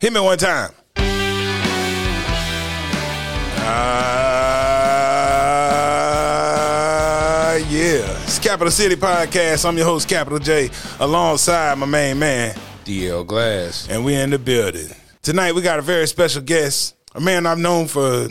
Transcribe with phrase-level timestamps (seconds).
[0.00, 0.70] Hit me one time.
[6.28, 8.22] Uh, yeah.
[8.24, 9.64] It's Capital City Podcast.
[9.66, 13.88] I'm your host, Capital J, alongside my main man, DL Glass.
[13.88, 14.88] and we're in the building.
[15.22, 18.28] Tonight we got a very special guest, a man I've known for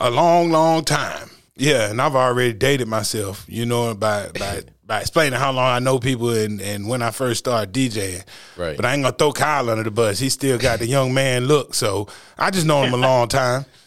[0.00, 1.30] a long, long time.
[1.56, 5.78] Yeah, and I've already dated myself, you know, by by by explaining how long I
[5.80, 8.24] know people and, and when I first started DJing.
[8.56, 8.74] Right.
[8.74, 10.18] But I ain't gonna throw Kyle under the bus.
[10.18, 12.08] He still got the young man look, so
[12.38, 13.66] I just know him a long time.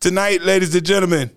[0.00, 1.32] Tonight, ladies and gentlemen,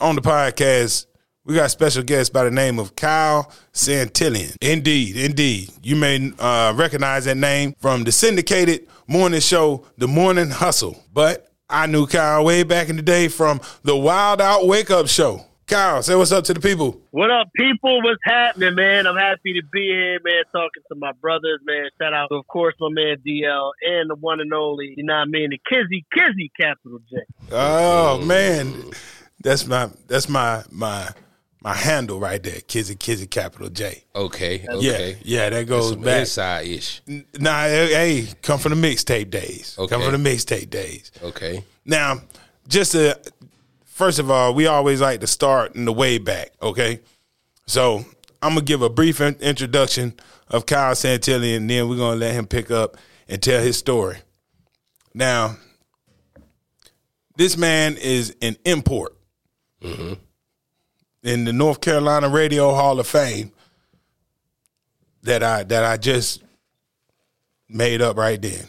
[0.00, 1.04] on the podcast,
[1.44, 4.56] we got a special guest by the name of Kyle Santillian.
[4.62, 5.70] Indeed, indeed.
[5.82, 10.96] You may uh, recognize that name from the syndicated morning show, The Morning Hustle.
[11.12, 15.08] But I knew Kyle way back in the day from the Wild Out Wake Up
[15.08, 15.46] Show.
[15.66, 17.00] Kyle, say what's up to the people.
[17.12, 18.02] What up, people?
[18.02, 19.06] What's happening, man?
[19.06, 21.88] I'm happy to be here, man, talking to my brothers, man.
[21.98, 25.14] Shout out to, of course, my man DL and the one and only, you know
[25.14, 27.16] what I mean, the Kizzy, Kizzy, capital J.
[27.50, 28.90] Oh man,
[29.42, 31.08] that's my that's my my
[31.62, 34.04] my handle right there, Kizzy Kizzy Capital J.
[34.14, 35.18] Okay, Yeah, okay.
[35.22, 36.20] yeah, that goes back.
[36.20, 37.02] inside ish.
[37.06, 39.76] Nah, eh, hey, come from the mixtape days.
[39.78, 39.94] Okay.
[39.94, 41.12] Come from the mixtape days.
[41.22, 41.64] Okay.
[41.84, 42.20] Now,
[42.68, 43.18] just to
[43.84, 46.50] first of all, we always like to start in the way back.
[46.60, 47.00] Okay,
[47.66, 48.04] so
[48.42, 50.14] I'm gonna give a brief in- introduction
[50.48, 52.96] of Kyle Santillian, and then we're gonna let him pick up
[53.28, 54.18] and tell his story.
[55.14, 55.56] Now,
[57.36, 59.16] this man is an import
[59.82, 60.14] mm-hmm.
[61.22, 63.52] In the North Carolina Radio Hall of Fame
[65.22, 66.42] that I that I just
[67.68, 68.66] made up right then.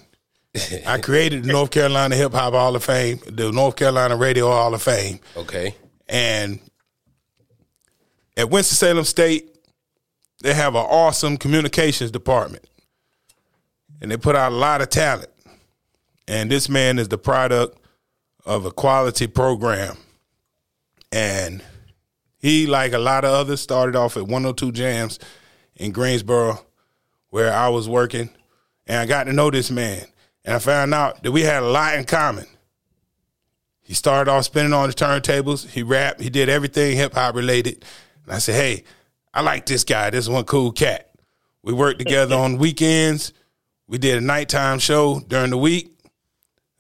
[0.86, 4.74] I created the North Carolina Hip Hop Hall of Fame, the North Carolina Radio Hall
[4.74, 5.76] of Fame, Okay.
[6.08, 6.60] and
[8.38, 9.56] at Winston-Salem State,
[10.42, 12.66] they have an awesome communications department,
[14.02, 15.30] and they put out a lot of talent.
[16.28, 17.78] And this man is the product
[18.46, 19.98] of a quality program,
[21.12, 21.62] and
[22.44, 25.18] he, like a lot of others, started off at 102 Jamz
[25.78, 26.60] in Greensboro,
[27.30, 28.30] where I was working,
[28.86, 30.06] and I got to know this man,
[30.44, 32.46] and I found out that we had a lot in common.
[33.82, 35.70] He started off spinning on the turntables.
[35.70, 36.20] He rapped.
[36.20, 37.86] He did everything hip hop related.
[38.26, 38.84] And I said, "Hey,
[39.34, 40.10] I like this guy.
[40.10, 41.12] This is one cool cat."
[41.62, 43.32] We worked together on weekends.
[43.88, 45.98] We did a nighttime show during the week.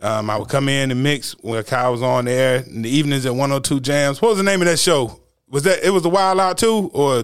[0.02, 3.26] Um, I would come in and mix when Kyle was on there in the evenings
[3.26, 4.22] at 102 Jamz.
[4.22, 5.23] What was the name of that show?
[5.54, 7.24] Was that it was the Wild Out too, or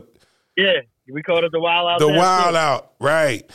[0.55, 0.81] Yeah,
[1.11, 1.99] we called it the Wild Out.
[1.99, 2.57] the Wild too.
[2.57, 2.91] Out?
[3.01, 3.49] Right.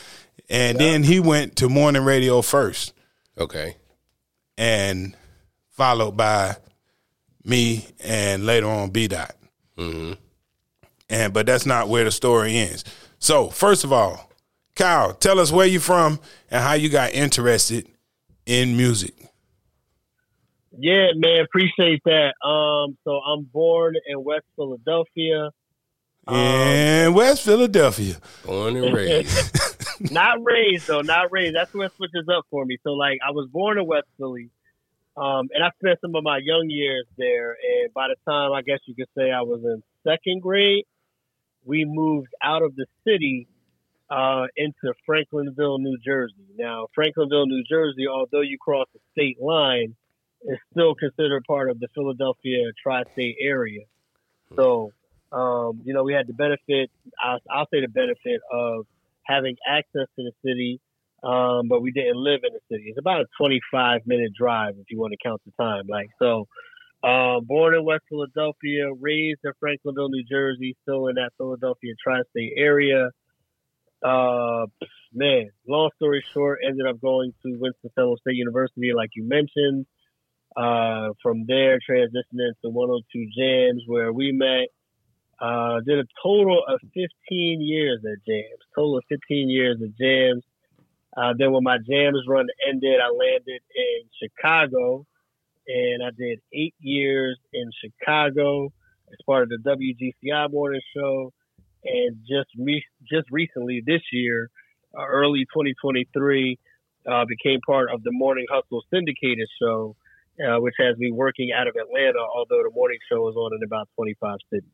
[0.50, 2.92] And then he went to morning radio first.
[3.38, 3.76] Okay.
[4.58, 5.16] and
[5.70, 6.56] followed by
[7.44, 9.34] me and later on B Dot.
[9.78, 10.12] Mm-hmm.
[11.10, 12.84] And but that's not where the story ends.
[13.18, 14.30] So first of all,
[14.76, 16.18] Kyle, tell us where you're from
[16.50, 17.88] and how you got interested
[18.46, 19.14] in music.
[20.78, 22.34] Yeah, man, appreciate that.
[22.46, 25.50] Um, so I'm born in West Philadelphia.
[26.28, 28.16] in West Philadelphia.
[28.44, 30.10] Born and raised.
[30.12, 31.54] not raised though, not raised.
[31.54, 32.78] That's where it switches up for me.
[32.82, 34.50] So like I was born in West Philly.
[35.16, 37.52] Um, and I spent some of my young years there.
[37.52, 40.86] And by the time I guess you could say I was in second grade,
[41.64, 43.46] we moved out of the city
[44.10, 46.34] uh, into Franklinville, New Jersey.
[46.56, 49.96] Now, Franklinville, New Jersey, although you cross the state line,
[50.44, 53.82] is still considered part of the Philadelphia tri-state area.
[54.56, 54.92] So,
[55.32, 56.90] um, you know, we had the benefit.
[57.22, 58.86] I'll, I'll say the benefit of
[59.24, 60.80] having access to the city,
[61.22, 62.84] um, but we didn't live in the city.
[62.88, 65.86] It's about a 25 minute drive if you want to count the time.
[65.88, 66.46] Like so,
[67.02, 72.52] uh, born in West Philadelphia, raised in Franklinville, New Jersey, still in that Philadelphia tri-state
[72.56, 73.10] area.
[74.02, 74.66] Uh,
[75.14, 79.86] man, long story short, ended up going to Winston-Salem State University, like you mentioned.
[80.56, 84.68] Uh, from there, transitioned into 102 Jamz, where we met.
[85.40, 88.60] Uh, did a total of 15 years at Jamz.
[88.74, 90.42] Total of 15 years at Jamz.
[91.16, 95.06] Uh, then when my Jamz run ended, I landed in Chicago,
[95.66, 98.72] and I did eight years in Chicago
[99.10, 101.32] as part of the WGCI morning show.
[101.84, 104.50] And just re- just recently this year,
[104.96, 106.58] uh, early 2023,
[107.06, 109.94] uh, became part of the Morning Hustle syndicated show,
[110.40, 113.62] uh, which has me working out of Atlanta, although the morning show is on in
[113.64, 114.68] about 25 cities.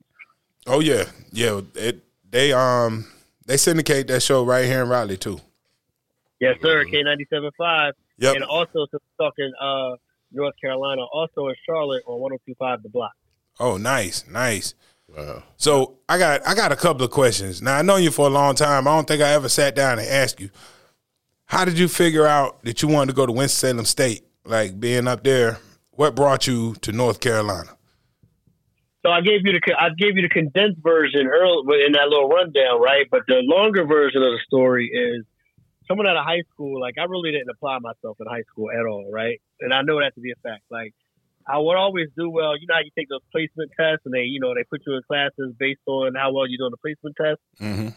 [0.67, 1.61] Oh yeah, yeah.
[1.75, 3.07] It, they um
[3.47, 5.41] they syndicate that show right here in Raleigh too.
[6.41, 6.85] Yes, sir.
[6.85, 7.93] K97.5.
[8.19, 8.35] Yep.
[8.35, 9.97] And also, so talking uh,
[10.33, 13.13] North Carolina, also in Charlotte on 1025 The Block.
[13.59, 14.75] Oh, nice, nice.
[15.09, 15.43] Wow.
[15.57, 17.61] So I got I got a couple of questions.
[17.61, 18.87] Now I know you for a long time.
[18.87, 20.51] I don't think I ever sat down and asked you,
[21.47, 24.25] how did you figure out that you wanted to go to Winston Salem State?
[24.45, 25.59] Like being up there,
[25.93, 27.71] what brought you to North Carolina?
[29.05, 32.29] So I gave you the I gave you the condensed version early in that little
[32.29, 33.07] rundown, right?
[33.11, 35.25] But the longer version of the story is
[35.89, 36.81] coming out of high school.
[36.81, 39.41] Like I really didn't apply myself in high school at all, right?
[39.61, 40.65] And I know that to be a fact.
[40.71, 40.93] Like
[41.47, 42.57] I would always do well.
[42.57, 44.95] You know how you take those placement tests, and they, you know, they put you
[44.95, 47.41] in classes based on how well you do on the placement test.
[47.61, 47.89] Mm-hmm.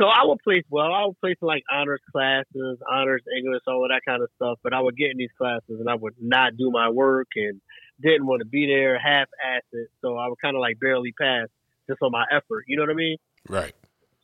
[0.00, 0.92] So I would place well.
[0.92, 4.58] I would place like honors classes, honors English, all of that kind of stuff.
[4.62, 7.60] But I would get in these classes, and I would not do my work, and
[8.00, 9.88] didn't want to be there, half assed it.
[10.00, 11.48] So I would kind of like barely pass
[11.88, 12.64] just on my effort.
[12.68, 13.16] You know what I mean?
[13.48, 13.74] Right.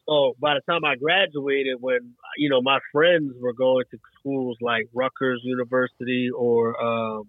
[0.08, 4.58] So by the time I graduated, when you know my friends were going to schools
[4.60, 7.28] like Rutgers University or um,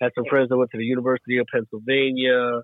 [0.00, 2.62] had some friends that went to the University of Pennsylvania,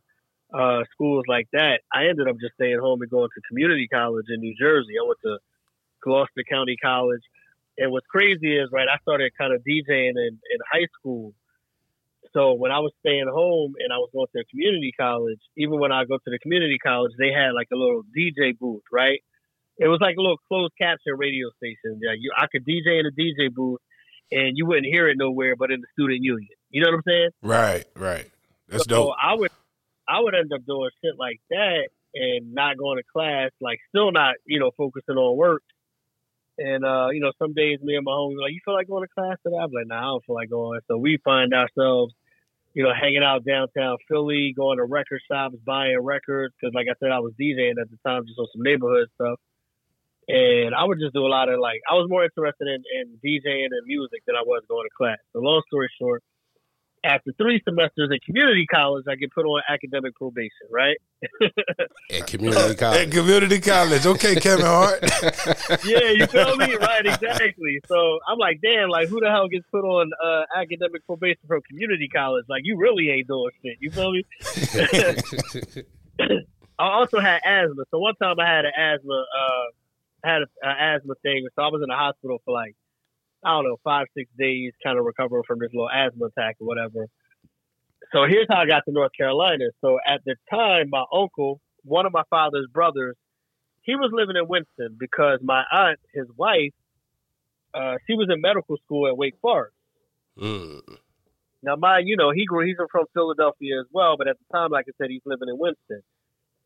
[0.52, 1.81] uh, schools like that.
[1.93, 4.94] I ended up just staying home and going to community college in New Jersey.
[5.00, 5.38] I went to
[6.02, 7.22] Gloucester County College.
[7.78, 11.32] And what's crazy is, right, I started kind of DJing in, in high school.
[12.34, 15.78] So when I was staying home and I was going to a community college, even
[15.81, 19.20] when I go to the community college, they had like a little DJ booth, right?
[19.78, 22.00] It was like a little closed caption radio station.
[22.02, 23.81] Yeah, you, I could DJ in a DJ booth,
[24.31, 26.48] and you wouldn't hear it nowhere but in the student union.
[26.70, 27.31] You know what I'm saying?
[27.43, 28.31] Right, right.
[28.69, 29.14] That's so dope.
[29.20, 29.50] I would
[30.08, 34.12] I would end up doing shit like that and not going to class, like still
[34.12, 35.62] not, you know, focusing on work.
[36.58, 38.88] And uh, you know, some days me and my homie were like, You feel like
[38.88, 39.56] going to class today?
[39.56, 40.81] I'm like, nah, I don't feel like going.
[40.87, 42.12] So we find ourselves,
[42.75, 46.94] you know, hanging out downtown Philly, going to record shops, buying records, because like I
[47.00, 49.40] said, I was DJing at the time just on some neighborhood stuff.
[50.28, 53.19] And I would just do a lot of like I was more interested in, in
[53.25, 55.19] DJing and music than I was going to class.
[55.32, 56.22] So long story short,
[57.04, 60.96] after three semesters at community college, I get put on academic probation, right?
[62.10, 63.06] At community college.
[63.06, 64.06] At community college.
[64.06, 65.00] Okay, Kevin Hart.
[65.84, 66.76] yeah, you feel me?
[66.76, 67.81] Right, exactly.
[67.87, 71.62] So I'm like, damn, like who the hell gets put on uh, academic probation from
[71.62, 72.44] community college?
[72.49, 73.78] Like you really ain't doing shit.
[73.81, 74.25] You feel me?
[76.78, 77.84] I also had asthma.
[77.90, 81.46] So one time I had an asthma, uh, had an asthma thing.
[81.55, 82.75] So I was in the hospital for like,
[83.44, 86.66] I don't know, five, six days, kind of recovering from this little asthma attack or
[86.66, 87.06] whatever.
[88.12, 89.66] So here's how I got to North Carolina.
[89.80, 93.16] So at the time, my uncle, one of my father's brothers,
[93.82, 96.72] he was living in Winston because my aunt, his wife,
[97.74, 99.74] uh, she was in medical school at Wake Forest.
[100.38, 100.80] Mm.
[101.62, 104.70] Now, my, you know, he grew, he's from Philadelphia as well, but at the time,
[104.70, 106.02] like I said, he's living in Winston.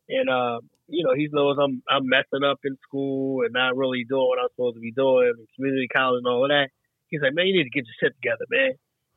[0.09, 4.05] And, uh, you know, he knows I'm, I'm messing up in school and not really
[4.07, 6.69] doing what I'm supposed to be doing in community college and all of that.
[7.07, 8.71] He's like, man, you need to get your shit together, man.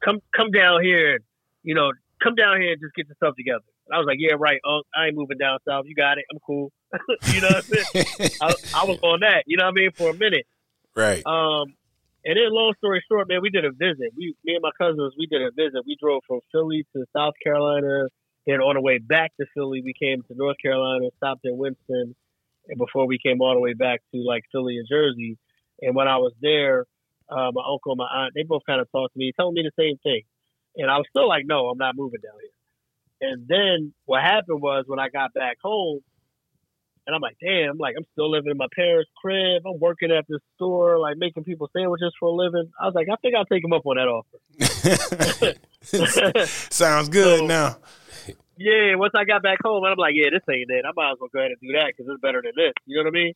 [0.05, 1.25] Come, come down here and,
[1.63, 1.93] you know,
[2.23, 3.65] come down here and just get yourself together.
[3.87, 4.87] And I was like, yeah, right, Unc.
[4.95, 5.85] I ain't moving down south.
[5.87, 6.25] You got it.
[6.33, 6.73] I'm cool.
[7.33, 8.31] you know what I'm saying?
[8.41, 10.47] I, I was on that, you know what I mean, for a minute.
[10.97, 11.25] right.
[11.27, 11.75] Um,
[12.25, 14.13] and then, long story short, man, we did a visit.
[14.15, 15.83] We, me and my cousins, we did a visit.
[15.87, 18.09] We drove from Philly to South Carolina.
[18.47, 22.15] Then on the way back to Philly, we came to North Carolina, stopped in Winston,
[22.69, 25.37] and before we came all the way back to like Philly and Jersey.
[25.83, 26.87] And when I was there,
[27.29, 29.63] uh, my uncle and my aunt, they both kind of talked to me, telling me
[29.63, 30.23] the same thing.
[30.77, 32.51] And I was still like, no, I'm not moving down here.
[33.33, 36.01] And then what happened was when I got back home,
[37.07, 39.63] and I'm like, damn, like I'm still living in my parents' crib.
[39.67, 42.71] I'm working at this store, like making people sandwiches for a living.
[42.81, 44.39] I was like, I think I'll take him up on that offer.
[46.71, 47.77] Sounds good So- now.
[48.61, 50.85] Yeah, once I got back home, I'm like, yeah, this ain't it.
[50.85, 52.77] I might as well go ahead and do that because it's better than this.
[52.85, 53.35] You know what I mean?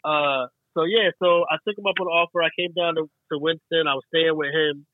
[0.00, 2.40] Uh, so yeah, so I took him up on the offer.
[2.40, 3.84] I came down to, to Winston.
[3.84, 4.86] I was staying with him.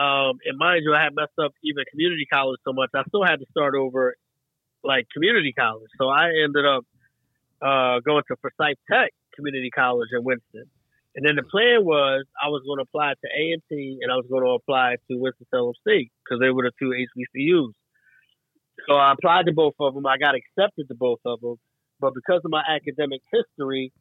[0.00, 2.88] Um, and mind you, I had messed up even community college so much.
[2.96, 4.16] I still had to start over,
[4.82, 5.90] like community college.
[6.00, 6.88] So I ended up
[7.60, 10.72] uh, going to Forsyth Tech Community College in Winston.
[11.16, 14.10] And then the plan was I was going to apply to A and T, and
[14.10, 17.74] I was going to apply to Winston Salem State because they were the two HBCUs.
[18.88, 20.06] So I applied to both of them.
[20.06, 21.56] I got accepted to both of them,
[22.00, 23.92] but because of my academic history,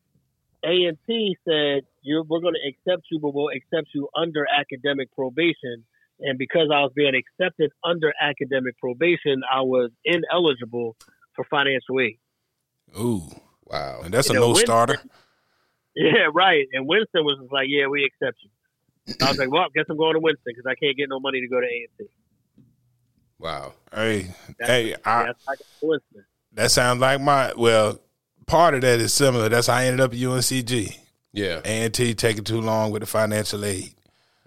[0.63, 4.45] A and T said You're, we're going to accept you, but we'll accept you under
[4.47, 5.85] academic probation.
[6.21, 10.97] And because I was being accepted under academic probation, I was ineligible
[11.35, 12.19] for financial aid.
[12.99, 13.21] Ooh,
[13.65, 14.01] Wow.
[14.03, 14.97] and that's a know, no when- starter.
[15.95, 16.65] Yeah, right.
[16.73, 18.49] And Winston was just like, "Yeah, we accept you."
[19.21, 21.19] I was like, "Well, I guess I'm going to Winston because I can't get no
[21.19, 22.13] money to go to A and T."
[23.39, 23.73] Wow.
[23.93, 26.25] Hey, That's- hey, I, Yeah, I got to Winston.
[26.53, 27.53] that sounds like my.
[27.55, 27.99] Well,
[28.45, 29.49] part of that is similar.
[29.49, 30.97] That's how I ended up at UNCG.
[31.31, 31.61] Yeah.
[31.63, 33.93] A and T taking too long with the financial aid.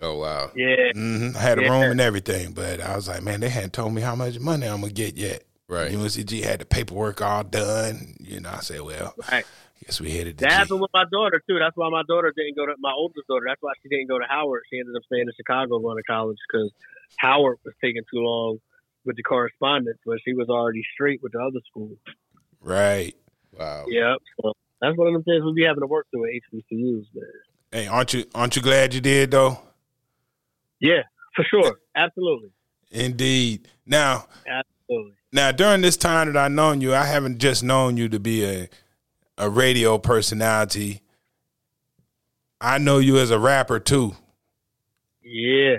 [0.01, 0.51] Oh wow.
[0.57, 1.69] Yeah, hmm I had a Yeah.
[1.71, 4.67] room and everything, but I was like, man, they hadn't told me how much money
[4.67, 5.45] I'm gonna get yet.
[5.69, 5.93] Right.
[5.93, 8.17] UNCG had the paperwork all done.
[8.21, 9.45] You know, I said, well, Right.
[9.47, 10.55] I guess we headed to That G.
[10.57, 11.59] happened with my daughter too.
[11.61, 13.45] That's why my daughter didn't go to my oldest daughter.
[13.47, 14.65] That's why she didn't go to Howard.
[14.71, 16.71] She ended up staying in Chicago going to college because
[17.19, 18.59] Howard was taking too long
[19.05, 21.91] with the correspondence, but she was already straight with the other school.
[22.61, 23.15] Right.
[23.59, 23.87] Wow.
[23.89, 24.19] Yep.
[24.41, 27.25] So that's one of them things we be having to work through at HBCUs, man.
[27.71, 29.59] Hey, aren't you aren't you glad you did though?
[30.81, 31.03] Yeah,
[31.35, 31.79] for sure.
[31.95, 32.51] Absolutely.
[32.91, 33.69] Indeed.
[33.87, 35.15] Now, Absolutely.
[35.33, 38.45] now during this time that I've known you, I haven't just known you to be
[38.45, 38.69] a
[39.39, 41.01] a radio personality.
[42.61, 44.15] I know you as a rapper too.
[45.23, 45.77] Yeah.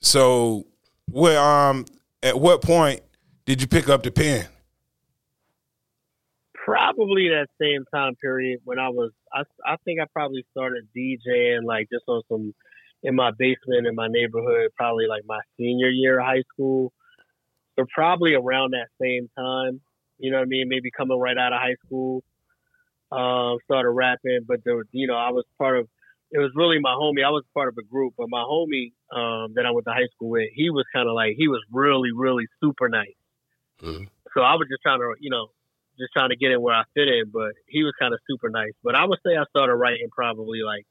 [0.00, 0.66] So,
[1.10, 1.86] where um
[2.26, 3.00] at what point
[3.44, 4.46] did you pick up the pen?
[6.52, 11.64] Probably that same time period when I was, I, I think I probably started DJing
[11.64, 12.52] like just on some,
[13.04, 16.92] in my basement in my neighborhood, probably like my senior year of high school.
[17.78, 19.80] So probably around that same time,
[20.18, 20.68] you know what I mean?
[20.68, 22.24] Maybe coming right out of high school,
[23.12, 24.40] um, started rapping.
[24.48, 25.88] But there was, you know, I was part of,
[26.32, 27.24] it was really my homie.
[27.24, 30.08] I was part of a group, but my homie um, that I went to high
[30.14, 33.14] school with, he was kind of like, he was really, really super nice.
[33.82, 34.08] Mhm.
[34.34, 35.48] So I was just trying to, you know,
[35.98, 38.50] just trying to get in where I fit in, but he was kind of super
[38.50, 38.72] nice.
[38.82, 40.84] But I would say I started writing probably like,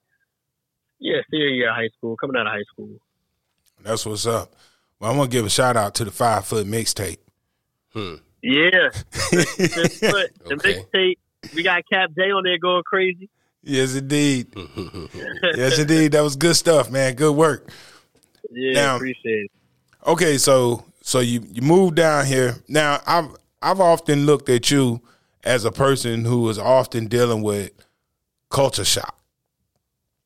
[1.00, 2.98] yeah, senior year of high school, coming out of high school.
[3.84, 4.54] That's what's up.
[5.00, 7.18] Well, I'm gonna give a shout out to the five foot mixtape.
[7.94, 8.15] Hmm.
[8.42, 8.70] Yeah,
[9.32, 10.84] just put the Okay.
[10.94, 11.18] mixtape.
[11.54, 13.30] We got Cap J on there going crazy.
[13.67, 14.48] Yes, indeed.
[15.55, 16.12] yes, indeed.
[16.12, 17.15] That was good stuff, man.
[17.15, 17.69] Good work.
[18.51, 19.51] Yeah, Now- appreciate it.
[20.05, 22.55] Okay, so so you you moved down here.
[22.67, 23.29] Now I've
[23.62, 25.01] I've often looked at you
[25.43, 27.72] as a person who is often dealing with
[28.51, 29.17] culture shock.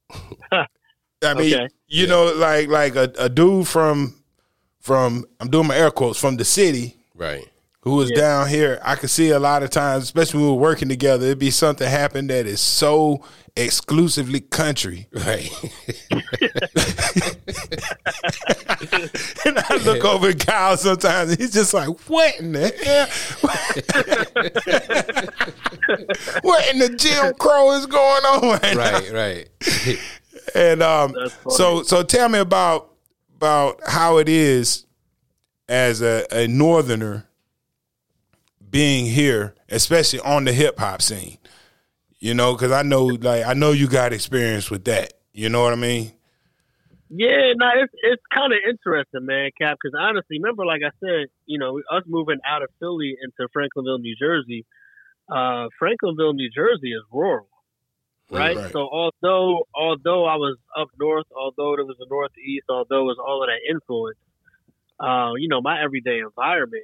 [0.51, 1.67] I mean, Okay.
[1.87, 4.15] you know, like like a, a dude from
[4.81, 7.47] from I'm doing my air quotes from the city right.
[7.89, 8.21] Who was Yeah.
[8.21, 8.79] down here.
[8.83, 11.51] I could see a lot of times, especially when we were working together, it'd be
[11.51, 13.23] something happen that is so
[13.55, 15.07] exclusively country.
[15.25, 15.51] Right.
[19.45, 23.07] And I look over at Kyle sometimes, and he's just like, "What in the hell?
[26.41, 29.49] what in the Jim Crow is going on right, now?" right.
[29.85, 29.99] Right.
[30.55, 31.13] And um,
[31.49, 32.91] so so tell me about
[33.35, 34.87] about how it is
[35.67, 37.27] as a, a northerner
[38.69, 41.37] being here, especially on the hip hop scene.
[42.19, 45.13] You know, because I know like I know you got experience with that.
[45.31, 46.11] You know what I mean?
[47.09, 49.77] Yeah, no, it's it's kind of interesting, man, Cap.
[49.81, 53.99] Because honestly, remember, like I said, you know, us moving out of Philly into Franklinville,
[53.99, 54.65] New Jersey.
[55.27, 57.47] Uh, Franklinville, New Jersey is rural,
[58.29, 58.57] right?
[58.57, 58.71] Right.
[58.71, 63.17] So although although I was up north, although there was a northeast, although it was
[63.19, 64.17] all of that influence,
[64.99, 66.83] uh, you know, my everyday environment,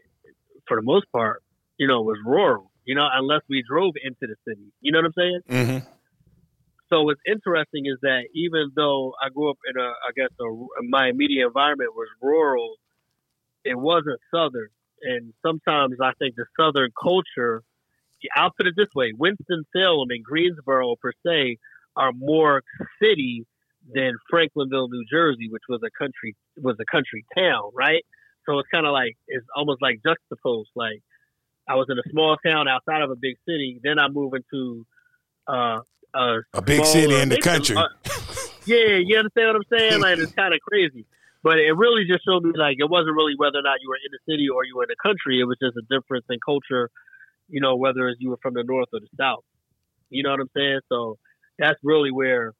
[0.67, 1.43] for the most part,
[1.77, 2.72] you know, was rural.
[2.86, 4.72] You know, unless we drove into the city.
[4.79, 5.41] You know what I'm saying?
[5.50, 5.88] Mm-hmm.
[6.89, 10.84] so what's interesting is that even though I grew up in a, I guess, a,
[10.88, 12.75] my immediate environment was rural,
[13.63, 14.70] it wasn't southern.
[15.01, 17.63] And sometimes I think the southern culture,
[18.36, 21.58] I'll put it this way: Winston Salem and Greensboro per se
[21.96, 22.62] are more
[23.01, 23.46] city
[23.94, 28.03] than Franklinville, New Jersey, which was a country was a country town, right?
[28.46, 30.70] So it's kind of like it's almost like juxtaposed.
[30.75, 31.01] Like
[31.67, 34.86] I was in a small town outside of a big city, then I moved into
[35.48, 35.79] uh,
[36.13, 37.75] a A big city in the country.
[37.75, 37.88] uh,
[38.65, 40.01] yeah, you understand what I'm saying?
[40.01, 41.05] Like it's kind of crazy,
[41.43, 43.98] but it really just showed me like it wasn't really whether or not you were
[43.98, 45.39] in the city or you were in the country.
[45.39, 46.89] It was just a difference in culture,
[47.50, 49.43] you know, whether you were from the north or the south.
[50.10, 50.79] You know what I'm saying?
[50.89, 51.17] So
[51.57, 52.53] that's really where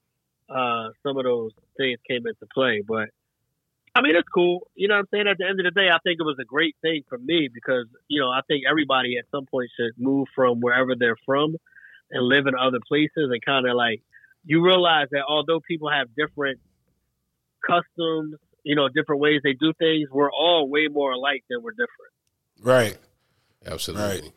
[0.50, 2.82] uh, some of those things came into play.
[2.86, 3.10] But
[3.96, 4.68] I mean, it's cool.
[4.76, 5.28] You know what I'm saying?
[5.28, 7.50] At the end of the day, I think it was a great thing for me
[7.52, 11.56] because, you know, I think everybody at some point should move from wherever they're from
[12.12, 14.02] and live in other places and kind of like,
[14.44, 16.60] you realize that although people have different
[17.66, 21.72] customs, you know, different ways they do things, we're all way more alike than we're
[21.72, 22.12] different.
[22.62, 22.98] Right.
[23.66, 24.34] Absolutely.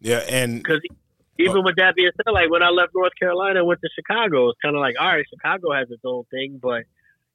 [0.00, 0.80] Yeah, and Because
[1.38, 4.48] even with that being said, like when I left North Carolina and went to Chicago,
[4.48, 6.84] it's kind of like, all right, Chicago has its own thing, but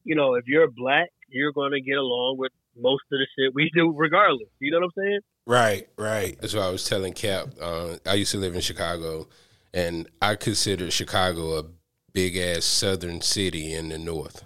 [0.04, 3.54] you know, if you're black, you're going to get along with most of the shit
[3.54, 4.48] we do, regardless.
[4.60, 5.20] You know what I'm saying?
[5.46, 6.36] right, right.
[6.40, 7.48] That's why I was telling Cap.
[7.60, 9.28] Uh, I used to live in Chicago,
[9.72, 11.64] and I consider Chicago a
[12.12, 14.44] big ass southern city in the north.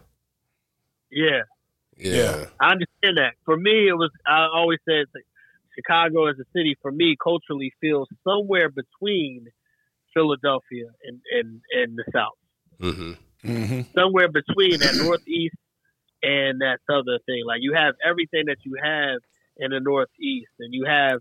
[1.10, 1.42] Yeah,
[1.96, 2.14] Yeah.
[2.14, 2.44] Yeah.
[2.60, 3.34] I understand that.
[3.44, 4.10] For me, it was.
[4.26, 5.22] I always said that
[5.75, 9.46] Chicago as a city, for me, culturally feels somewhere between
[10.14, 12.38] Philadelphia and and, and the South.
[12.80, 13.12] Mm-hmm.
[13.42, 13.80] Mm-hmm.
[13.94, 15.56] somewhere between that northeast
[16.23, 17.43] and that southern thing.
[17.47, 19.21] Like you have everything that you have
[19.57, 21.21] in the northeast, and you have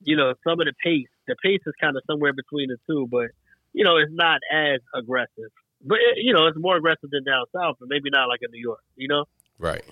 [0.00, 1.08] you know, some of the pace.
[1.26, 3.28] The pace is kind of somewhere between the two, but
[3.72, 5.50] you know, it's not as aggressive.
[5.84, 8.50] But it, you know, it's more aggressive than down south, but maybe not like in
[8.50, 8.80] New York.
[8.96, 9.24] You know,
[9.58, 9.84] Right.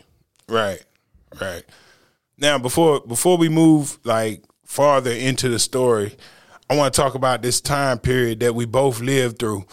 [0.48, 0.84] Right,
[1.40, 1.64] right.
[2.36, 6.16] Now before before we move like farther into the story,
[6.68, 9.64] I want to talk about this time period that we both lived through,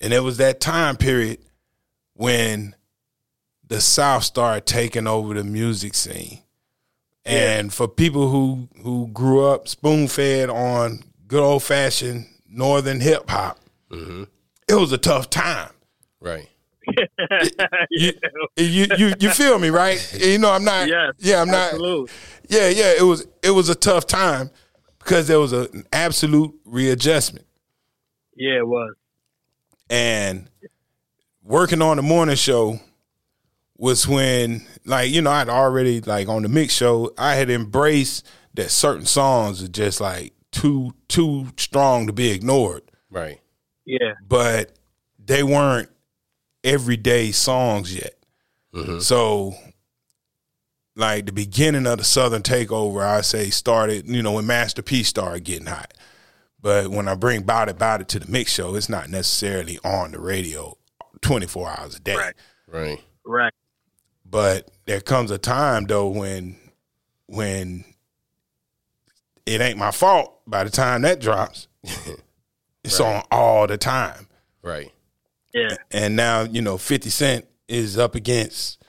[0.00, 1.38] and it was that time period
[2.14, 2.74] when
[3.68, 6.40] the South started taking over the music scene.
[7.24, 13.28] And for people who who grew up spoon fed on good old fashioned Northern hip
[13.30, 13.58] hop,
[13.90, 14.24] mm-hmm.
[14.68, 15.70] it was a tough time.
[16.20, 16.48] Right.
[17.90, 18.12] You,
[18.56, 19.98] you you you feel me, right?
[20.18, 20.86] You know, I'm not.
[20.86, 21.72] Yes, yeah, I'm not.
[21.72, 22.12] absolutely.
[22.48, 22.92] Yeah, yeah.
[22.98, 24.50] It was it was a tough time
[24.98, 27.46] because there was a, an absolute readjustment,
[28.36, 28.94] yeah, it was.
[29.88, 30.48] and
[31.42, 32.78] working on the morning show
[33.76, 38.26] was when, like, you know, I'd already like on the mix show, I had embraced
[38.54, 43.40] that certain songs are just like too too strong to be ignored, Right.
[43.84, 44.72] Yeah, but
[45.18, 45.90] they weren't
[46.62, 48.14] everyday songs yet.
[48.74, 49.00] Mm-hmm.
[49.00, 49.54] So,
[50.96, 55.02] like the beginning of the Southern Takeover, I say started, you know, when Master P
[55.02, 55.92] started getting hot.
[56.60, 59.78] But when I bring Bout It Bout It to the mix show, it's not necessarily
[59.84, 60.78] on the radio
[61.20, 62.16] 24 hours a day.
[62.16, 62.34] Right.
[62.66, 63.00] Right.
[63.26, 63.52] right.
[64.34, 66.56] But there comes a time though when
[67.26, 67.84] when
[69.46, 71.68] it ain't my fault by the time that drops.
[72.84, 74.26] it's on all the time.
[74.60, 74.90] Right.
[75.52, 78.80] Yeah, and now you know Fifty Cent is up against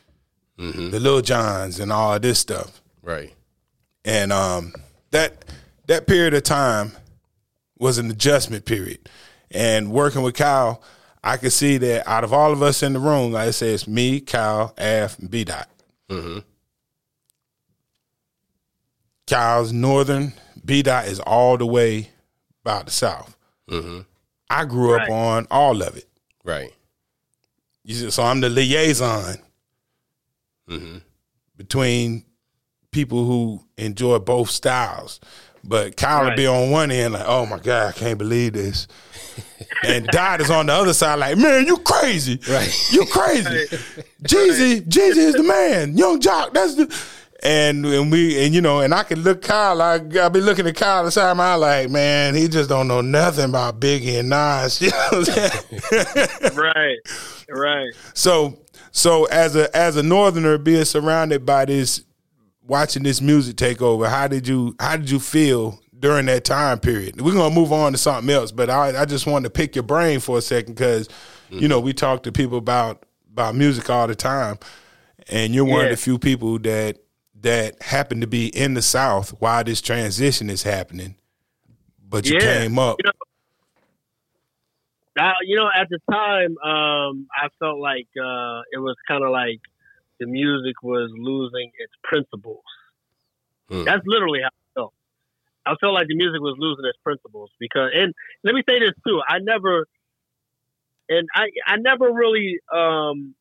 [0.57, 0.89] Mm-hmm.
[0.91, 3.31] the Lil Jons and all of this stuff, Right.
[4.05, 4.73] and um,
[5.11, 5.45] that
[5.85, 6.93] that period of time
[7.77, 9.07] was an adjustment period.
[9.51, 10.81] And working with Kyle,
[11.27, 13.69] I could see that out of all of us in the room, like I said,
[13.73, 15.67] it's me, Kyle, Af, and B Dot.
[16.09, 16.39] Mm-hmm.
[19.27, 22.11] Kyle's northern, B Dot is all the way
[22.63, 23.35] about the south.
[23.69, 24.01] Mm-hmm.
[24.49, 26.07] I grew up on all of it.
[26.43, 26.71] Right.
[27.83, 29.37] You see, So I'm the liaison
[30.69, 30.97] Mm-hmm.
[31.57, 32.25] between
[32.91, 35.19] people who enjoy both styles.
[35.67, 38.87] But Kyle would be on one end like, oh my God, I can't believe this.
[39.83, 42.39] and Dot is on the other side like, man, you crazy.
[42.49, 42.91] Right.
[42.91, 43.49] You crazy.
[44.23, 45.97] Jeezy, Jeezy is the man.
[45.97, 46.95] Young Joc, that's the
[47.43, 50.67] and and we and you know, and I could look Kyle, I I be looking
[50.67, 54.29] at Kyle inside my eye like, man, he just don't know nothing about Biggie and
[54.29, 54.81] Nas.
[54.85, 56.55] You know what I'm saying?
[56.55, 56.97] right,
[57.49, 57.93] right.
[58.13, 58.57] So
[58.91, 62.03] so as a as a northerner being surrounded by this
[62.67, 66.79] watching this music take over, how did you how did you feel during that time
[66.79, 67.19] period?
[67.21, 69.83] We're gonna move on to something else, but I, I just wanted to pick your
[69.83, 71.07] brain for a second because
[71.49, 74.57] you know we talk to people about about music all the time,
[75.29, 76.97] and you're one of the few people that
[77.41, 81.15] that happen to be in the South while this transition is happening,
[82.01, 82.61] but you Yeah.
[82.61, 82.97] came up.
[83.03, 83.11] You know,
[85.17, 89.31] I, you know, at the time, um, I felt like uh, it was kind of
[89.31, 89.61] like
[90.19, 92.63] the music was losing its principles.
[93.69, 93.83] Hmm.
[93.83, 94.93] That's literally how I felt.
[95.65, 98.93] I felt like the music was losing its principles because, and let me say this
[99.05, 99.87] too, I never,
[101.09, 103.35] and I, I never really um,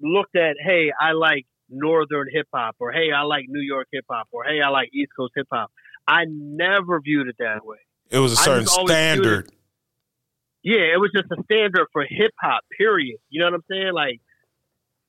[0.00, 4.04] looked at, hey, I like Northern hip hop, or hey, I like New York hip
[4.10, 5.70] hop, or hey, I like East Coast hip hop.
[6.06, 7.78] I never viewed it that way.
[8.10, 9.50] It was a certain it- standard.
[10.62, 12.62] Yeah, it was just a standard for hip hop.
[12.76, 13.18] Period.
[13.30, 13.92] You know what I'm saying?
[13.92, 14.20] Like,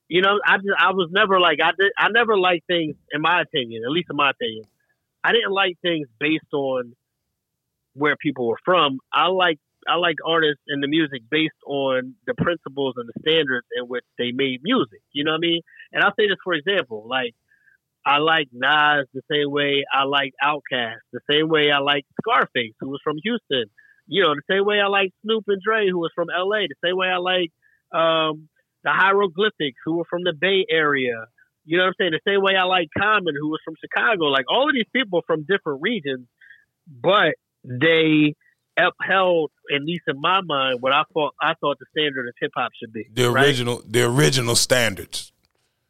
[0.09, 1.91] you know, I just I was never like I did.
[1.97, 4.65] I never liked things, in my opinion, at least in my opinion.
[5.23, 6.95] I didn't like things based on
[7.93, 8.99] where people were from.
[9.13, 13.67] I like I like artists and the music based on the principles and the standards
[13.77, 15.01] in which they made music.
[15.13, 15.61] You know what I mean?
[15.93, 17.35] And I'll say this for example, like
[18.03, 22.73] I like Nas the same way I like Outkast, the same way I like Scarface,
[22.79, 23.65] who was from Houston.
[24.07, 26.75] You know, the same way I like Snoop and Dre, who was from LA, the
[26.83, 27.51] same way I like
[27.93, 28.49] um,
[28.83, 31.25] the Hieroglyphics, who were from the Bay Area.
[31.65, 32.11] You know what I'm saying?
[32.11, 34.25] The same way I like Common, who was from Chicago.
[34.25, 36.27] Like all of these people from different regions,
[36.87, 38.35] but they
[38.77, 42.51] upheld, at least in my mind, what I thought I thought the standard of hip
[42.55, 43.07] hop should be.
[43.13, 43.45] The right?
[43.45, 45.31] original the original standards.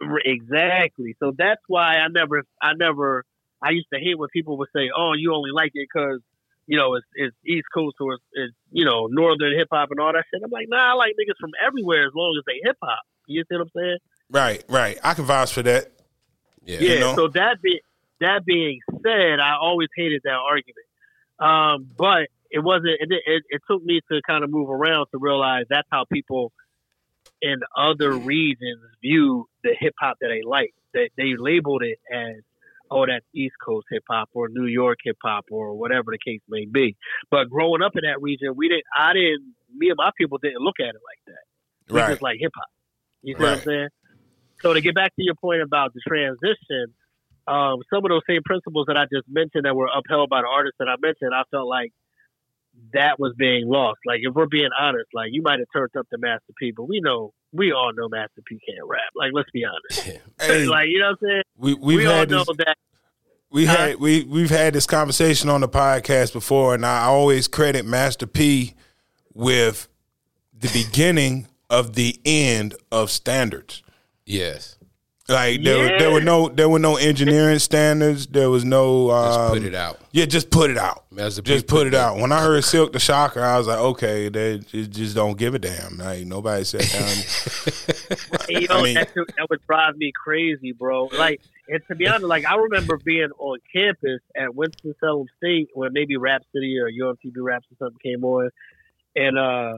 [0.02, 1.16] Exactly.
[1.20, 3.26] So that's why I never, I never,
[3.62, 6.22] I used to hate when people would say, "Oh, you only like it because
[6.70, 10.00] you know it's, it's East Coast or it's, it's you know Northern hip hop and
[10.00, 12.62] all that shit." I'm like, Nah, I like niggas from everywhere as long as they
[12.64, 13.00] hip hop.
[13.26, 13.98] You see what I'm saying?
[14.30, 14.98] Right, right.
[15.04, 15.92] I can vouch for that.
[16.64, 16.80] Yeah.
[16.80, 17.00] Yeah.
[17.00, 17.16] know?
[17.16, 17.82] So that be
[18.22, 20.86] that being said, I always hated that argument.
[21.40, 22.98] Um, but it wasn't.
[23.00, 26.52] It, it, it took me to kind of move around to realize that's how people
[27.42, 30.74] in other regions view the hip hop that they like.
[30.94, 32.44] That they labeled it as
[32.92, 36.42] oh, that's East Coast hip hop or New York hip hop or whatever the case
[36.50, 36.96] may be.
[37.32, 38.86] But growing up in that region, we didn't.
[38.96, 39.54] I didn't.
[39.76, 41.94] Me and my people didn't look at it like that.
[41.94, 42.10] We Right.
[42.10, 42.68] just like hip hop.
[43.22, 43.88] You see what I'm saying?
[44.62, 46.94] So to get back to your point about the transition,
[47.48, 50.48] um, some of those same principles that I just mentioned that were upheld by the
[50.48, 51.92] artists that I mentioned, I felt like
[52.94, 54.00] that was being lost.
[54.06, 56.84] Like if we're being honest, like you might have turned up to Master P, but
[56.84, 59.02] we know we all know Master P can't rap.
[59.16, 60.20] Like let's be honest.
[60.40, 61.42] Hey, like you know what I'm saying?
[61.58, 62.78] we we've we all had know this, that.
[63.52, 63.78] we Huh?
[63.78, 68.26] had we we've had this conversation on the podcast before, and I always credit Master
[68.28, 68.74] P
[69.34, 69.88] with
[70.58, 73.84] the beginning of the end of standards.
[74.26, 74.78] Yes.
[75.30, 78.26] Like there, were- there were no there were no engineering standards.
[78.28, 80.00] There was no Just um, put it out.
[80.12, 81.04] Yeah, just put it out.
[81.44, 82.18] Just put it out.
[82.18, 85.54] When I heard Silk the Shocker, I was like, okay, they just, just don't give
[85.54, 85.98] a damn.
[85.98, 88.20] Like nobody sat down.
[88.50, 91.06] You know, I mean- that, that would drive me crazy, bro.
[91.16, 95.70] Like, and to be honest, like I remember being on campus at Winston Salem State
[95.76, 98.50] when maybe Rap City or Yo MTV Raps or something came on,
[99.16, 99.78] and uh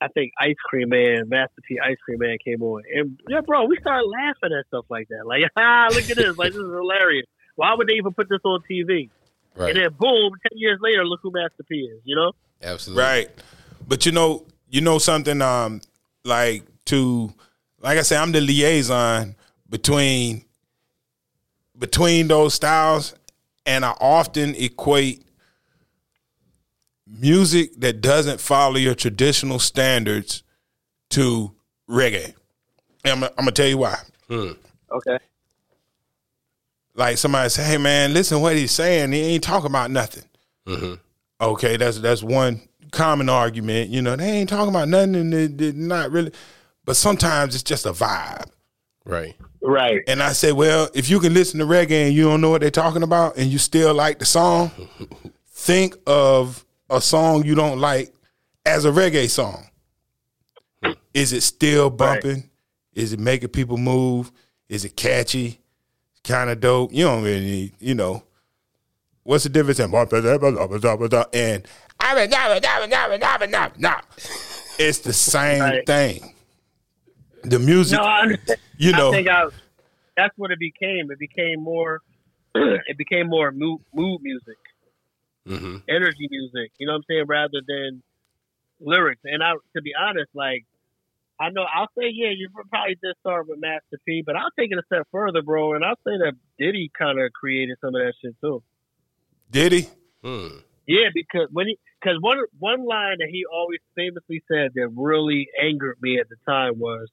[0.00, 3.64] I think Ice Cream Man, Master P Ice Cream Man came on, and yeah, bro,
[3.64, 5.26] we started laughing at stuff like that.
[5.26, 7.26] Like, ah, look at this, like this is hilarious.
[7.56, 9.10] Why would they even put this on TV?
[9.56, 9.70] Right.
[9.70, 12.00] And then boom, ten years later, look who Master P is.
[12.04, 12.32] You know?
[12.62, 13.02] Absolutely.
[13.02, 13.28] Right.
[13.86, 15.80] But you know, you know something um
[16.24, 17.32] like to
[17.80, 19.34] like I said, I'm the liaison
[19.68, 20.44] between
[21.78, 23.14] between those styles
[23.66, 25.22] and I often equate
[27.08, 30.42] music that doesn't follow your traditional standards
[31.10, 31.52] to
[31.88, 32.34] reggae.
[33.04, 33.96] And I'm, I'm gonna tell you why.
[34.28, 34.52] Hmm.
[34.90, 35.18] Okay.
[36.94, 39.12] Like somebody say, "Hey man, listen what he's saying.
[39.12, 40.24] He ain't talking about nothing."
[40.66, 40.94] Mm-hmm.
[41.40, 43.90] Okay, that's that's one common argument.
[43.90, 46.32] You know, they ain't talking about nothing, and they, they not really.
[46.84, 48.50] But sometimes it's just a vibe.
[49.04, 49.36] Right.
[49.62, 50.02] Right.
[50.06, 52.60] And I say, well, if you can listen to reggae and you don't know what
[52.60, 54.70] they're talking about, and you still like the song,
[55.50, 58.12] think of a song you don't like
[58.64, 59.64] as a reggae song.
[61.14, 62.48] Is it still bumping?
[62.94, 64.30] Is it making people move?
[64.68, 65.60] Is it catchy?
[66.24, 66.92] Kind of dope.
[66.92, 68.22] You don't really need, you know.
[69.24, 69.92] What's the difference in and
[74.78, 75.86] it's the same Right.
[75.86, 76.34] thing.
[77.42, 78.58] The music, No, I understand.
[78.78, 79.44] you know, I think I,
[80.16, 81.10] that's what it became.
[81.10, 82.00] It became more.
[82.54, 84.56] it became more mood, mood music,
[85.48, 86.70] hmm energy music.
[86.78, 88.02] You know what I'm saying, rather than
[88.80, 89.22] lyrics.
[89.24, 90.64] And I, to be honest, like
[91.40, 94.72] I know I'll say, yeah, you probably did start with Master P, but I'll take
[94.72, 98.02] it a step further, bro, and I'll say that Diddy kind of created some of
[98.02, 98.62] that shit too.
[99.50, 99.88] did he?
[100.22, 100.58] Hmm.
[100.86, 105.48] Yeah, because when he, because one one line that he always famously said that really
[105.62, 107.08] angered me at the time was,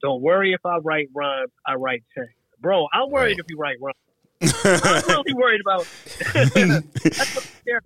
[0.00, 3.38] "Don't worry if I write rhymes, I write checks." Bro, I'm worried Right.
[3.38, 3.96] if you write rhymes.
[4.42, 5.86] I'm really worried about.
[6.32, 7.84] That's what I'm scared.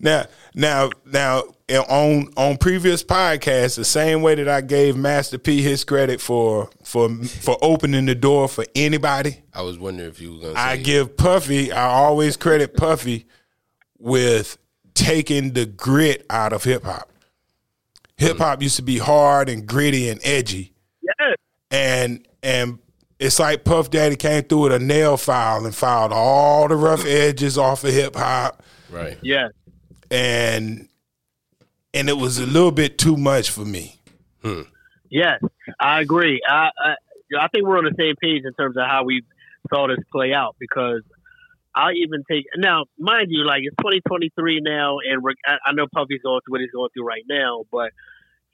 [0.00, 5.62] Now, now, now, on on previous podcasts, the same way that I gave Master P
[5.62, 10.32] his credit for for for opening the door for anybody, I was wondering if you
[10.32, 11.70] were going to say I give Puffy.
[11.70, 13.26] I always credit Puffy
[13.98, 14.56] with
[14.94, 17.10] taking the grit out of hip hop.
[18.16, 18.40] Hip mm.
[18.40, 21.36] hop used to be hard and gritty and edgy, Yes,
[21.70, 22.78] and and
[23.20, 27.04] it's like Puff Daddy came through with a nail file and filed all the rough
[27.04, 28.62] edges off of hip hop.
[28.90, 29.18] right.
[29.22, 29.48] Yeah.
[30.10, 30.88] and
[31.92, 34.00] and it was a little bit too much for me.
[34.42, 34.62] Hmm.
[35.10, 35.40] yes.
[35.78, 36.40] I agree.
[36.48, 36.94] I, I
[37.38, 39.22] I think we're on the same page in terms of how we
[39.72, 41.02] saw this play out because
[41.74, 45.86] I'll even take now, mind you, like it's 2023 now, and we're, I, I know
[45.94, 47.90] Puffy's going through what he's going through right now, but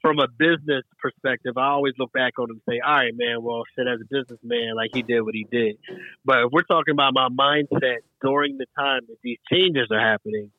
[0.07, 3.43] from a business perspective, I always look back on him and say, "All right, man.
[3.43, 5.77] Well, shit, as a businessman, like he did what he did."
[6.23, 10.51] But if we're talking about my mindset during the time that these changes are happening,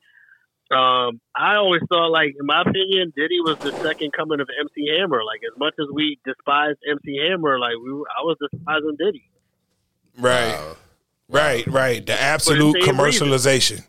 [0.71, 4.87] um, I always thought, like, in my opinion, Diddy was the second coming of MC
[4.99, 5.25] Hammer.
[5.25, 9.25] Like, as much as we despised MC Hammer, like we, were, I was despising Diddy.
[10.19, 10.77] Right, Wow.
[11.31, 12.05] right, right.
[12.05, 13.29] The absolute same reason.
[13.29, 13.85] commercialization,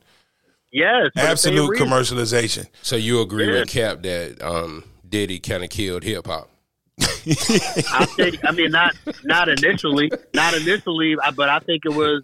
[0.71, 2.67] Yes, for the same absolute commercialization.
[2.81, 3.59] So you agree Yeah.
[3.61, 6.49] with Cap that um, Diddy kind of killed hip hop?
[7.01, 8.39] I think.
[8.45, 12.23] I mean, not not initially, not initially, but I think it was.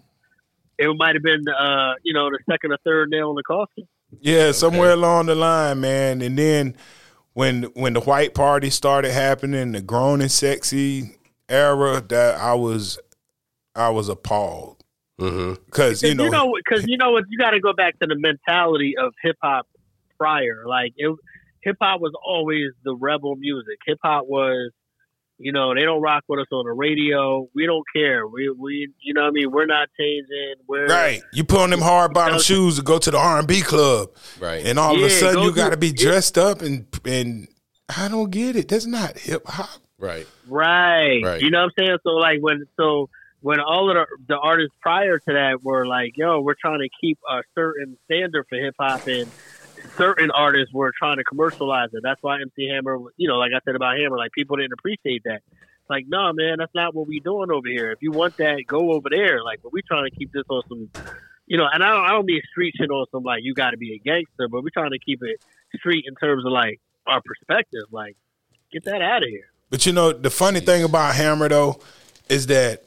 [0.78, 3.88] It might have been, uh, you know, the second or third nail in the coffin.
[4.20, 6.20] Yeah, somewhere along the line, man.
[6.20, 6.76] And then
[7.32, 11.16] when when the white party started happening, the grown and sexy
[11.48, 12.98] era, that I was
[13.74, 14.76] I was appalled
[15.20, 15.54] Mm-hmm.
[15.64, 18.96] because you know, because you know what, you got to go back to the mentality
[18.98, 19.66] of hip hop
[20.18, 20.64] prior.
[20.66, 21.16] Like, it,
[21.66, 23.78] hip hop was always the rebel music.
[23.86, 24.70] Hip hop was
[25.38, 27.46] You know, they don't rock with us on the radio.
[27.54, 28.26] We don't care.
[28.26, 29.50] We we you know what I mean.
[29.50, 30.54] We're not changing.
[30.66, 31.20] We're Right.
[31.34, 34.08] You put on them hard bottom shoes to go to the R and B club.
[34.40, 34.64] Right.
[34.64, 37.48] And all of a sudden go you gotta to- be dressed up and and
[37.94, 38.68] I don't get it.
[38.68, 39.80] That's not hip hop.
[39.98, 40.26] Right.
[40.48, 41.20] Right.
[41.22, 41.42] Right.
[41.42, 41.98] You know what I'm saying?
[42.02, 43.10] So like when so
[43.42, 46.88] when all of the, the artists prior to that were like, yo, we're trying to
[47.00, 49.30] keep a certain standard for hip hop and
[49.96, 52.00] certain artists were trying to commercialize it.
[52.02, 55.22] That's why MC Hammer, you know, like I said about Hammer, like people didn't appreciate
[55.24, 55.42] that.
[55.88, 57.92] Like, no, man, that's not what we doing over here.
[57.92, 59.42] If you want that, go over there.
[59.42, 60.90] Like, but we trying to keep this on some,
[61.46, 63.70] you know, and I don't, I don't mean street shit on some like you got
[63.70, 65.40] to be a gangster, but we're trying to keep it
[65.76, 67.84] street in terms of like our perspective.
[67.92, 68.16] Like,
[68.72, 69.48] get that out of here.
[69.70, 71.80] But you know, the funny thing about Hammer though
[72.28, 72.85] is that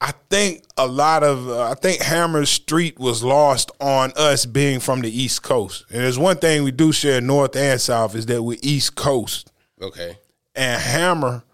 [0.00, 4.78] I think a lot of uh, I think Hammer Street was lost on us being
[4.80, 5.86] from the East Coast.
[5.90, 9.50] And there's one thing we do share North and South is that we're East Coast,
[9.80, 10.18] Okay.
[10.54, 11.44] and Hammer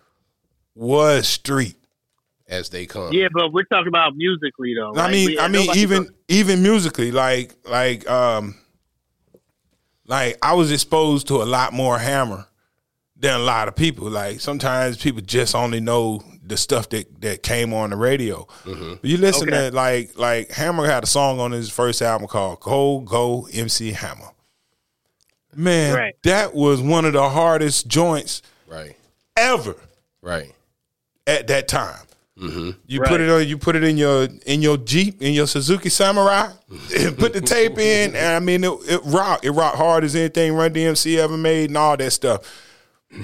[0.74, 1.76] was street.
[2.48, 3.12] As they come.
[3.14, 4.92] Yeah, but we're talking about musically though.
[4.92, 5.10] I right?
[5.12, 8.56] mean, We- I mean, even talk- even musically, like like um,
[10.06, 12.46] like I was exposed to a lot more Hammer
[13.16, 14.10] than a lot of people.
[14.10, 18.46] Like sometimes people just only know the stuff that that came on the radio.
[18.64, 19.70] But you listen Okay.
[19.70, 23.92] to like like Hammer had a song on his first album called "Go Go MC
[23.92, 24.30] Hammer."
[25.54, 26.14] Man, Right.
[26.22, 28.96] that was one of the hardest joints Right.
[29.36, 29.76] ever
[30.22, 30.52] Right.
[31.26, 32.06] at that time.
[32.40, 32.70] Mm-hmm.
[32.86, 33.08] You Right.
[33.10, 33.46] put it on.
[33.46, 36.48] You put it in your in your Jeep in your Suzuki Samurai.
[36.96, 39.44] and put the tape in, and I mean it, it rocked.
[39.44, 42.40] It rocked hard as anything Run DMC ever made, and all that stuff.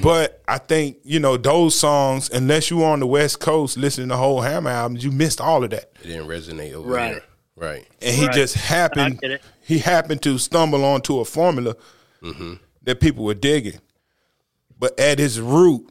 [0.02, 2.28] But I think you know those songs.
[2.30, 5.64] Unless you were on the West Coast listening to whole Hammer albums, you missed all
[5.64, 5.90] of that.
[6.02, 7.12] It didn't resonate over Right.
[7.12, 7.22] here.
[7.56, 7.86] Right.
[8.02, 8.34] And he Right.
[8.34, 9.20] just happened.
[9.62, 11.74] He happened to stumble onto a formula
[12.22, 12.54] mm-hmm.
[12.82, 13.80] that people were digging.
[14.78, 15.90] But at his root,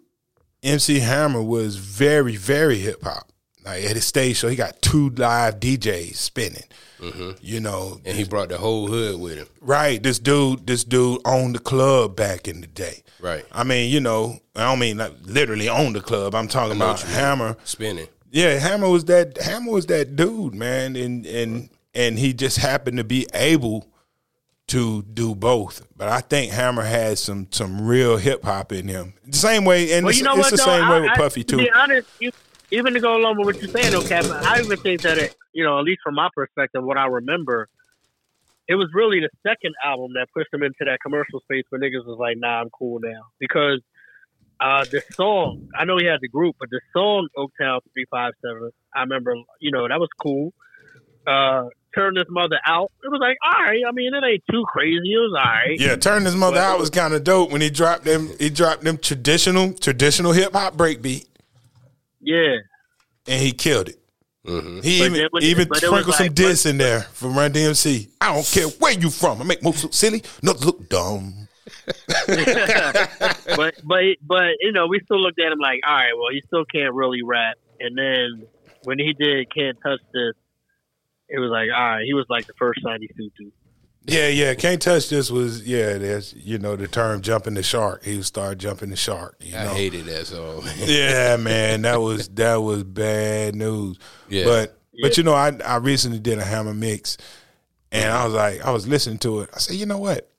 [0.63, 3.31] MC Hammer was very, very hip hop.
[3.65, 6.63] Like at his stage show, he got two live DJs spinning.
[6.99, 7.31] Mm-hmm.
[7.41, 9.47] You know, And he brought the whole hood with him.
[9.61, 10.01] right?
[10.01, 13.03] This dude, this dude owned the club back in the day.
[13.19, 13.45] Right.
[13.51, 16.33] I mean, you know, I don't mean like literally owned the club.
[16.35, 17.15] I'm talking about what you mean.
[17.15, 17.57] Hammer.
[17.63, 18.07] Spinning.
[18.31, 22.97] Yeah, Hammer was that Hammer was that dude, man, and and and he just happened
[22.97, 23.87] to be able
[24.67, 25.87] to do both.
[25.95, 29.13] But I think Hammer has some some real hip hop in him.
[29.25, 30.51] The same way, and Well, it's, you know it's what?
[30.51, 30.63] the though?
[30.65, 31.57] same I- way with I- Puffy to too.
[31.57, 32.31] be honest, you,
[32.71, 35.35] even to go along with what you're saying, okay, Cap, I even think that it,
[35.57, 37.67] you know, at least from my perspective, what I remember,
[38.67, 42.05] it was really the second album that pushed him into that commercial space where niggas
[42.05, 43.81] was like, "Nah, I'm cool now," because
[44.59, 48.33] uh, the song, I know he had the group, but the song Oaktown three five
[48.45, 50.53] seven, I remember, you know, that was cool.
[51.25, 52.91] Uh, turn this mother out.
[53.03, 53.81] It was like, all right.
[53.87, 55.11] I mean, it ain't too crazy.
[55.13, 55.79] It was all right.
[55.79, 58.29] Yeah, turn his mother Well- out was kind of dope when he dropped them.
[58.39, 61.25] He dropped them traditional traditional hip hop breakbeat,
[62.21, 62.57] Yeah.
[63.27, 63.97] and he killed it.
[64.47, 64.79] Mm-hmm.
[64.81, 67.37] He But even then when- even but it sprinkled some like- diss in there from
[67.37, 68.07] Run DMC.
[68.21, 69.41] I don't care where you from.
[69.41, 71.47] I make most look silly, not look dumb.
[72.27, 76.41] but but but you know, we still looked at him like, all right, well, he
[76.47, 77.57] still can't really rap.
[77.79, 78.47] And then
[78.83, 80.33] when he did "Can't Touch This,"
[81.29, 83.51] it was like, all right, he was like the first Shiny Sutu.
[84.07, 84.53] Yeah, yeah.
[84.53, 85.97] Can't touch this was yeah.
[85.97, 88.03] There's you know the term jumping the shark.
[88.03, 89.35] He would start jumping the shark.
[89.41, 89.73] You I know?
[89.73, 90.63] hated that song.
[90.77, 93.99] yeah, man, that was that was bad news.
[94.29, 94.45] Yeah.
[94.45, 97.17] But but you know, I I recently did a hammer mix,
[97.91, 99.49] and I was like, I was listening to it.
[99.53, 100.29] I said, you know what?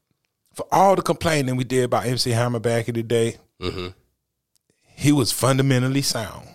[0.55, 3.89] For all the complaining we did about MC Hammer back in the day, hmm
[4.99, 6.49] he was fundamentally sound.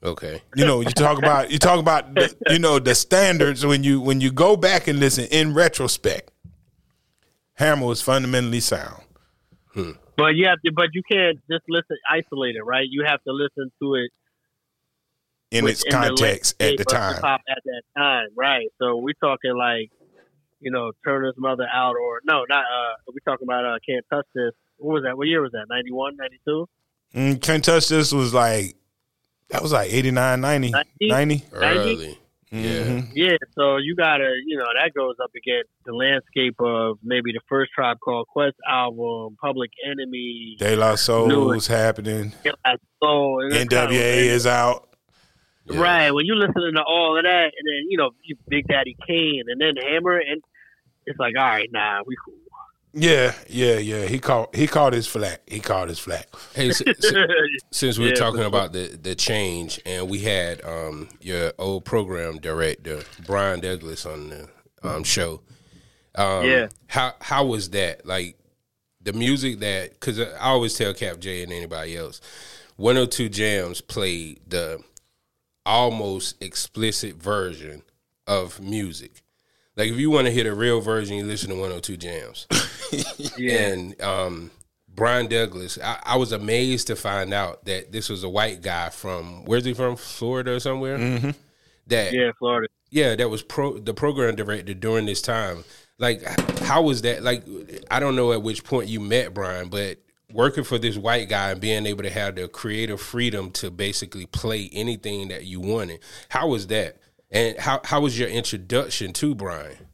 [0.00, 0.40] Okay.
[0.54, 4.00] You know, you talk about you talk about the, you know the standards when you
[4.00, 6.30] when you go back and listen in retrospect.
[7.54, 9.02] Hammer was fundamentally sound.
[10.16, 12.86] But you have to, but you can't just listen isolated, right?
[12.88, 14.10] You have to listen to it
[15.50, 17.14] in its within the context at the time.
[17.14, 18.66] hip-hop at that time, right?
[18.80, 19.90] So we're talking like,
[20.60, 22.64] you know, Turner's mother out, or no, not.
[22.64, 24.52] uh We're talking about uh, can't touch this.
[24.78, 25.16] What was that?
[25.16, 25.66] What year was that?
[25.68, 26.68] 91, 92?
[27.14, 28.76] Mm, Can't touch this was like
[29.50, 31.08] that was like 89, 90, 90?
[31.10, 31.44] 90.
[31.52, 32.18] Early.
[32.54, 32.84] Yeah.
[32.84, 33.10] Mhm.
[33.14, 37.40] Yeah, so you gotta, you know, that goes up against the landscape of maybe the
[37.48, 42.32] first Tribe Called Quest album, Public Enemy, De La Soul Knew was happening.
[43.02, 44.88] so and it's kind of- NWA is out.
[45.66, 45.80] Yeah.
[45.80, 46.10] right.
[46.12, 49.44] When you listening to all of that, and then you know, you Big Daddy Kane,
[49.48, 50.42] and then Hammer, and
[51.06, 52.34] it's like, all right, nah, we cool.
[52.96, 54.06] Yeah, yeah, yeah.
[54.06, 55.40] He caught he caught his flack.
[55.48, 56.28] He caught his flack.
[56.54, 57.12] Hey, s- s-
[57.72, 61.52] since we we're Yeah, talking for about the the change, and we had um, your
[61.58, 64.48] old program director Brian Douglas on the
[64.84, 65.40] um, show.
[66.14, 66.68] Um, Yeah.
[66.86, 68.06] How how was that?
[68.06, 68.36] Like
[69.02, 72.20] the music that because I always tell Cap J and anybody else
[72.76, 74.80] 102 Jamz played the
[75.66, 77.82] almost explicit version
[78.26, 79.23] of music.
[79.76, 82.46] Like if you want to hear the real version, you listen to 102 Jamz.
[83.36, 83.58] Yeah.
[83.58, 84.50] And um,
[84.94, 88.90] Brian Douglas, I, I was amazed to find out that this was a white guy
[88.90, 89.96] from where's he from?
[89.96, 90.96] Florida or somewhere.
[90.98, 91.30] Mm-hmm.
[91.88, 92.68] That yeah, Florida.
[92.90, 95.64] yeah, that was pro the program director during this time.
[95.98, 96.22] Like,
[96.60, 97.22] how was that?
[97.22, 97.44] Like,
[97.90, 99.98] I don't know at which point you met Brian, but
[100.32, 104.26] working for this white guy and being able to have the creative freedom to basically
[104.26, 106.00] play anything that you wanted.
[106.28, 106.96] How was that?
[107.34, 109.88] And how how was your introduction to Brian?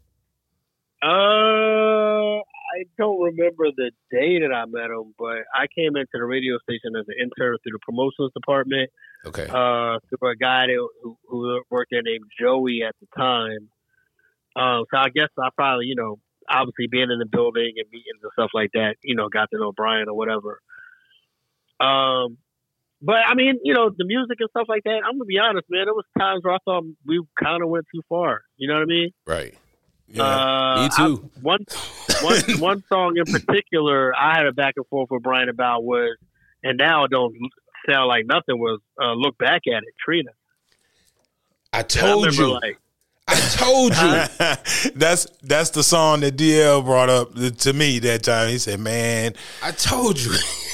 [1.03, 6.25] Uh, I don't remember the day that I met him, but I came into the
[6.25, 8.91] radio station as an intern through the promotions department.
[9.27, 9.45] Okay.
[9.45, 13.69] uh, through a guy that, who, who worked there named Joey at the time.
[14.57, 18.21] Um, so I guess I probably, you know, obviously being in the building and meetings
[18.23, 20.61] and stuff like that, you know, got to know Brian or whatever.
[21.81, 22.39] Um,
[23.03, 25.01] but I mean, you know, the music and stuff like that.
[25.07, 25.87] I'm gonna be honest, man.
[25.87, 28.43] There was times where I thought we kind of went too far.
[28.57, 29.11] You know what I mean?
[29.27, 29.55] right.
[30.13, 30.25] Yeah.
[30.25, 31.31] Uh, Me too.
[31.37, 31.65] I, one,
[32.23, 36.17] one, one song in particular, I had a back and forth with Brian about was,
[36.65, 37.33] and now it don't
[37.89, 38.59] sound like nothing.
[38.59, 40.31] Was uh, look back at it, Trina.
[41.73, 42.53] I And I told remember you.
[42.55, 42.79] like.
[43.29, 44.91] I told you.
[44.97, 48.49] that's that's the song that DL brought up to me that time.
[48.49, 50.33] He said, "Man, I told you.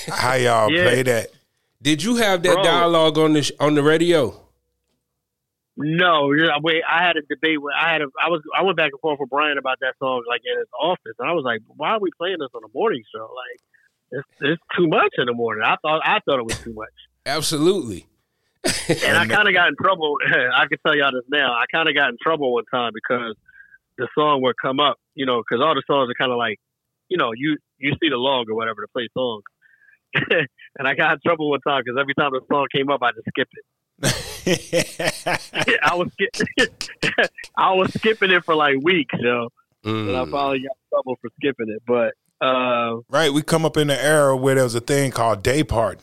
[0.08, 0.84] how y'all Yeah.
[0.84, 1.28] play that?"
[1.86, 2.64] Did you have that Bro.
[2.64, 4.34] dialogue on the sh- on the radio?
[5.76, 6.82] No, wait.
[6.82, 7.62] I had a debate.
[7.62, 8.06] With, I had a.
[8.20, 8.42] I was.
[8.58, 11.30] I went back and forth with Brian about that song, like in his office, and
[11.30, 13.30] I was like, "Why are we playing this on the morning show?
[13.30, 13.60] Like,
[14.18, 16.00] it's, it's too much in the morning." I thought.
[16.04, 16.90] I thought it was too much,
[17.24, 18.08] Absolutely.
[18.88, 20.16] and I kind of got in trouble.
[20.26, 21.52] I can tell y'all this now.
[21.52, 23.36] I kind of got in trouble one time because
[23.96, 26.58] the song would come up, you know, because all the songs are kind of like,
[27.08, 29.44] you know, you you see the log or whatever to play songs.
[30.78, 33.10] and I got in trouble one time because every time the song came up, I
[33.12, 33.64] just skipped it.
[35.82, 36.80] I was skip-
[37.56, 39.48] I was skipping it for like weeks, yo.
[39.84, 40.30] And I Mm.
[40.30, 41.82] finally got in trouble for skipping it.
[41.86, 45.42] But uh, right, we come up in the era where there was a thing called
[45.42, 46.00] day part,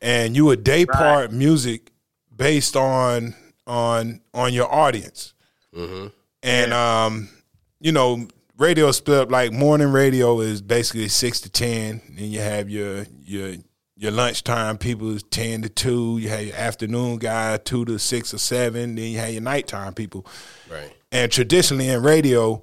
[0.00, 1.90] and you would day part music
[2.34, 3.34] based on
[3.66, 5.34] on on your audience,
[5.74, 6.08] hmm
[6.42, 7.28] and um,
[7.80, 12.40] you know, radio split up like morning radio is basically six to ten, and you
[12.40, 13.54] have your your
[13.96, 16.18] your lunchtime people is ten to two.
[16.18, 18.94] You have your afternoon guy two to six or seven.
[18.96, 20.26] Then you have your nighttime people.
[20.70, 20.92] Right.
[21.12, 22.62] And traditionally in radio,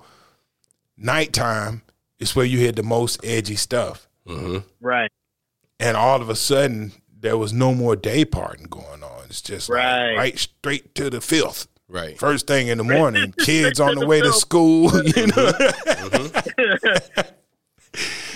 [0.97, 1.81] nighttime
[2.19, 4.07] is where you hear the most edgy stuff.
[4.27, 5.09] hmm right,
[5.79, 9.23] And all of a sudden, there was no more day parting going on.
[9.25, 10.15] It's just like Right.
[10.17, 11.67] right straight to the filth.
[11.91, 12.17] Right.
[12.17, 14.91] First thing in the morning, kids on the way to school.
[15.11, 15.51] You know,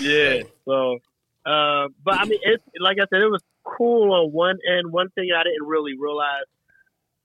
[0.00, 0.42] yeah.
[0.66, 0.98] So,
[1.46, 4.92] uh, but I mean, it's like I said, it was cool on one end.
[4.92, 6.44] One thing I didn't really realize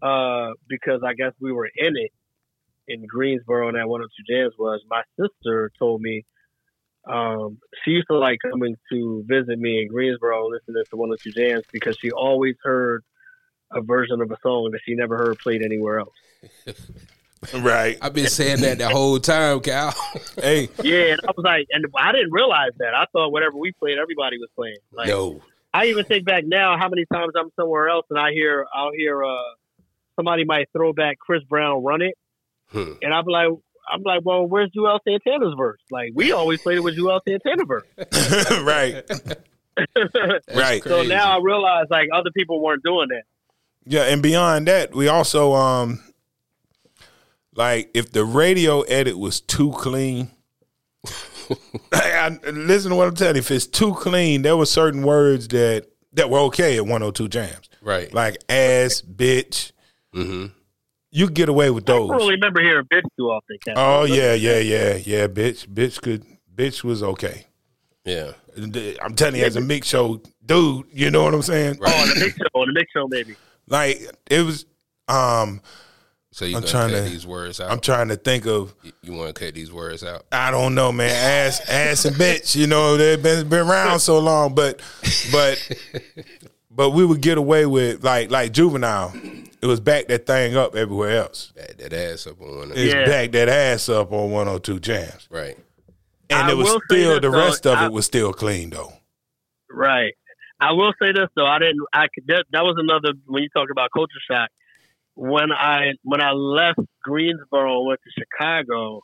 [0.01, 2.11] uh, because I guess we were in it
[2.87, 6.23] in Greensboro and at 102 Jamz was my sister told me
[7.09, 11.63] um, she used to like coming to visit me in Greensboro listening to 102 Jamz
[11.73, 13.03] because she always heard
[13.73, 16.13] a version of a song that she never heard played anywhere else.
[17.53, 17.97] right?
[18.01, 19.93] I've been saying that the whole time, Cal.
[20.41, 22.93] Hey, Yeah, and I was like, and I didn't realize that.
[22.95, 24.77] I thought whatever we played, everybody was playing.
[24.91, 25.41] Like, no.
[25.73, 28.91] I even think back now how many times I'm somewhere else and I hear I'll
[28.91, 29.37] hear uh
[30.17, 32.15] somebody might throw back Chris Brown run it
[32.71, 32.93] Hmm.
[33.01, 33.47] and I'm like
[33.89, 35.79] I'm like, well, where's Juelz Santana's verse?
[35.89, 37.83] Like we always played it with Juelz Santana verse.
[38.63, 39.03] right,
[40.53, 40.83] right.
[40.83, 43.23] so now I realize like other people weren't doing that.
[43.85, 46.01] Yeah, and beyond that, we also um
[47.55, 50.31] like if the radio edit was too clean.
[51.93, 53.39] I, listen to what I'm telling you.
[53.39, 57.67] If it's too clean, there were certain words that that were okay at 102 Jamz,
[57.81, 58.13] Right.
[58.13, 59.71] like ass, bitch.
[60.15, 60.47] Mm-hmm.
[61.13, 61.95] You get away with those.
[61.95, 62.09] I those.
[62.09, 63.57] don't really remember hearing bitch too often.
[63.65, 63.73] Cat.
[63.77, 65.27] Oh yeah, yeah, yeah, yeah.
[65.27, 67.47] Bitch, bitch could, bitch was okay.
[68.05, 68.31] Yeah.
[69.01, 71.79] I'm telling you, as a mix show dude, you know what I'm saying?
[71.81, 73.35] Oh, on the mix show, on the mix show maybe.
[73.71, 74.65] Like it was.
[75.07, 75.61] Um,
[76.33, 77.71] So you I'm gonna trying cut to- these words out?
[77.71, 78.73] I'm trying to think of.
[78.83, 80.25] You- you want to cut these words out?
[80.31, 81.09] I don't know, man.
[81.09, 82.55] Ass, ass, and bitch.
[82.55, 84.79] You know, they've been been around so long, but,
[85.31, 85.57] but,
[86.71, 89.13] but we would get away with like like Juvenile.
[89.61, 91.51] It was back that thing up everywhere else.
[91.55, 92.71] Back that ass up on one.
[92.71, 93.05] of It's Yeah.
[93.05, 95.57] back that ass up on 102 Jamz, Right.
[96.29, 98.93] and I it was still the though, rest of I- it was still clean though.
[99.69, 100.13] Right.
[100.61, 101.45] I will say this though.
[101.45, 101.81] I didn't.
[101.91, 102.27] I could.
[102.27, 104.49] That, that was another when you talk about culture shock.
[105.15, 109.01] When I when I left Greensboro and went to Chicago,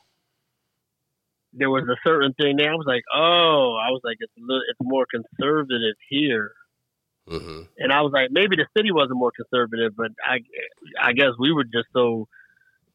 [1.54, 2.72] there was a certain thing there.
[2.72, 6.52] I was like, oh, I was like, it's a little, it's more conservative here.
[7.28, 7.64] Mm-hmm.
[7.80, 10.40] And I was like, maybe the city wasn't more conservative, but I,
[11.02, 12.28] I guess we were just so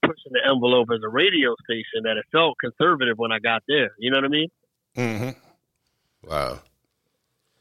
[0.03, 3.93] pushing the envelope as a radio station that it felt conservative when I got there.
[3.99, 4.49] You know what I mean?
[4.97, 6.29] Mm-hmm.
[6.29, 6.61] Wow.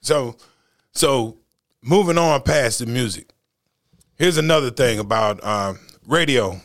[0.01, 0.37] So,
[0.93, 1.37] so
[1.81, 3.29] moving on past the music,
[4.15, 6.51] here's another thing about um, radio.
[6.51, 6.61] I'm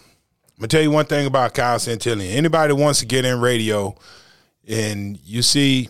[0.60, 2.34] gonna tell you one thing about Kyle Santillian.
[2.34, 3.94] Anybody wants to get in radio,
[4.66, 5.88] and you see,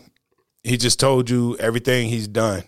[0.64, 2.64] he just told you everything he's done.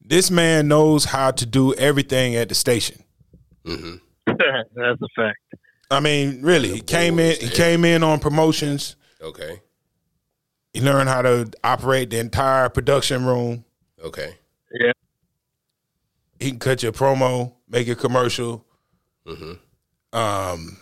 [0.00, 3.02] This man knows how to do everything at the station.
[3.64, 3.96] Mm-hmm.
[4.26, 5.38] That's a fact.
[5.90, 7.36] I mean, really, he came in.
[7.40, 8.96] He came in on promotions.
[9.20, 9.60] Okay.
[10.76, 13.64] He learned how to operate the entire production room.
[14.04, 14.34] Okay.
[14.70, 14.92] Yeah.
[16.38, 18.62] He can cut your promo, make your commercial,
[19.26, 19.52] mm-hmm.
[20.14, 20.76] um,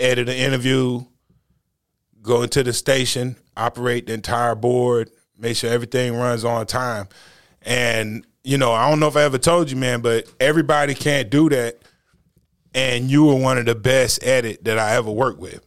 [0.00, 1.04] edit an interview,
[2.20, 7.06] go into the station, operate the entire board, make sure everything runs on time.
[7.62, 11.30] And, you know, I don't know if I ever told you, man, but everybody can't
[11.30, 11.78] do that.
[12.74, 15.64] And you were one of the best at it that I ever worked with.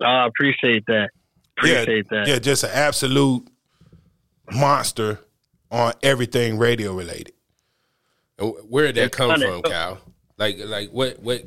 [0.00, 1.10] I appreciate that.
[1.60, 2.28] Appreciate yeah, that.
[2.28, 3.46] Yeah, just an absolute
[4.50, 5.20] monster
[5.70, 7.34] on everything radio related.
[8.38, 9.46] Where did that come funny.
[9.46, 9.98] from, Cal?
[10.38, 11.44] Like, like what, what?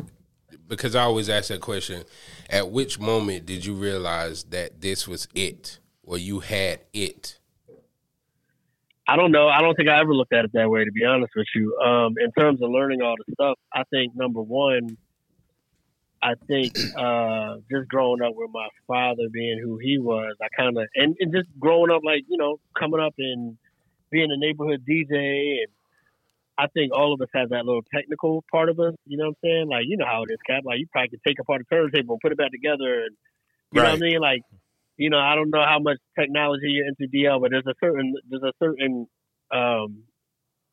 [0.67, 2.03] Because I always ask that question.
[2.49, 7.39] At which moment did you realize that this was it, or you had it?
[9.07, 9.49] I don't know.
[9.49, 11.75] I don't think I ever looked at it that way, to be honest with you.
[11.77, 14.97] Um, in terms of learning all the stuff, I think number one,
[16.23, 20.77] I think uh, just growing up with my father being who he was, I kind
[20.77, 23.57] of and, and just growing up like you know coming up and
[24.09, 25.67] being a neighborhood DJ and
[26.57, 28.93] I think all of us have that little technical part of us.
[29.05, 29.67] You know what I'm saying?
[29.69, 30.61] Like you know how it is, Cap.
[30.63, 33.15] Like you probably could take apart a turntable and put it back together, and
[33.73, 33.87] you right.
[33.87, 34.19] know what I mean?
[34.21, 34.41] Like
[34.95, 38.13] you know I don't know how much technology you're into DL, but there's a certain
[38.29, 39.07] there's a certain
[39.51, 40.03] um,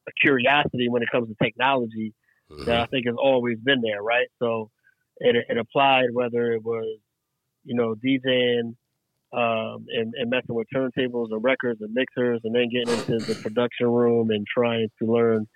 [0.07, 2.15] a curiosity when it comes to technology
[2.51, 2.65] mm-hmm.
[2.67, 4.29] that I think has always been there, right?
[4.39, 4.71] So
[5.21, 6.99] it, it applied whether it was,
[7.65, 8.75] you know, DJing
[9.33, 13.41] um, and, and messing with turntables and records and mixers and then getting into the
[13.41, 15.47] production room and trying to learn,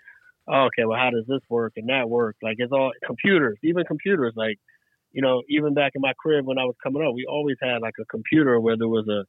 [0.49, 2.37] oh, okay, well, how does this work and that work?
[2.43, 4.35] Like it's all computers, even computers.
[4.37, 4.59] Like,
[5.13, 7.79] you know, even back in my crib when I was coming up, we always had
[7.81, 9.25] like a computer where there was a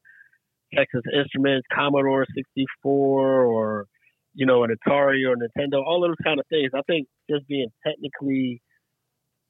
[0.76, 3.86] Texas Instruments, Commodore 64, or,
[4.34, 6.72] you know, an Atari or Nintendo, all those kind of things.
[6.76, 8.62] I think just being technically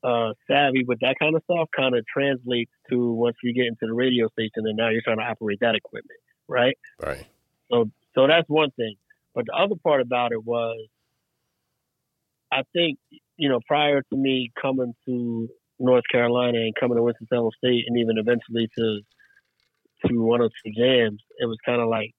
[0.05, 3.87] uh, savvy with that kind of stuff kind of translates to once you get into
[3.87, 6.77] the radio station and now you're trying to operate that equipment, right?
[7.01, 7.25] Right.
[7.71, 8.95] So, so that's one thing.
[9.33, 10.87] But the other part about it was,
[12.51, 12.99] I think,
[13.37, 15.49] you know, prior to me coming to
[15.79, 19.01] North Carolina and coming to Winston-Salem State and even eventually to
[20.07, 22.13] to one of the jams, it was kind of like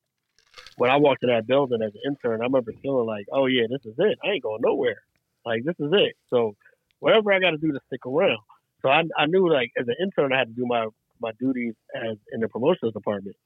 [0.77, 3.65] when I walked in that building as an intern, I remember feeling like, oh yeah,
[3.71, 4.19] this is it.
[4.25, 5.03] I ain't going nowhere.
[5.45, 6.17] Like this is it.
[6.29, 6.57] So
[7.01, 8.39] whatever I got to do to stick around.
[8.83, 10.87] So I, I knew like as an intern, I had to do my
[11.21, 13.37] my duties as in the promotions department,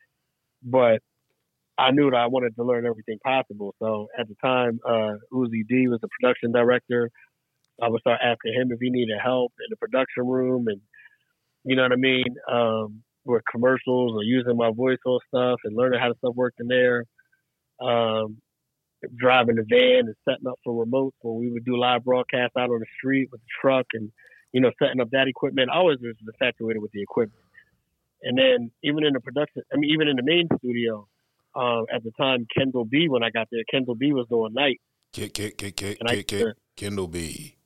[0.63, 1.01] but
[1.79, 3.75] I knew that I wanted to learn everything possible.
[3.79, 7.11] So at the time, uh, Uzi D was the production director.
[7.83, 10.81] I would start asking him if he needed help in the production room, and
[11.65, 15.77] you know what I mean, um, with commercials or using my voice or stuff, and
[15.77, 17.05] learning how the stuff worked in there.
[17.81, 18.39] Um,
[19.17, 22.71] driving the van and setting up for remotes when we would do live broadcasts out
[22.71, 24.11] on the street with the truck and
[24.53, 25.71] you know setting up that equipment.
[25.73, 27.43] I always was infatuated with the equipment.
[28.23, 31.09] And then even in the production, I mean, even in the main studio,
[31.55, 33.09] um, at the time, Kendall B.
[33.09, 34.13] When I got there, Kendall B.
[34.13, 34.81] was doing night.
[35.13, 36.55] Kick, kick, kick, kick, kick, kick.
[36.77, 37.57] Kendall B.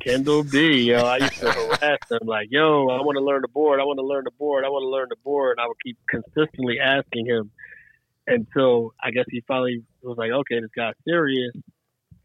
[0.00, 0.82] Kendall B.
[0.82, 1.50] Yo, I used to
[1.80, 3.80] harass them like, "Yo, I want to learn the board.
[3.80, 4.64] I want to learn the board.
[4.64, 7.50] I want to learn the board." And I would keep consistently asking him
[8.28, 11.52] until I guess he finally was like, okay, this guy's serious.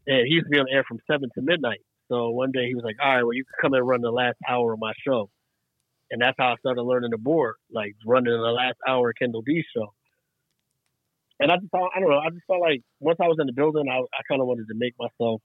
[0.06, 1.80] And he used to be on air from seven to midnight.
[2.08, 4.10] So one day he was like, all right, well, you can come and run the
[4.10, 5.30] last hour of my show.
[6.10, 9.42] And that's how I started learning the board, like running the last hour of Kendall
[9.42, 9.92] B show.
[11.40, 13.46] And I just thought, I don't know, I just felt like once I was in
[13.46, 15.40] the building, I, I kind of wanted to make myself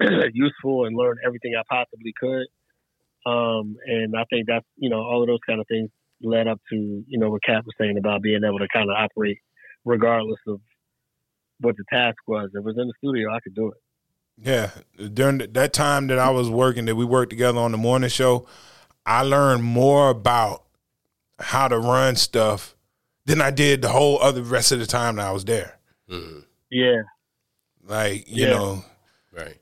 [0.32, 2.46] useful and learn everything I possibly could.
[3.26, 5.90] Um, and I think that's, you know, all of those kind of things
[6.22, 6.76] led up to,
[7.06, 9.38] you know, what Cap was saying about being able to kind of operate
[9.88, 10.60] regardless of
[11.60, 12.50] what the task was.
[12.52, 13.78] If it was in the studio, I could do it.
[14.40, 14.70] Yeah,
[15.14, 18.46] during that time that I was working, that we worked together on the morning show,
[19.04, 20.64] I learned more about
[21.40, 22.76] how to run stuff
[23.24, 25.78] than I did the whole other rest of the time that I was there.
[26.08, 26.40] Mm-hmm.
[26.70, 27.02] Yeah,
[27.84, 28.50] like you yeah.
[28.50, 28.84] know,
[29.32, 29.58] right?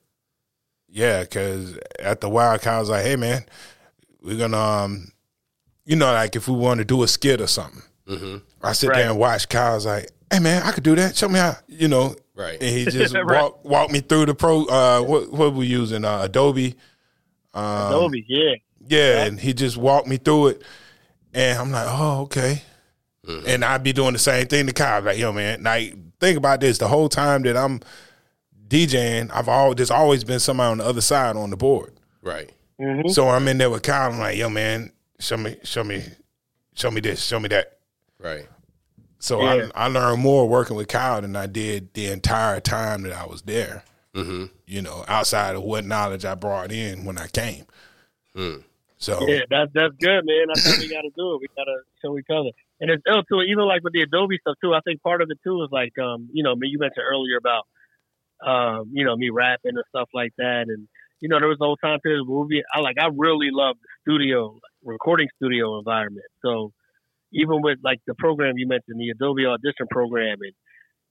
[0.88, 3.44] Yeah, because at the Wild I was like, "Hey, man,
[4.20, 5.12] we're gonna, um,
[5.86, 8.36] you know, like if we want to do a skit or something." Mm-hmm.
[8.62, 8.98] I sit right.
[8.98, 11.16] there and watch Kyle's like, hey man, I could do that.
[11.16, 12.14] Show me how, you know.
[12.34, 12.58] Right.
[12.60, 13.24] And he just Right.
[13.24, 14.64] walk walk me through the pro.
[14.66, 16.04] Uh, what what we using?
[16.04, 16.74] Uh, Adobe.
[17.54, 18.54] Um, Adobe, yeah.
[18.88, 20.62] Yeah, and he just walked me through it,
[21.34, 22.62] and I'm like, oh, okay.
[23.46, 26.60] And I'd be doing the same thing to Kyle, like, yo, man, like, think about
[26.60, 27.80] this: the whole time that I'm
[28.68, 31.94] DJing, I've always there's always been somebody on the other side on the board.
[32.22, 32.50] Right.
[32.78, 34.12] hmm So I'm in there with Kyle.
[34.12, 36.04] I'm like, yo, man, show me, show me,
[36.74, 37.78] show me this, show me that.
[38.20, 38.46] Right.
[39.18, 39.68] So Yeah.
[39.74, 43.26] I I learned more working with Kyle than I did the entire time that I
[43.26, 43.84] was there.
[44.14, 44.46] Mm-hmm.
[44.66, 47.66] You know, outside of what knowledge I brought in when I came.
[48.34, 48.64] Mm.
[48.98, 50.46] So Yeah, that's that's good, man.
[50.54, 51.40] I think we got to do it.
[51.40, 52.50] We got to show each other,
[52.80, 53.42] and it's ill too.
[53.42, 54.74] Even like with the Adobe stuff too.
[54.74, 57.04] I think part of it too is like, um, you know, I mean, you mentioned
[57.04, 57.66] earlier about,
[58.40, 60.88] um, you know, me rapping and stuff like that, and
[61.20, 62.62] you know, there was old time period movie.
[62.74, 66.26] I like, I really love the studio, recording studio environment.
[66.42, 66.72] So
[67.36, 70.52] even with like the program you mentioned, the Adobe Audition program, and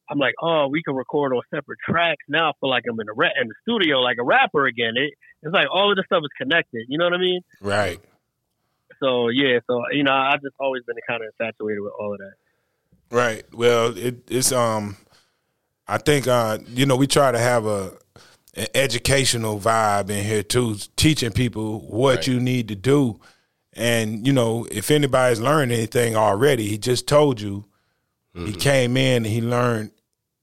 [0.10, 2.24] I'm like, oh, we can record on separate tracks.
[2.28, 4.94] Now I feel like I'm in a ra- in the studio like a rapper again.
[4.96, 6.86] It, it's like all of this stuff is connected.
[6.90, 7.42] You know what I mean?
[7.62, 8.00] right.
[9.02, 12.20] So yeah, so you know, I've just always been kind of infatuated with all of
[12.20, 12.34] that.
[13.12, 13.44] Right.
[13.54, 14.96] Well, it, it's um,
[15.88, 17.94] I think uh, you know, we try to have a
[18.56, 22.28] an educational vibe in here too, teaching people what Right.
[22.28, 23.20] you need to do.
[23.76, 27.66] And you know, if anybody's learned anything already, he just told you.
[28.34, 29.92] He came in and he learned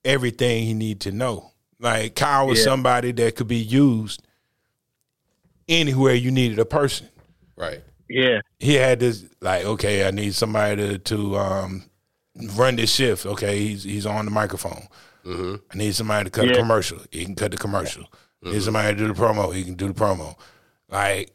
[0.02, 1.52] everything he needed to know.
[1.78, 2.64] Like Kyle was Yeah.
[2.64, 4.22] somebody that could be used
[5.68, 7.08] anywhere you needed a person
[7.54, 7.82] Right.
[8.08, 11.84] Yeah, he had this like, okay, I need somebody to, to um,
[12.56, 13.24] run this shift.
[13.24, 14.86] Okay, he's he's on the microphone.
[15.24, 15.54] Mm-hmm.
[15.70, 16.98] I need somebody to cut a commercial.
[17.10, 18.04] He can cut the commercial.
[18.42, 19.54] Need somebody to do the promo.
[19.54, 20.34] He can do the promo.
[20.88, 21.30] Like,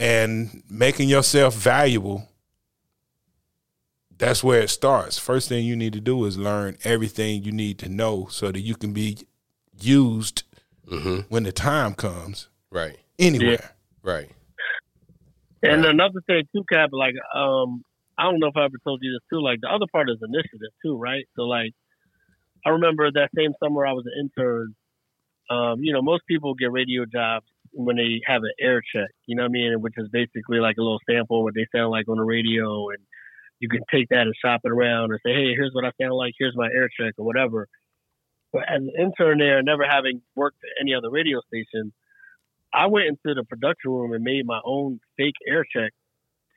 [0.00, 2.26] and making yourself valuable.
[4.16, 5.18] That's where it starts.
[5.18, 8.60] First thing you need to do is learn everything you need to know so that
[8.60, 9.18] you can be
[9.80, 10.42] used
[10.90, 11.20] Mm-hmm.
[11.32, 12.98] when the time comes Right.
[13.18, 13.76] anywhere.
[14.02, 14.28] Right.
[15.62, 15.90] and Right.
[15.94, 16.88] another thing too, Cap.
[16.92, 17.84] Like, um,
[18.18, 19.40] I don't know if I ever told you this too.
[19.40, 21.28] Like, the other part is initiative too, right?
[21.36, 21.72] So like,
[22.66, 24.74] I remember that same summer I was an intern.
[25.48, 29.10] Um, you know, most people get radio jobs when they have an air check.
[29.26, 29.80] You know what I mean?
[29.80, 32.88] Which is basically like a little sample of what they sound like on the radio,
[32.90, 32.98] and
[33.60, 36.14] you can take that and shop it around and say, hey, here's what I sound
[36.14, 36.34] like.
[36.38, 37.68] Here's my air check or whatever.
[38.52, 41.92] But as an intern there, never having worked at any other radio station,
[42.72, 45.92] I went into the production room and made my own fake air check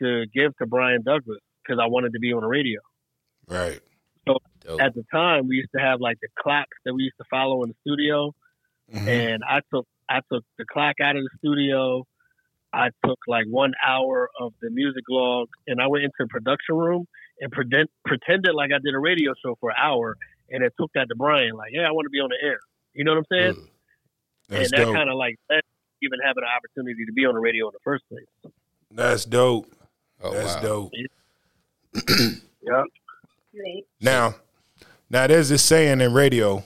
[0.02, 2.80] to give to Brian Douglas because I wanted to be on the radio.
[3.48, 3.80] Right.
[4.26, 4.44] Dope.
[4.80, 7.64] At the time, we used to have like the clocks that we used to follow
[7.64, 8.34] in the studio,
[8.94, 9.08] Mhm.
[9.08, 12.06] and I took I took the clock out of the studio.
[12.72, 16.76] I took like one hour of the music log, and I went into the production
[16.76, 17.08] room
[17.40, 20.16] and pretend, pretended like I did a radio show for an hour,
[20.50, 22.60] and it took that to Brian, like, "Yeah, I want to be on the air."
[22.94, 23.54] You know what I'm saying?
[23.54, 23.68] Mm.
[24.50, 25.62] That's and that kind of like led
[26.04, 28.54] even having an opportunity to be on the radio in the first place.
[28.92, 29.74] That's dope.
[30.22, 30.62] Oh That's wow.
[30.62, 30.92] dope.
[32.62, 32.84] Yeah.
[34.02, 34.34] Now,
[35.12, 36.64] now there's this saying in radio.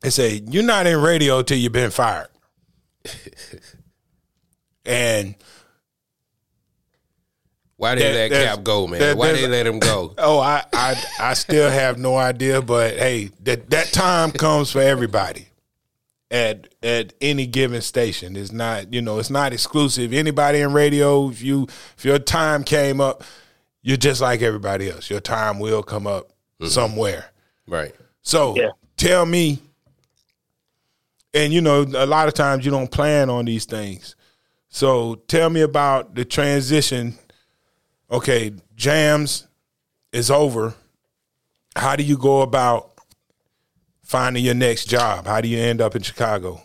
[0.00, 2.28] They say you're not in radio till you've been fired.
[4.86, 5.34] and
[7.76, 9.00] Why did There- that there's- cap go, man?
[9.00, 10.14] there- Why there's they let him go?
[10.18, 14.80] oh, I, I I still have no idea, but hey, that that time comes for
[14.80, 15.48] everybody
[16.30, 18.36] at at any given station.
[18.36, 20.12] It's not you know it's not exclusive.
[20.12, 23.24] Anybody in radio, if you if your time came up,
[23.82, 25.10] you're just like everybody else.
[25.10, 26.28] Your time will come up
[26.60, 26.66] mm-hmm.
[26.68, 27.26] somewhere.
[27.66, 27.94] Right.
[28.22, 28.70] So Yeah.
[28.96, 29.58] tell me,
[31.34, 34.16] and you know, a lot of times you don't plan on these things.
[34.68, 37.18] So tell me about the transition.
[38.10, 39.46] Okay, Jamz
[40.12, 40.74] is over.
[41.76, 42.92] How do you go about
[44.02, 45.26] finding your next job?
[45.26, 46.62] How do you end up in Chicago?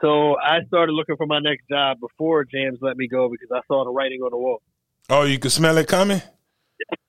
[0.00, 3.60] So I started looking for my next job before Jamz let me go because I
[3.66, 4.62] saw the writing on the wall.
[5.10, 6.22] Oh, you can smell it coming?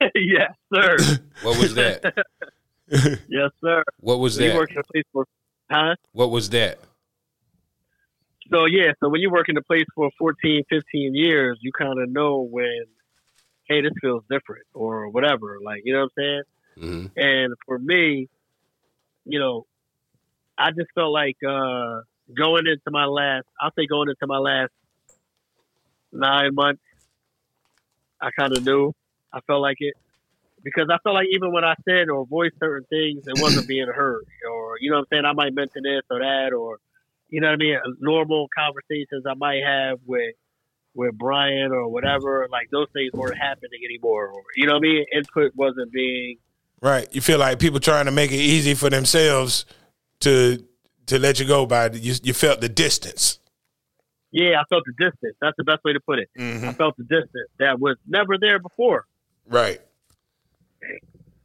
[0.14, 0.96] yes, sir.
[1.42, 2.14] What was that?
[3.28, 3.84] yes, sir.
[4.00, 4.56] What was You that?
[4.56, 5.24] work in a place for,
[5.70, 5.94] huh?
[6.12, 6.78] What was that?
[8.52, 12.00] So yeah, so when you work in a place for 14, 15 years, you kind
[12.00, 12.84] of know when,
[13.68, 15.58] hey, this feels different or whatever.
[15.64, 16.42] Like, you know what I'm saying?
[16.78, 18.28] hmm And for me,
[19.24, 19.66] you know,
[20.58, 22.00] I just felt like uh,
[22.36, 24.72] going into my last, I'll say going into my last
[26.12, 26.82] nine months,
[28.20, 28.92] I kind of knew.
[29.32, 29.94] I felt like it
[30.62, 33.86] because I felt like even when I said or voiced certain things, it wasn't being
[33.86, 34.24] heard.
[34.50, 35.24] Or, you know what I'm saying?
[35.24, 36.78] I might mention this or that or,
[37.28, 37.78] you know what I mean?
[38.00, 40.34] Normal conversations I might have with
[40.92, 44.26] with Brian or whatever, like those things weren't happening anymore.
[44.26, 45.04] Or, you know what I mean?
[45.14, 46.38] Input wasn't being
[46.80, 47.08] Right.
[47.12, 49.66] You feel like people trying to make it easy for themselves
[50.20, 50.64] to
[51.06, 53.38] to let you go by you you felt the distance.
[54.32, 55.36] Yeah, I felt the distance.
[55.40, 56.30] That's the best way to put it.
[56.38, 56.68] Mm-hmm.
[56.68, 59.06] I felt the distance that was never there before.
[59.46, 59.80] Right.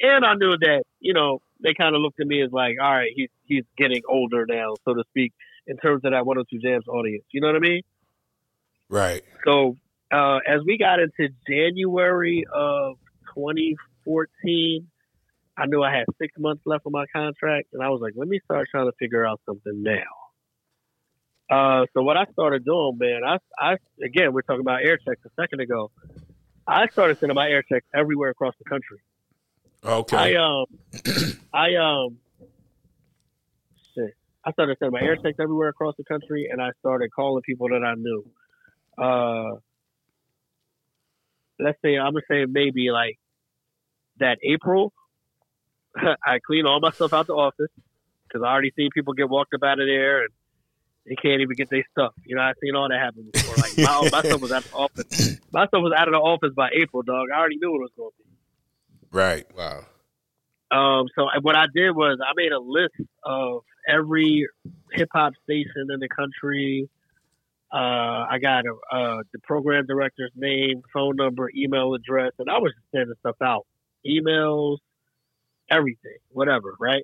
[0.01, 2.91] And I knew that, you know, they kind of looked at me as like, all
[2.91, 5.33] right, he's he's getting older now, so to speak,
[5.67, 7.23] in terms of that 102 Jamz audience.
[7.31, 7.81] You know what I mean?
[8.89, 9.23] Right.
[9.45, 9.77] So
[10.11, 12.97] uh, as we got into January of
[13.35, 14.87] 2014,
[15.57, 18.27] I knew I had six months left on my contract, and I was like, let
[18.27, 20.03] me start trying to figure out something now.
[21.49, 25.21] Uh, so what I started doing, man, I, I again, we're talking about air checks
[25.25, 25.91] a second ago.
[26.67, 28.97] I started sending my air checks everywhere across the country.
[29.85, 30.17] Okay.
[30.17, 30.65] I um,
[31.53, 32.17] I um,
[33.93, 34.15] shit.
[34.43, 37.69] I started sending my air checks everywhere across the country, and I started calling people
[37.69, 38.25] that I knew.
[38.97, 39.59] Uh,
[41.59, 43.19] let's say I'm gonna say maybe like
[44.19, 44.93] that April.
[45.95, 47.71] I clean all my stuff out the office
[48.27, 50.29] because I already seen people get walked up out of there and
[51.05, 52.13] they can't even get their stuff.
[52.25, 53.55] You know, I've seen all that happen before.
[53.55, 55.39] Like my, my stuff was out of the office.
[55.51, 57.27] My stuff was out of the office by April, dog.
[57.33, 58.34] I already knew what it was going to be.
[59.15, 59.45] Right.
[59.55, 59.85] Wow.
[60.71, 64.47] Um, so what I did was I made a list of every
[64.91, 66.89] hip hop station in the country.
[67.73, 72.59] Uh, I got a, uh, the program director's name, phone number, email address, and I
[72.59, 73.65] was just sending stuff out,
[74.05, 74.77] emails,
[75.69, 77.03] everything, whatever, right?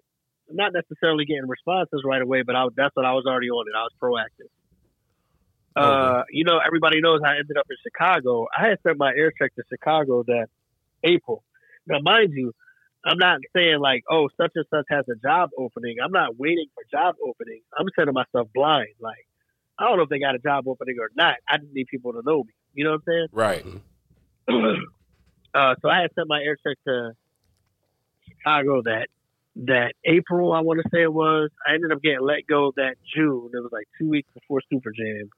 [0.50, 3.76] Not necessarily getting responses right away, but I, that's what I was already on it.
[3.76, 4.50] I was proactive.
[5.74, 8.48] Uh, you know, everybody knows I ended up in Chicago.
[8.56, 10.48] I had sent my air check to Chicago that
[11.04, 11.44] April.
[11.88, 12.54] Now, mind you,
[13.04, 15.98] I'm not saying like, oh, such and such has a job opening.
[16.04, 17.64] I'm not waiting for job openings.
[17.78, 18.94] I'm sending myself blind.
[19.00, 19.26] Like,
[19.80, 21.36] I don't know if they got a job opening or not.
[21.50, 22.54] I just need people to know me.
[22.74, 23.28] You know what I'm saying?
[23.32, 23.66] Right.
[25.56, 27.12] uh, so I had sent my air check to
[28.28, 29.08] Chicago that
[29.56, 31.50] that April, I want to say it was.
[31.68, 33.50] I ended up getting let go that June.
[33.54, 35.30] It was like two weeks before Super Jam.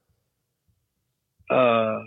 [1.50, 2.00] Uh,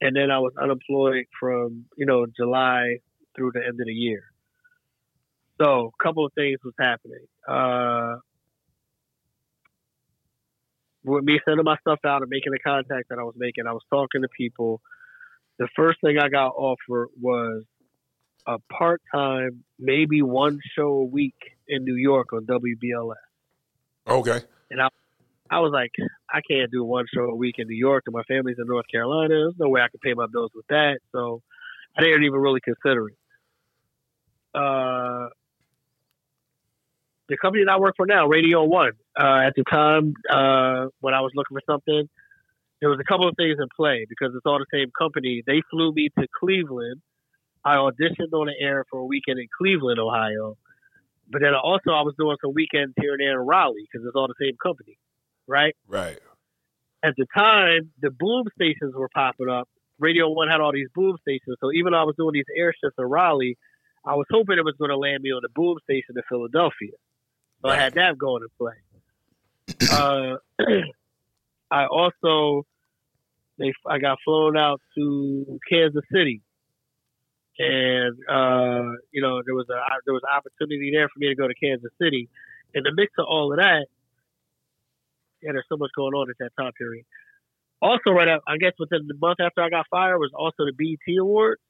[0.00, 2.98] and then I was unemployed from you know July
[3.34, 4.22] through the end of the year.
[5.60, 7.26] So a couple of things was happening.
[7.46, 8.16] Uh,
[11.04, 13.72] with me sending my stuff out and making the contact that I was making, I
[13.72, 14.80] was talking to people.
[15.58, 17.64] The first thing I got offered was
[18.46, 21.36] a part time, maybe one show a week
[21.68, 23.14] in New York on WBLS.
[24.08, 24.40] Okay.
[24.70, 24.88] And I,
[25.50, 25.92] I was like,
[26.28, 28.86] I can't do one show a week in New York, and my family's in North
[28.90, 29.28] Carolina.
[29.28, 30.98] There's no way I could pay my bills with that.
[31.12, 31.42] So
[31.96, 33.16] I didn't even really consider it.
[34.54, 35.28] Uh,
[37.28, 41.14] the company that I work for now, Radio One, uh, at the time uh, when
[41.14, 42.08] I was looking for something,
[42.80, 45.42] there was a couple of things in play because it's all the same company.
[45.46, 47.00] They flew me to Cleveland.
[47.64, 50.56] I auditioned on the air for a weekend in Cleveland, Ohio.
[51.30, 54.16] But then also I was doing some weekends here and there in Raleigh because it's
[54.16, 54.98] all the same company,
[55.46, 55.76] right?
[55.86, 56.18] Right.
[57.04, 59.68] At the time, the boom stations were popping up.
[60.00, 61.56] Radio One had all these boom stations.
[61.60, 63.56] So even though I was doing these air shifts in Raleigh,
[64.04, 66.92] I was hoping it was going to land me on the boom station in Philadelphia.
[67.62, 68.74] So I had that going to play.
[69.90, 70.36] Uh,
[71.70, 72.66] I also
[73.58, 76.40] they I got flown out to Kansas City,
[77.58, 81.34] and uh, you know there was a there was an opportunity there for me to
[81.34, 82.28] go to Kansas City.
[82.72, 83.86] In the mix of all of that,
[85.42, 87.04] yeah, there's so much going on at that time period.
[87.82, 90.72] Also, right up, I guess within the month after I got fired was also the
[90.76, 91.60] BET Awards.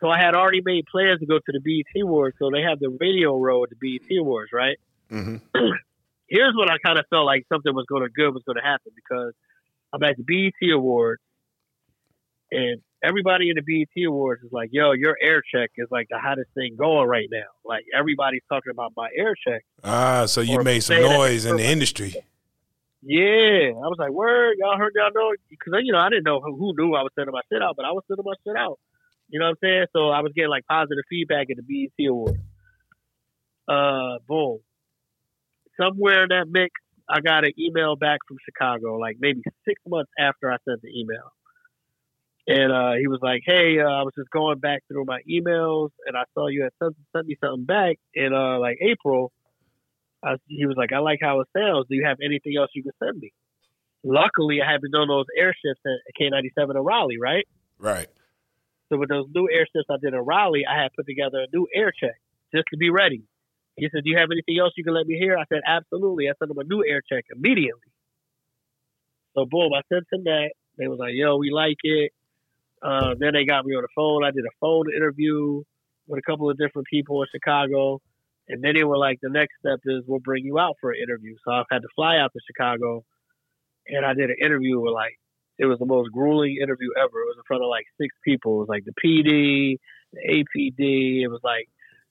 [0.00, 2.36] So I had already made plans to go to the BET Awards.
[2.38, 4.78] So they have the radio row at the BET Awards, right?
[5.10, 5.36] Mm-hmm.
[6.28, 8.62] Here's what I kind of felt like something was going to good was going to
[8.62, 9.32] happen because
[9.92, 11.22] I'm at the BET Awards,
[12.50, 16.18] and everybody in the BET Awards is like, "Yo, your air check is like the
[16.18, 19.64] hottest thing going right now." Like everybody's talking about my air check.
[19.84, 22.14] Ah, so you Or made some noise in the industry.
[23.02, 26.40] Yeah, I was like, "Word, y'all heard y'all know?" Because you know I didn't know
[26.40, 28.56] who, who knew I was sending my shit out, but I was sending my shit
[28.56, 28.78] out.
[29.28, 29.86] You know what I'm saying?
[29.92, 32.38] So I was getting like positive feedback at the BET Awards.
[33.68, 34.58] Uh, boom.
[35.80, 36.70] Somewhere in that mix,
[37.08, 40.88] I got an email back from Chicago, like maybe six months after I sent the
[40.88, 41.32] email.
[42.46, 45.90] And uh, he was like, "Hey, uh, I was just going back through my emails,
[46.06, 49.32] and I saw you had sent, sent me something back in uh, like April."
[50.22, 51.86] I, he was like, "I like how it sounds.
[51.88, 53.32] Do you have anything else you can send me?"
[54.04, 57.48] Luckily, I had been doing those air shifts at K97 in Raleigh, right?
[57.78, 58.08] Right.
[58.90, 61.56] So with those new air shifts I did in Raleigh, I had put together a
[61.56, 62.16] new air check
[62.54, 63.22] just to be ready.
[63.76, 66.28] He said, "Do you have anything else you can let me hear?" I said, "Absolutely."
[66.28, 67.90] I sent him a new air check immediately.
[69.34, 70.52] So boom, I sent him that.
[70.78, 72.12] They was like, "Yo, we like it."
[72.82, 74.24] Uh, then they got me on the phone.
[74.24, 75.62] I did a phone interview.
[76.06, 78.00] with a couple of different people in Chicago.
[78.48, 80.98] And then they were like, the next step is we'll bring you out for an
[81.02, 81.36] interview.
[81.44, 83.04] So I've had to fly out to Chicago
[83.88, 85.18] and I did an interview with like,
[85.58, 87.20] it was the most grueling interview ever.
[87.22, 88.56] It was in front of like six people.
[88.56, 89.78] It was like the PD,
[90.12, 91.22] the APD.
[91.22, 91.68] It was like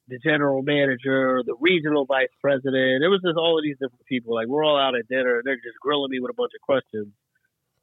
[0.08, 3.04] the general manager, the regional vice president.
[3.04, 4.36] It was just all of these different people.
[4.36, 6.62] Like we're all out at dinner and they're just grilling me with a bunch of
[6.62, 7.14] questions.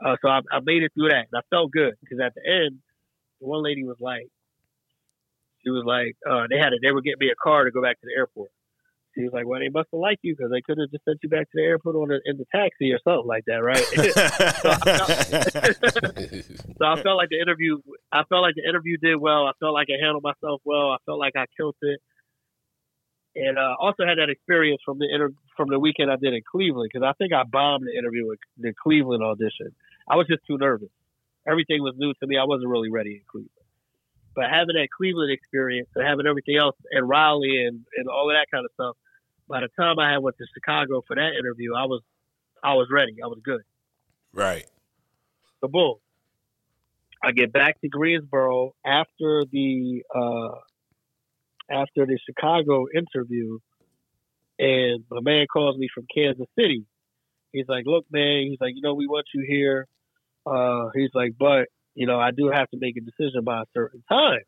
[0.05, 2.43] Uh, so I, I made it through that and I felt good because at the
[2.45, 2.79] end,
[3.39, 4.29] one lady was like,
[5.63, 6.81] she was like, uh, they had it.
[6.83, 8.51] They were getting me a car to go back to the airport.
[9.15, 11.19] She was like, well, they must have liked you because they could have just sent
[11.23, 13.79] you back to the airport on in the taxi or something like that, right?
[13.83, 15.11] so, I felt,
[16.79, 17.79] so I felt like the interview,
[18.13, 19.47] I felt like the interview did well.
[19.47, 20.93] I felt like I handled myself well.
[20.93, 22.01] I felt like I killed it.
[23.35, 26.43] And uh, also had that experience from the inter- from the weekend I did in
[26.51, 29.75] Cleveland because I think I bombed the interview with the Cleveland audition.
[30.09, 30.91] I was just too nervous.
[31.47, 32.37] Everything was new to me.
[32.37, 33.60] I wasn't really ready in Cleveland.
[34.35, 38.37] But having that Cleveland experience and having everything else and Raleigh and, and all of
[38.37, 38.97] that kind of stuff,
[39.49, 42.03] by the time I had went to Chicago for that interview, I was
[42.63, 43.17] I was ready.
[43.23, 43.63] I was good.
[44.33, 44.67] Right.
[45.61, 45.97] So boom.
[47.23, 50.55] I get back to Greensboro after the uh,
[51.71, 53.59] after the Chicago interview,
[54.59, 56.85] and my man calls me from Kansas City.
[57.53, 59.87] He's like, "Look, man," he's like, "You know, we want you here."
[60.47, 63.71] Uh, he's like, "But you know, I do have to make a decision by a
[63.75, 64.45] certain time."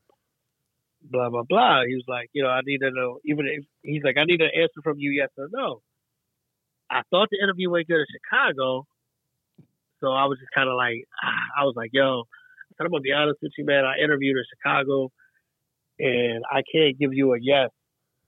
[1.02, 1.84] Blah blah blah.
[1.86, 4.40] He was like, "You know, I need to know." Even if he's like, "I need
[4.40, 5.82] an answer from you, yes or no."
[6.90, 8.86] I thought the interview went good in Chicago,
[10.00, 12.24] so I was just kind of like, ah, I was like, "Yo."
[12.80, 13.84] I'm gonna be honest with you, man.
[13.84, 15.12] I interviewed in Chicago
[15.98, 17.70] and I can't give you a yes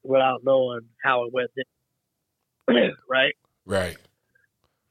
[0.03, 1.51] without knowing how it went.
[3.09, 3.35] right?
[3.67, 3.97] Right.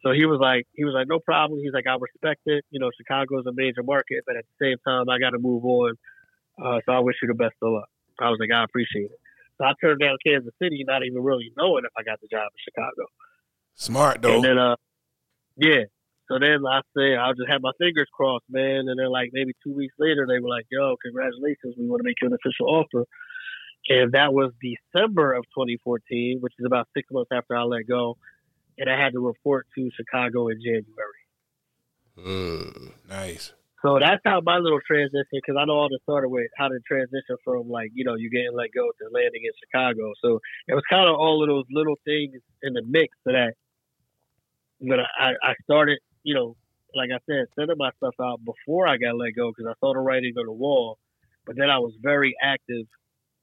[0.04, 1.62] So he was like, he was like, no problem.
[1.64, 2.66] He's like, I respect it.
[2.70, 5.64] You know, Chicago's a major market, but at the same time, I got to move
[5.64, 5.96] on.
[6.62, 7.90] Uh, so I wish you the best of luck.
[8.20, 9.20] I was like, I appreciate it.
[9.58, 12.52] So I turned down Kansas City, not even really knowing if I got the job
[12.52, 13.08] in Chicago.
[13.76, 14.36] Smart though.
[14.36, 14.76] And then, uh,
[15.56, 15.88] yeah.
[16.30, 18.88] So then I said, I'll just have my fingers crossed, man.
[18.88, 21.76] And then, like, maybe two weeks later, they were like, yo, congratulations.
[21.78, 23.06] We want to make you an official offer.
[23.90, 28.18] And that was December of 2014, which is about six months after I let go.
[28.78, 31.24] And I had to report to Chicago in January.
[32.18, 32.92] Mm.
[33.10, 33.54] nice.
[33.84, 36.80] So that's how my little transition, because I know all this started with how to
[36.88, 40.14] transition from like, you know, you getting let go to landing in Chicago.
[40.22, 43.54] So it was kind of all of those little things in the mix of that.
[44.80, 46.56] But I, I started, you know,
[46.96, 49.94] like I said, sending my stuff out before I got let go because I saw
[49.94, 50.98] the writing on the wall.
[51.46, 52.86] But then I was very active,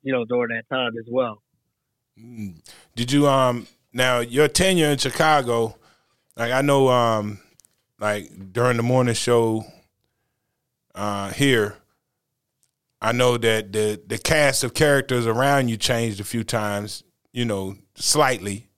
[0.02, 1.42] you know, during that time as well.
[2.18, 2.62] Mm.
[2.94, 5.76] Did you um now your tenure in Chicago?
[6.36, 7.40] Like I know um
[7.98, 9.64] like during the morning show
[10.94, 11.76] uh here,
[13.00, 17.44] I know that the the cast of characters around you changed a few times, you
[17.44, 18.68] know, slightly.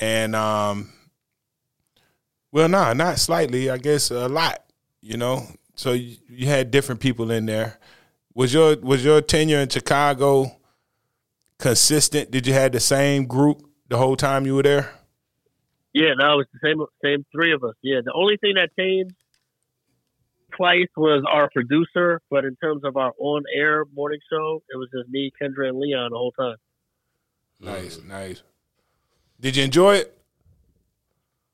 [0.00, 0.92] And um
[2.50, 4.62] well, nah, not slightly, I guess a lot,
[5.00, 5.46] you know.
[5.74, 7.78] So you, you had different people in there.
[8.34, 10.56] Was your was your tenure in Chicago
[11.62, 12.30] consistent?
[12.30, 14.90] Did you have the same group the whole time you were there?
[15.94, 17.74] Yeah, no, it was the same same three of us.
[17.82, 19.14] Yeah, the only thing that changed
[20.56, 24.88] twice was our producer, but in terms of our on air morning show, it was
[24.94, 26.56] just me, Kendra, and Leon the whole time.
[27.60, 28.42] Nice, nice.
[29.40, 30.18] Did you enjoy it?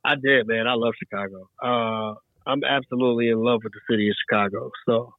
[0.05, 0.67] I did, man.
[0.67, 1.49] I love Chicago.
[1.63, 2.15] Uh,
[2.47, 4.71] I'm absolutely in love with the city of Chicago.
[4.87, 5.15] So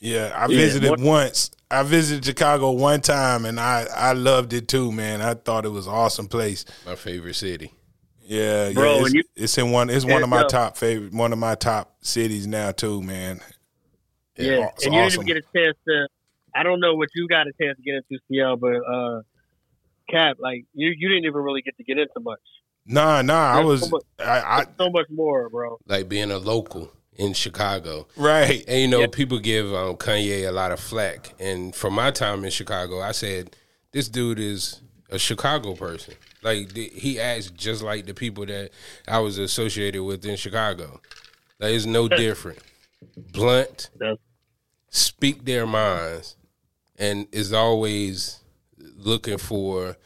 [0.00, 1.50] Yeah, I visited what- once.
[1.72, 5.20] I visited Chicago one time, and I I loved it too, man.
[5.22, 6.64] I thought it was an awesome place.
[6.86, 7.72] My favorite city.
[8.24, 9.00] Yeah, Bro, yeah.
[9.02, 9.90] It's, you- it's in one.
[9.90, 10.46] It's one of my Yeah.
[10.48, 11.12] top favorite.
[11.12, 13.40] One of my top cities now too, man.
[14.36, 15.24] yeah, it's and you awesome.
[15.24, 16.08] didn't even get a chance to.
[16.54, 19.22] I don't know what you got a chance to get into DL, but uh,
[20.10, 22.40] Cap, like you, you didn't even really get to get into much.
[22.86, 23.52] Nah, nah.
[23.58, 23.82] I was.
[23.82, 25.78] so much- I, I So much more, bro.
[25.86, 28.06] Like being a local in Chicago.
[28.16, 28.64] right.
[28.66, 29.06] And you know, Yeah.
[29.12, 31.32] people give um, Kanye a lot of flack.
[31.38, 33.54] And from my time in Chicago, I said,
[33.92, 36.14] this dude is a Chicago person.
[36.42, 38.70] Like, th- he acts just like the people that
[39.06, 41.00] I was associated with in Chicago.
[41.60, 42.58] Like, it's no different.
[43.32, 44.18] Blunt, That's,
[44.88, 46.36] speak their minds,
[46.98, 48.40] and is always
[48.96, 49.96] looking for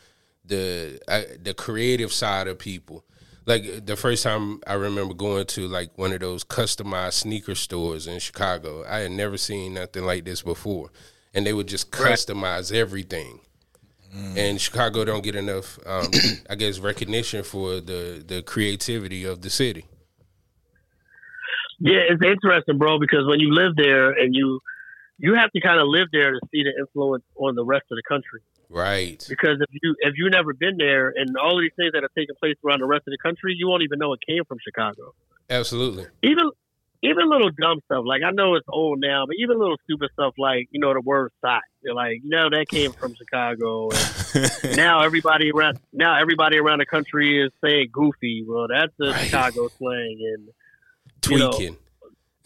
[0.44, 3.04] the uh, the creative side of people.
[3.46, 8.08] Like the first time I remember going to like one of those customized sneaker stores
[8.08, 10.90] in Chicago, I had never seen nothing like this before,
[11.32, 13.40] and they would just customize everything.
[14.34, 16.10] And Chicago don't get enough, um,
[16.50, 19.84] I guess, recognition for the the creativity of the city.
[21.78, 24.60] yeah, it's interesting, bro, because when you live there and you
[25.18, 27.96] you have to kind of live there to see the influence on the rest of
[27.96, 28.40] the country.
[28.68, 29.24] Right.
[29.28, 32.10] Because if you if you never been there and all of these things that are
[32.16, 34.58] taking place around the rest of the country, you won't even know it came from
[34.62, 35.14] Chicago.
[35.48, 36.06] Absolutely.
[36.22, 36.50] Even
[37.02, 40.34] even little dumb stuff like I know it's old now, but even little stupid stuff
[40.38, 43.90] like you know the word "thought." They're like, you know, that came from Chicago.
[44.64, 49.10] And now everybody around now everybody around the country is saying "goofy." Well, that's the
[49.10, 49.24] Right.
[49.26, 50.48] Chicago slang and
[51.30, 51.76] you know,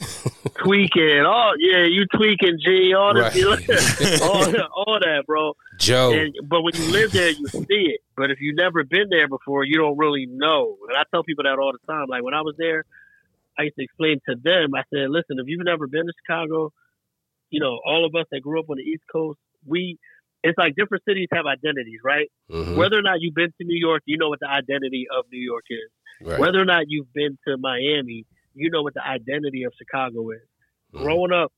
[0.62, 1.22] Tweaking.
[1.26, 2.92] Oh yeah, you tweaking, G.
[2.94, 4.20] All this, Right.
[4.22, 5.54] all, all that, bro.
[5.78, 6.12] Joe.
[6.12, 8.00] And, but when you live there, you see it.
[8.16, 10.76] But if you've never been there before, you don't really know.
[10.88, 12.06] And I tell people that all the time.
[12.08, 12.84] Like when I was there,
[13.58, 14.74] I used to explain to them.
[14.74, 16.72] I said, "Listen, if you've never been to Chicago,
[17.50, 19.98] you know, all of us that grew up on the East Coast, we."
[20.42, 22.30] It's like different cities have identities, right?
[22.50, 22.74] Mhm.
[22.76, 25.38] Whether or not you've been to New York, you know what the identity of New
[25.38, 25.90] York is.
[26.26, 26.38] Right.
[26.40, 28.24] Whether or not you've been to Miami,
[28.54, 30.40] you know what the identity of Chicago is.
[30.94, 31.02] Mhm.
[31.02, 31.52] Growing up,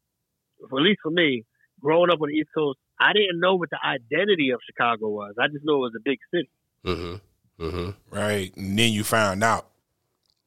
[0.63, 1.45] at least for me,
[1.81, 5.35] growing up on the East Coast, I didn't know what the identity of Chicago was.
[5.39, 6.51] I just knew it was a big city.
[6.85, 7.21] Mhm.
[7.59, 7.95] Mhm.
[8.11, 8.55] right.
[8.57, 9.71] And then you found out.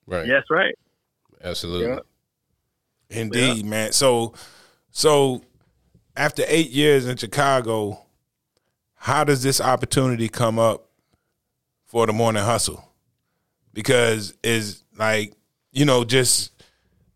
[0.06, 0.28] Right.
[0.28, 0.76] Yes, right.
[1.44, 1.88] Absolutely.
[1.88, 2.00] Yeah.
[3.10, 3.92] Indeed, man.
[3.92, 4.34] So,
[4.92, 5.44] so
[6.16, 8.06] after eight years in Chicago,
[8.96, 10.90] how does this opportunity come up
[11.86, 12.84] for the morning hustle?
[13.74, 15.34] Because is like
[15.76, 16.52] you know just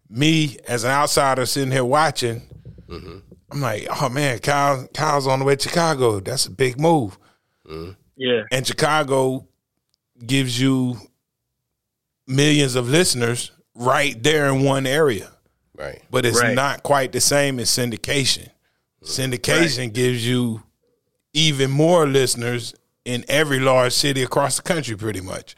[0.10, 2.42] me as an outsider sitting here watching.
[2.88, 3.18] Mm-hmm.
[3.52, 6.20] I'm like, oh man, Kyle, Kyle's on the way to Chicago.
[6.20, 7.18] That's a big move.
[7.68, 7.92] Mm-hmm.
[8.16, 8.44] Yeah.
[8.52, 9.48] And Chicago
[10.26, 10.98] gives you
[12.28, 15.32] millions of listeners right there in one area
[15.76, 16.02] Right.
[16.12, 16.54] but it's Right.
[16.54, 18.50] not quite the same as syndication.
[19.04, 19.06] Mm-hmm.
[19.06, 20.62] Syndication gives you
[21.34, 25.56] even more listeners in every large city across the country, pretty much.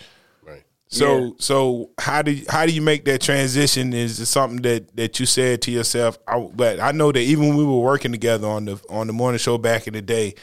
[0.91, 1.29] So, Yeah.
[1.39, 3.93] so how do you, how do you make that transition?
[3.93, 6.19] Is it something that that you said to yourself?
[6.27, 9.13] I, but I know that even when we were working together on the on the
[9.13, 10.35] morning show back in the day,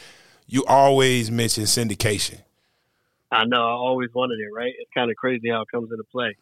[0.47, 2.41] you always mentioned syndication.
[3.31, 3.61] I know.
[3.61, 4.73] I always wanted it, right?
[4.79, 6.35] It's kind of crazy how it comes into play.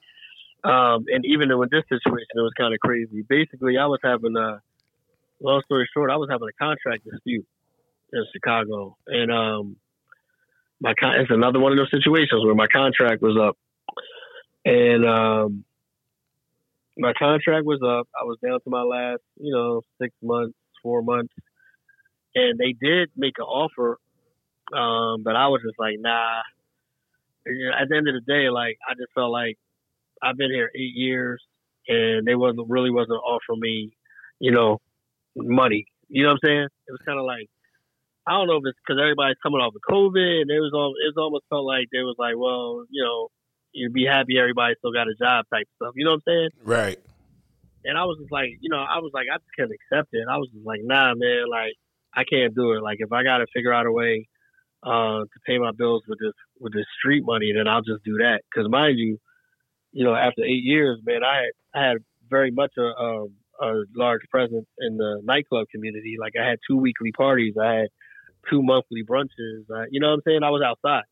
[0.64, 3.24] Um, and even in this situation, it was kind of crazy.
[3.28, 4.62] Basically, I was having a
[5.42, 7.46] long story short, I was having a contract dispute
[8.14, 9.76] in Chicago, and um,
[10.80, 13.58] my con- it's another one of those situations where my contract was up,
[14.68, 15.64] and um,
[16.98, 18.08] my contract was up.
[18.20, 21.34] I was down to my last, you know, six months, four months,
[22.36, 23.98] and they did make an offer,
[24.74, 26.42] um, but I was just like, nah.
[27.80, 29.58] At the end of the day, like I just felt like
[30.22, 31.42] I've been here eight years,
[31.88, 33.96] and they wasn't really wasn't offering me,
[34.40, 34.82] you know,
[35.34, 35.86] money.
[36.10, 36.68] You know what I'm saying?
[36.88, 37.48] It was kind of like
[38.28, 40.92] I don't know if it's because everybody's coming off of COVID, and it was all
[41.00, 43.30] it was almost felt like they was like, well, you know,
[43.78, 45.94] you'd be happy everybody still got a job type stuff.
[45.96, 46.50] You know what I'm saying?
[46.64, 47.00] Right.
[47.86, 50.26] And I was just like, you know, I was like, I just couldn't accept it.
[50.30, 51.74] I was just like, nah, man, like
[52.14, 52.82] I can't do it.
[52.82, 54.28] Like if I got to figure out a way
[54.84, 58.18] uh, to pay my bills with this with this street money, then I'll just do
[58.18, 58.42] that.
[58.50, 59.18] Because mind you,
[59.92, 61.98] you know, after eight years, man, I had I had
[62.30, 63.28] very much a, a
[63.60, 66.16] a large presence in the nightclub community.
[66.20, 67.88] Like I had two weekly parties, I had
[68.50, 69.64] two monthly brunches.
[69.70, 70.44] Uh, you know what I'm saying?
[70.44, 71.04] I was outside.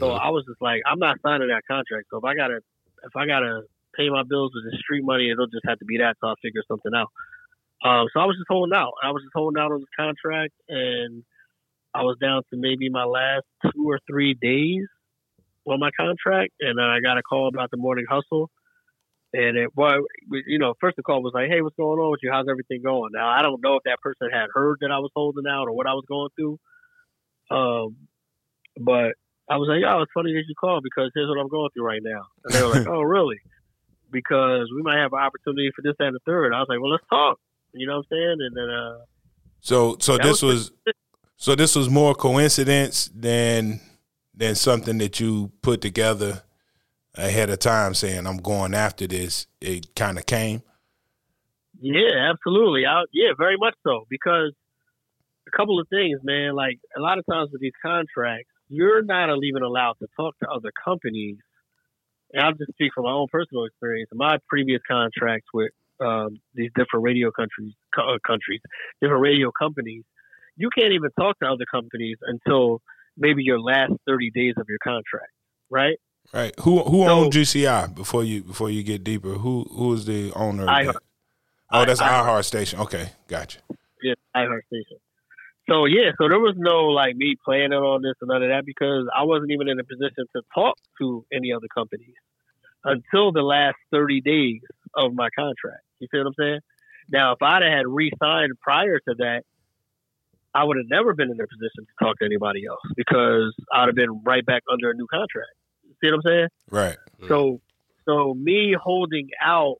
[0.00, 0.16] So Mhm.
[0.16, 2.08] I was just like, I'm not signing that contract.
[2.10, 2.60] So if I gotta,
[3.04, 3.62] if I gotta
[3.96, 6.16] pay my bills with the street money, it'll just have to be that.
[6.20, 7.10] So I'll figure something out.
[7.84, 8.92] Um, so I was just holding out.
[9.02, 11.24] I was just holding out on this contract, and
[11.94, 14.86] I was down to maybe my last two or three days
[15.66, 18.50] on my contract, and then I got a call about the morning hustle.
[19.32, 19.98] And it well,
[20.46, 22.30] you know, first the call was like, "Hey, what's going on with you?
[22.32, 25.10] How's everything going?" Now I don't know if that person had heard that I was
[25.14, 26.58] holding out or what I was going through.
[27.50, 27.96] Um,
[28.80, 29.14] but
[29.50, 31.84] I was like, "Oh, it's funny that you called because here's what I'm going through
[31.84, 33.40] right now." And they were like, "Oh, really?"
[34.10, 36.54] Because we might have an opportunity for this and the third.
[36.54, 37.38] I was like, "Well, let's talk."
[37.72, 38.36] You know what I'm saying?
[38.40, 38.98] And then, uh,
[39.60, 40.94] So, so this was- was,
[41.36, 43.80] so this was more coincidence than
[44.34, 46.42] than something that you put together
[47.16, 49.46] ahead of time, saying I'm going after this.
[49.60, 50.62] It kind of came.
[51.80, 52.86] Yeah, absolutely.
[52.86, 54.06] I, yeah, very much so.
[54.08, 54.52] Because
[55.46, 56.54] a couple of things, man.
[56.54, 60.48] Like a lot of times with these contracts, you're not even allowed to talk to
[60.48, 61.36] other companies.
[62.32, 64.08] And I'll just speak from my own personal experience.
[64.14, 68.60] My previous contracts with um, these different radio countries, co- uh, countries,
[69.02, 70.04] different radio companies,
[70.56, 72.80] you can't even talk to other companies until
[73.18, 75.32] maybe your last 30 days of your contract,
[75.68, 75.98] right?
[76.32, 76.54] Right.
[76.60, 79.30] Who who So- owned GCI before you before you get deeper?
[79.30, 80.66] Who who is the owner?
[80.66, 80.96] That?
[81.72, 82.78] Oh, that's I- iHeart Station.
[82.80, 83.58] Okay, gotcha.
[84.02, 84.98] yeah, iHeart Station.
[85.70, 88.66] So yeah, so there was no like me planning on this and none of that
[88.66, 92.16] because I wasn't even in a position to talk to any other companies
[92.84, 94.62] until the last thirty days
[94.96, 95.84] of my contract.
[96.00, 96.60] You see what I'm saying?
[97.12, 99.42] Now, if I'd have had re-signed prior to that,
[100.54, 103.86] I would have never been in a position to talk to anybody else because I'd
[103.86, 105.50] have been right back under a new contract.
[105.84, 106.48] You See what I'm saying?
[106.70, 106.96] Right.
[107.22, 107.28] Mm.
[107.28, 107.60] So,
[108.06, 109.76] so me holding out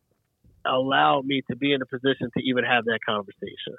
[0.65, 3.77] allowed me to be in a position to even have that conversation.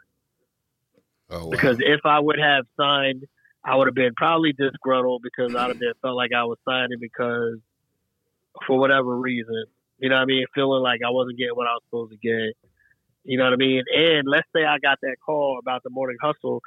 [1.31, 1.49] Oh, wow.
[1.51, 3.23] Because if I would have signed,
[3.63, 6.99] I would have been probably disgruntled because I'd have been felt like I was signing
[6.99, 7.57] because
[8.67, 9.65] for whatever reason,
[9.99, 12.17] you know what I mean, feeling like I wasn't getting what I was supposed to
[12.17, 12.55] get.
[13.23, 13.83] You know what I mean?
[13.95, 16.61] And let's say I got that call about the morning hustle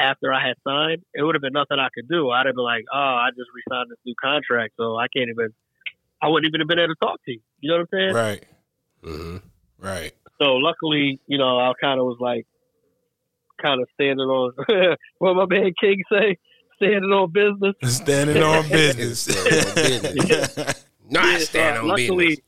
[0.00, 2.30] after I had signed, it would have been nothing I could do.
[2.30, 5.50] I'd have been like, oh, I just re-signed this new contract, so I can't even,
[6.22, 7.40] I wouldn't even have been able to talk to you.
[7.60, 8.14] You know what I'm saying?
[8.14, 8.44] Right.
[9.02, 9.36] hmm
[9.78, 10.12] Right.
[10.40, 12.46] So luckily, you know, I kind of was like,
[13.60, 14.52] kind of standing on
[15.18, 16.36] what my man King say,
[16.76, 17.74] standing on business.
[17.94, 19.28] Standing on business.
[21.10, 22.44] Not Yeah, stand so on luckily, business.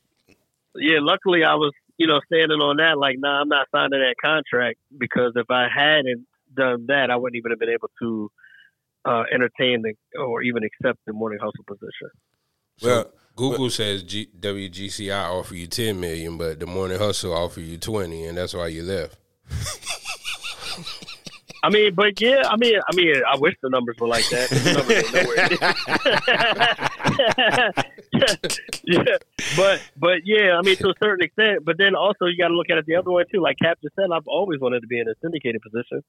[0.75, 2.97] yeah, luckily I was, you know, standing on that.
[2.97, 7.37] Like, nah, I'm not signing that contract because if I hadn't done that, I wouldn't
[7.37, 8.31] even have been able to
[9.05, 12.09] uh, entertain the, or even accept the morning hustle position.
[12.81, 17.77] well, Google says G- WGCI offer you ten million, but the Morning Hustle offer you
[17.77, 19.17] twenty, and that's why you left.
[21.63, 24.49] I mean, but yeah, I mean, I mean, I wish the numbers were like that.
[24.49, 25.13] The numbers ain't
[27.53, 27.91] nowhere.
[28.83, 29.17] yeah,
[29.55, 31.63] but but yeah, I mean, to a certain extent.
[31.63, 33.41] But then also, you got to look at it the other way too.
[33.41, 36.03] Like Cap just said, I've always wanted to be in a syndicated position.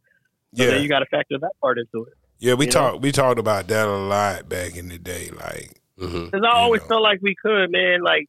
[0.54, 0.70] So yeah.
[0.70, 2.14] then you got to factor that part into it.
[2.38, 5.30] Yeah, we talked we talked about that a lot back in the day.
[5.30, 6.24] Like, mm-hmm.
[6.26, 6.88] Because I always know.
[6.88, 8.02] felt like we could, man.
[8.02, 8.28] Like,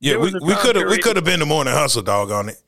[0.00, 2.60] yeah, we we could have we could have been the morning hustle dog on it.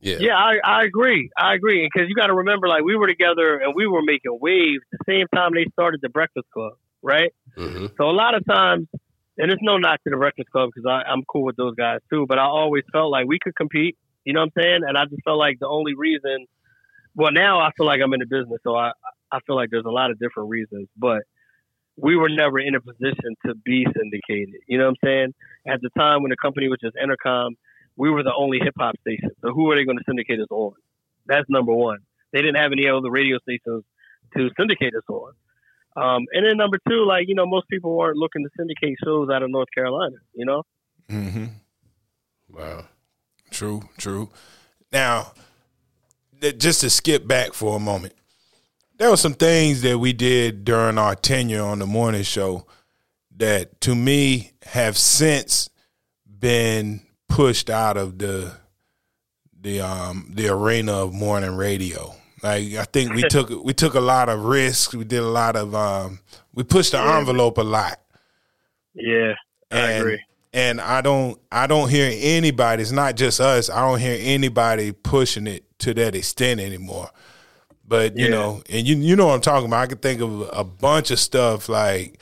[0.00, 0.16] Yeah.
[0.20, 1.30] yeah, I, I agree.
[1.36, 1.88] I agree.
[1.92, 4.98] Because you got to remember, like, we were together and we were making waves the
[5.08, 7.32] same time they started the Breakfast Club, right?
[7.56, 8.86] hmm So a lot of times,
[9.38, 12.26] and it's no knock to the Breakfast Club because I'm cool with those guys too.
[12.28, 13.96] But I always felt like we could compete.
[14.24, 14.80] You know what I'm saying?
[14.86, 16.46] And I just felt like the only reason.
[17.14, 18.92] Well, now I feel like I'm in the business, so I
[19.32, 21.22] I feel like there's a lot of different reasons, but
[21.96, 24.60] we were never in a position to be syndicated.
[24.68, 25.34] You know what I'm saying?
[25.66, 27.50] At the time when the company was just Entercom,
[27.98, 29.30] we were the only hip hop station.
[29.42, 30.72] So who are they going to syndicate us on?
[31.26, 31.98] That's number one.
[32.32, 33.84] They didn't have any other radio stations
[34.36, 35.32] to syndicate us on.
[35.96, 39.28] Um, and then number two, like you know, most people weren't looking to syndicate shows
[39.28, 40.16] out of North Carolina.
[40.32, 40.62] You know,
[41.10, 41.46] Mm-hmm.
[42.50, 42.84] Wow.
[43.50, 44.28] True, true.
[44.92, 45.32] Now,
[46.40, 48.14] th- just to skip back for a moment,
[48.98, 52.66] there were some things that we did during our tenure on the morning show
[53.36, 55.70] that, to me, have since
[56.38, 58.52] been pushed out of the
[59.60, 62.14] the um the arena of morning radio.
[62.42, 64.94] Like I think we took we took a lot of risks.
[64.94, 66.20] We did a lot of um
[66.54, 67.18] we pushed the Yeah.
[67.18, 68.00] envelope a lot
[68.94, 69.34] yeah,
[69.70, 70.20] I and, agree.
[70.52, 74.92] And I don't I don't hear anybody, it's not just us, I don't hear anybody
[74.92, 77.10] pushing it to that extent anymore.
[77.86, 78.30] But you Yeah.
[78.30, 79.82] know, and you you know what I'm talking about.
[79.82, 82.18] I can think of a bunch of stuff like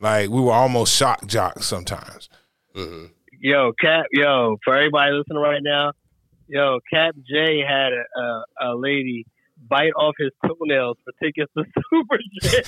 [0.00, 2.28] like we were almost shock jocks sometimes.
[2.74, 3.06] hmm
[3.40, 5.92] Yo, Cap, yo, for everybody listening right now,
[6.48, 9.26] yo, Cap J had a, a, a lady
[9.68, 12.62] bite off his toenails for tickets to Super Jam.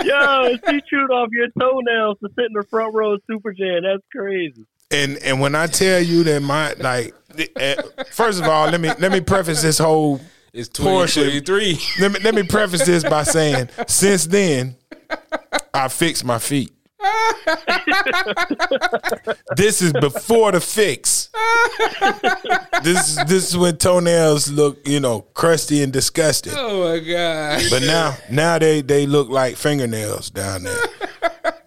[0.04, 3.82] yo, she chewed off your toenails to sit in the front row of Super Jam.
[3.82, 4.66] That's crazy.
[4.90, 7.14] And and when I tell you that my like
[7.56, 7.76] eh,
[8.10, 10.20] first of all, let me let me preface this whole
[10.52, 11.24] It's Portion.
[11.24, 11.78] 2023.
[12.00, 14.76] let me let me preface this by saying since then
[15.72, 16.72] I fixed my feet.
[19.56, 21.30] this is before the fix.
[22.82, 26.52] This this is when toenails look, you know, crusty and disgusting.
[26.56, 27.62] Oh my god.
[27.70, 30.76] But now now they they look like fingernails down there.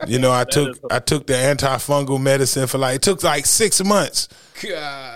[0.07, 3.83] You know, I took I took the antifungal medicine for like it took like six
[3.83, 4.27] months
[4.61, 5.12] God.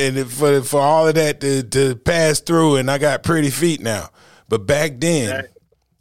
[0.00, 3.80] And for for all of that to, to pass through, and I got pretty feet
[3.80, 4.08] now.
[4.48, 5.46] But back then,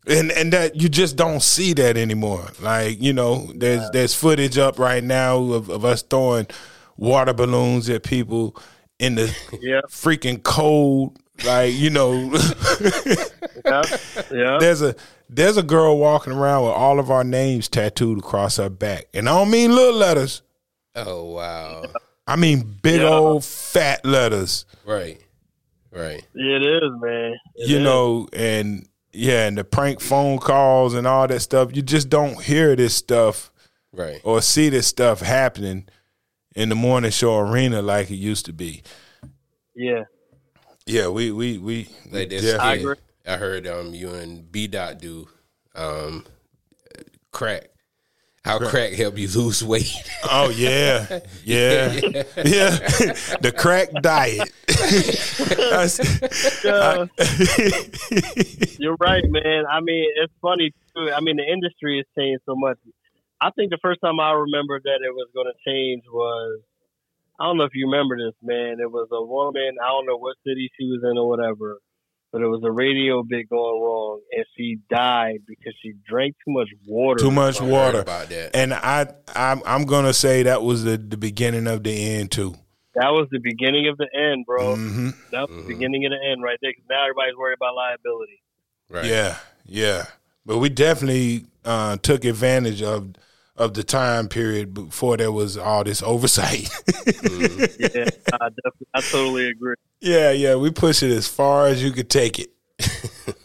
[0.07, 2.47] and and that you just don't see that anymore.
[2.61, 6.47] Like you know, there's there's footage up right now of, of us throwing
[6.97, 8.55] water balloons at people
[8.97, 11.17] in the Yeah, freaking cold.
[11.45, 12.31] Like you know,
[13.65, 13.83] yeah,
[14.31, 14.57] yeah.
[14.59, 14.95] there's a
[15.29, 19.29] there's a girl walking around with all of our names tattooed across her back, and
[19.29, 20.41] I don't mean little letters.
[20.95, 21.83] Oh wow.
[22.29, 23.09] I mean big Yeah.
[23.09, 24.65] old fat letters.
[24.85, 25.19] Right.
[25.91, 26.23] Right.
[26.35, 27.33] It is, man.
[27.55, 27.83] It you is.
[27.83, 31.75] know, and yeah, and the prank phone calls and all that stuff.
[31.75, 33.51] You just don't hear this stuff
[33.91, 34.21] Right.
[34.23, 35.87] or see this stuff happening
[36.55, 38.83] in the morning show arena like it used to be.
[39.75, 40.03] Yeah,
[40.85, 42.43] Yeah, we we we Like this.
[42.43, 42.57] yeah.
[42.61, 42.95] I I, agree.
[43.25, 45.27] I heard um you and B Dot do
[45.73, 46.25] um
[47.31, 47.69] crack.
[48.45, 49.93] How crack help you lose weight?
[50.23, 51.93] Oh yeah, yeah,
[52.37, 52.69] yeah.
[53.41, 54.51] the crack diet.
[56.65, 57.07] Uh,
[58.79, 59.63] you're right, man.
[59.69, 61.11] I mean, it's funny too.
[61.11, 62.77] I mean, the industry has changed so much.
[63.41, 66.61] I think the first time I remember that it was going to change was
[67.39, 68.79] I don't know if you remember this, man.
[68.79, 69.77] It was a woman.
[69.81, 71.79] I don't know what city she was in or whatever,
[72.31, 76.51] but it was a radio bit going wrong, and she died because she drank too
[76.53, 77.19] much water.
[77.23, 78.01] Too much water.
[78.01, 78.55] about that.
[78.55, 82.55] And I, I'm, I'm gonna say that was the, the beginning of the end too.
[82.95, 84.75] That was the beginning of the end, bro.
[84.75, 85.67] hmm That was Mhm.
[85.67, 86.73] the beginning of the end right there.
[86.73, 88.41] 'cause now everybody's worried about liability.
[88.89, 89.05] Right.
[89.05, 90.05] Yeah, yeah.
[90.45, 93.13] But we definitely uh, took advantage of
[93.55, 96.69] of the time period before there was all this oversight.
[97.79, 99.75] Yeah, I definitely, I totally agree.
[100.01, 100.55] Yeah, yeah.
[100.55, 102.49] We push it as far as you could take it.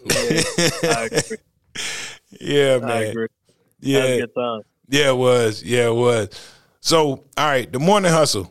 [0.05, 0.43] Yeah,
[0.91, 1.37] I agree.
[2.41, 3.03] yeah, I man.
[3.11, 3.27] agree.
[3.29, 4.61] That was a Yeah, good time.
[4.89, 5.63] yeah, it was.
[5.63, 6.29] Yeah, it was.
[6.81, 8.51] So, all right, the morning hustle.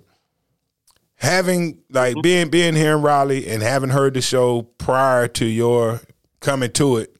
[1.16, 6.02] Having like being being here in Raleigh and having heard the show prior to your
[6.42, 7.16] coming to it,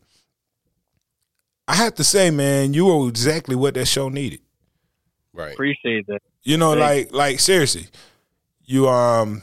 [1.70, 4.42] I have to say, man, you were exactly what that show needed.
[5.32, 5.46] Right.
[5.46, 5.54] Mm-hmm.
[5.54, 6.22] Appreciate that.
[6.44, 7.88] You know, Thank like like seriously,
[8.66, 9.42] you um,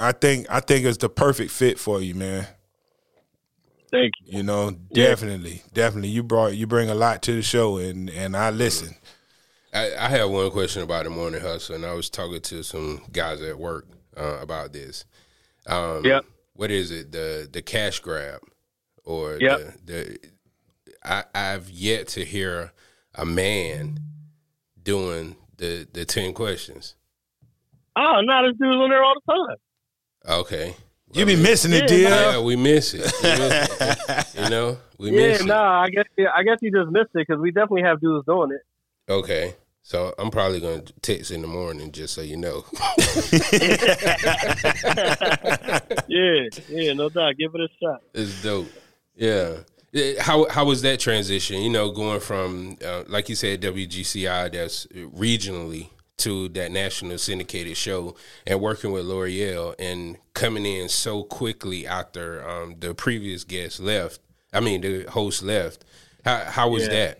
[0.00, 2.46] I think I think it's the perfect fit for you, man.
[3.90, 4.38] Thank you.
[4.38, 5.06] You know, Yeah.
[5.08, 6.10] definitely, definitely.
[6.10, 8.94] You brought you bring a lot to the show, and and I listen.
[9.72, 13.02] I, I have one question about the morning hustle, and I was talking to some
[13.12, 13.86] guys at work
[14.16, 15.04] uh, about this.
[15.66, 16.24] Um, Yep.
[16.54, 17.12] What is it?
[17.12, 18.40] The the cash grab,
[19.04, 19.58] or Yep.
[19.58, 20.18] the, the
[21.04, 22.72] I, I've yet to hear
[23.14, 23.98] a man
[24.82, 26.94] doing the the ten questions.
[27.96, 29.56] Oh, no, this dude's on there all the time.
[30.28, 30.74] Okay.
[31.12, 32.08] You be missing it, Yeah, dear.
[32.10, 33.00] Yeah, we miss it.
[33.22, 34.26] We miss it.
[34.44, 35.46] you know, we Yeah, miss it.
[35.46, 36.04] nah, I guess
[36.36, 38.62] I guess you just missed it because we definitely have dudes doing it.
[39.12, 39.54] Okay.
[39.82, 42.64] So I'm probably going to text in the morning just so you know.
[46.06, 47.36] Yeah, yeah, no doubt.
[47.38, 48.02] Give it a shot.
[48.14, 48.68] It's dope.
[49.16, 49.56] Yeah.
[49.92, 51.60] Yeah, How how was that transition?
[51.62, 55.88] You know, going from uh, like you said WGCI that's regionally
[56.20, 58.14] to that national syndicated show
[58.46, 64.20] and working with Lore'l and coming in so quickly after um, the previous guest left.
[64.52, 65.84] I mean, the host left.
[66.24, 66.94] How how was Yeah.
[66.94, 67.18] that?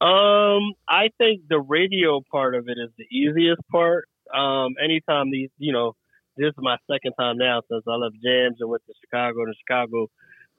[0.00, 4.08] Um, I think the radio part of it is the easiest part.
[4.32, 5.94] Um, anytime these, you know,
[6.36, 9.52] this is my second time now since I left Jamz and went to Chicago to
[9.58, 10.06] Chicago,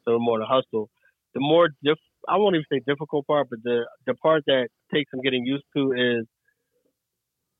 [0.03, 0.89] so more the hustle.
[1.33, 5.11] The more diff, I won't even say difficult part, but the the part that takes
[5.11, 6.25] some getting used to is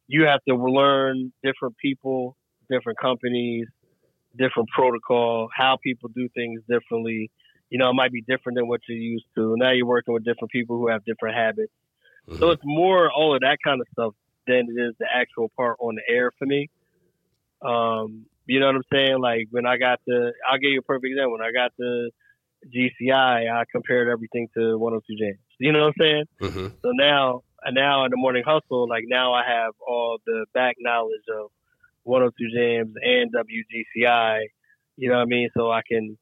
[0.09, 2.35] you have to learn different people,
[2.67, 3.67] different companies,
[4.35, 7.29] different protocol, how people do things differently.
[7.69, 9.53] You know, it might be different than what you're used to.
[9.55, 11.71] Now you're working with different people who have different habits.
[12.39, 14.13] So it's more all of that kind of stuff
[14.47, 16.69] than it is the actual part on the air for me.
[17.63, 19.21] Um, you know what I'm saying?
[19.21, 21.33] Like when I got the, I'll give you a perfect example.
[21.33, 22.09] When I got the
[22.75, 25.37] GCI, I compared everything to 102 Jamz.
[25.59, 26.25] You know what I'm saying?
[26.39, 27.41] hmm So now,
[27.71, 31.51] now in the morning hustle, like now I have all the back knowledge of
[32.03, 34.41] 102 Jamz and WGCI.
[34.97, 35.49] You know what I mean?
[35.55, 36.17] So I can,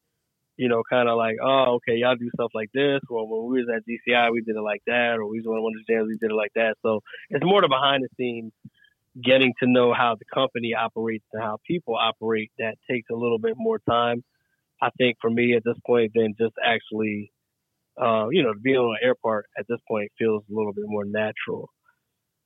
[0.55, 2.99] you know, kind of like, oh, okay, y'all do stuff like this.
[3.09, 5.61] Well, when we was at GCI, we did it like that, or we was on
[5.61, 6.75] 102 Jamz, we did it like that.
[6.83, 8.51] So it's more the behind the scenes,
[9.23, 12.51] getting to know how the company operates and how people operate.
[12.59, 14.23] That takes a little bit more time.
[14.81, 17.31] I think for me at this point than just actually
[18.01, 21.05] uh, you know, being on an airport at this point feels a little bit more
[21.05, 21.69] natural.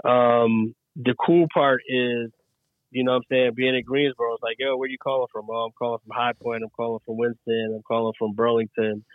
[0.04, 2.32] Um, the cool part is,
[2.92, 5.48] you know what I'm saying, being in Greensboro, it's like, yo, where you calling from?
[5.50, 9.06] Oh, I'm calling from High Point, I'm calling from Winston, I'm calling from Burlington,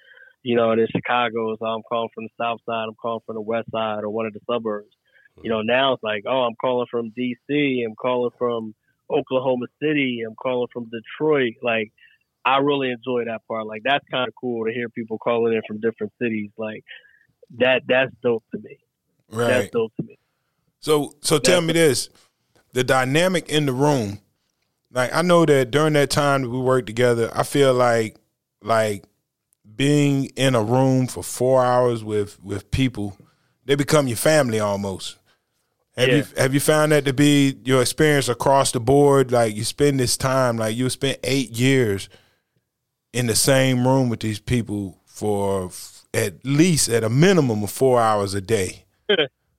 [0.42, 3.34] you know, and in Chicago, so I'm calling from the south side, I'm calling from
[3.34, 4.94] the west side or one of the suburbs.
[5.42, 8.74] You know, now it's like, oh, I'm calling from DC, I'm calling from
[9.10, 11.54] Oklahoma City, I'm calling from Detroit.
[11.62, 11.92] Like,
[12.46, 13.66] I really enjoy that part.
[13.66, 16.50] Like that's kind of cool to hear people calling in from different cities.
[16.56, 16.84] Like
[17.58, 18.78] that that's dope to me.
[19.28, 19.48] Right.
[19.48, 20.16] That's dope to me.
[20.78, 22.08] So so tell me this:
[22.72, 24.20] the dynamic in the room.
[24.92, 28.16] Like I know that during that time that we worked together, I feel like
[28.62, 29.04] like
[29.74, 33.18] being in a room for four hours with with people,
[33.64, 35.18] they become your family almost.
[35.96, 39.32] Have you have you found that to be your experience across the board?
[39.32, 42.08] Like you spend this time, like you spent eight years
[43.16, 47.70] in the same room with these people for f- at least at a minimum of
[47.70, 48.84] four hours a day.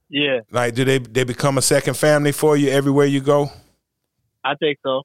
[0.10, 3.52] Yeah, Like, do they they become a second family for you everywhere you go?
[4.42, 5.02] I think so.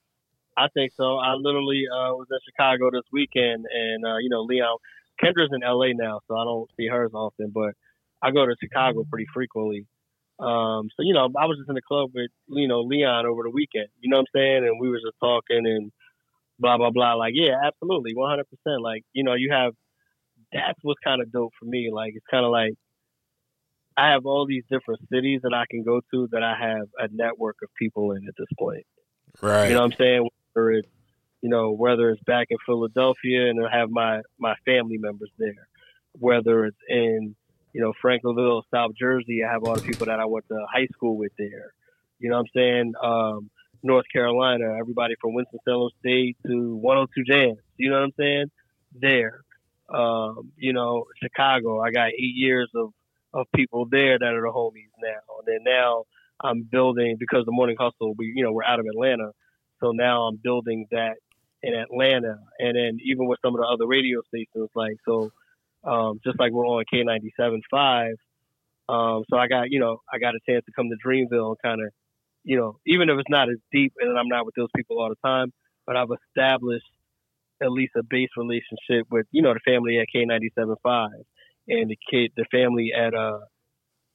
[0.57, 1.17] I think so.
[1.17, 4.79] I literally uh, was in Chicago this weekend, and uh, you know, Leon
[5.21, 7.51] Kendra's in LA now, so I don't see hers often.
[7.53, 7.75] But
[8.23, 9.87] I go to Chicago pretty frequently.
[10.39, 13.43] Um, so you know, I was just in the club with you know Leon over
[13.43, 13.89] the weekend.
[13.99, 14.65] You know what I'm saying?
[14.65, 15.91] And we were just talking and
[16.63, 17.15] blah blah blah.
[17.15, 18.45] Like, yeah, absolutely, 100.
[18.45, 19.75] percent Like, you know, you have
[20.53, 21.91] that's what's kind of dope for me.
[21.93, 22.75] Like, it's kind of like
[23.97, 27.09] I have all these different cities that I can go to that I have a
[27.13, 28.87] network of people in at this point.
[29.41, 29.69] Right.
[29.69, 30.29] You know what I'm saying?
[30.55, 30.89] Whether it's
[31.41, 35.69] you know whether it's back in Philadelphia and I have my my family members there,
[36.19, 37.35] whether it's in
[37.73, 40.87] you know Franklinville, South Jersey, I have all the people that I went to high
[40.93, 41.73] school with there.
[42.19, 42.93] You know what I'm saying?
[43.03, 43.51] Um,
[43.83, 47.57] North Carolina, everybody from Winston Salem State to 102 Jamz.
[47.77, 48.51] You know what I'm saying?
[48.95, 49.41] There.
[49.93, 51.81] Um, you know, Chicago.
[51.81, 52.93] I got eight years of
[53.35, 55.39] of people there that are the homies now.
[55.39, 56.05] And then now
[56.43, 58.15] I'm building because the Morning Hustle.
[58.17, 59.31] We you know we're out of Atlanta,
[59.81, 61.17] so now I'm building that
[61.63, 65.31] in Atlanta, and then even with some of the other radio stations, like so,
[65.85, 68.15] um, just like we're on K97.5.
[68.89, 71.81] Um, so I got you know I got a chance to come to Dreamville kind
[71.81, 71.93] of
[72.45, 75.09] you know even if it's not as deep and I'm not with those people all
[75.09, 75.53] the time,
[75.87, 76.87] but I've established
[77.63, 81.09] at least a base relationship with you know the family at K97.5
[81.69, 83.41] and the kid the family at uh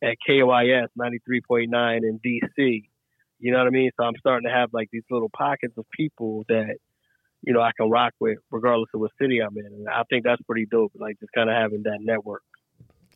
[0.04, 2.84] at KYS 93.9 in DC.
[3.40, 3.92] You know what I mean?
[3.98, 6.78] So I'm starting to have like these little pockets of people that,
[7.42, 9.66] you know, I can rock with regardless of what city I'm in.
[9.66, 10.92] And I think that's pretty dope.
[10.96, 12.44] Like just kind of having that network.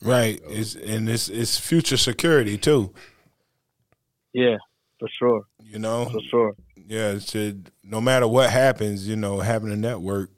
[0.01, 0.39] Right.
[0.47, 2.93] It's and it's it's future security too.
[4.33, 4.57] Yeah,
[5.02, 5.41] for sure.
[5.60, 6.56] You know, For sure.
[6.76, 7.10] yeah.
[7.14, 10.30] It's a, no matter what happens, you know, having a network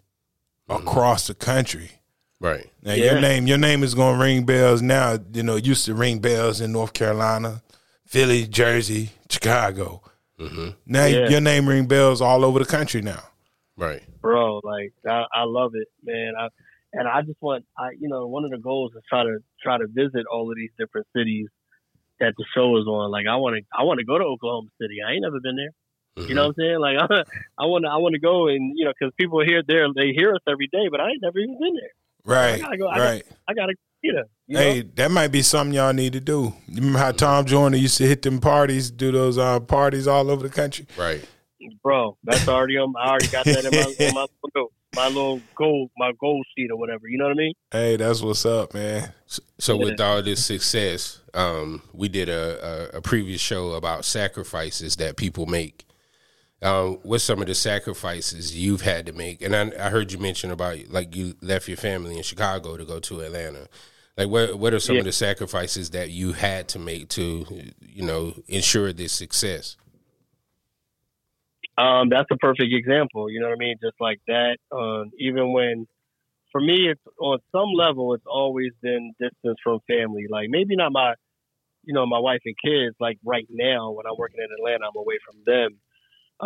[0.70, 0.88] mm-hmm.
[0.88, 1.92] across the country.
[2.40, 2.70] Right.
[2.82, 3.12] Now Yeah.
[3.12, 5.18] your name, your name is going to ring bells now.
[5.34, 7.62] You know, used to ring bells in North Carolina,
[8.08, 10.02] Philly, Jersey, Chicago.
[10.40, 10.70] Mm-hmm.
[10.86, 11.28] Now Yeah.
[11.30, 13.24] your name ring bells all over the country now.
[13.76, 14.02] Right.
[14.22, 16.34] Bro, like I, I love it, man.
[16.40, 16.48] I,
[16.94, 19.78] and I just want I you know, one of the goals is try to try
[19.78, 21.48] to visit all of these different cities
[22.20, 23.12] that the show is on.
[23.12, 24.98] Like I wanna I wanna go to Oklahoma City.
[25.06, 25.72] I ain't never been there.
[26.28, 26.80] You know what I'm saying?
[26.80, 29.64] Like I, I want to, I want to go and you know, because people here,
[29.68, 31.90] there, they hear us every day, but I ain't never even been there.
[32.26, 32.62] Right.
[32.62, 33.24] gotta go- I gotta- right.
[33.50, 33.74] I gotta
[34.04, 34.90] You know, You Hey, know?
[34.96, 36.54] that might be something y'all need to do.
[36.68, 40.30] You remember how Tom Joyner used to hit them parties, do those uh, parties all
[40.30, 40.86] over the country?
[40.98, 41.26] Right.
[41.82, 42.94] bro, that's already on.
[42.98, 44.26] I already got that in my, in my,
[44.56, 47.08] little- my little goal, my goal sheet or whatever.
[47.08, 47.54] You know what I mean?
[47.72, 49.12] Hey, that's what's up, man.
[49.58, 54.96] So with all this success, um, we did a, a, a previous show about sacrifices
[54.98, 55.86] that people make.
[56.62, 59.42] Um, what's some of the sacrifices you've had to make?
[59.42, 62.86] And I, I heard you mention about like you left your family in Chicago to
[62.86, 63.68] go to Atlanta.
[64.18, 65.00] Like what what are some Yeah.
[65.00, 67.46] of the sacrifices that you had to make to
[67.82, 69.76] you know ensure this success?
[71.78, 73.30] Um, that's a perfect example.
[73.30, 73.78] You know what I mean?
[73.82, 74.58] Just like that.
[74.72, 75.88] Um, even when,
[76.54, 80.28] for me, it's on some level, it's always been distance from family.
[80.30, 81.16] Like maybe not my,
[81.84, 82.96] you know, my wife and kids.
[83.00, 85.80] Like right now, when I'm working in Atlanta, I'm away from them.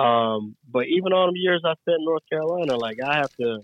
[0.01, 3.59] Um, but even all the years I spent in North Carolina, like I have to.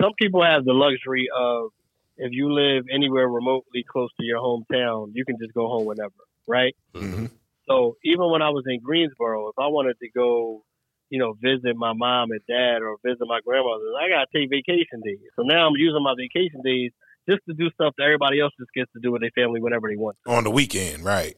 [0.00, 1.70] Some people have the luxury of
[2.16, 6.12] if you live anywhere remotely close to your hometown, you can just go home whenever,
[6.46, 6.74] right?
[6.94, 7.26] hmm
[7.68, 10.64] So even when I was in Greensboro, if I wanted to go,
[11.10, 15.02] you know, visit my mom and dad or visit my grandmother, I gotta take vacation
[15.04, 15.18] days.
[15.36, 16.92] So now I'm using my vacation days
[17.28, 19.88] just to do stuff that everybody else just gets to do with their family whenever
[19.88, 20.16] they want.
[20.26, 21.34] On the weekend, right?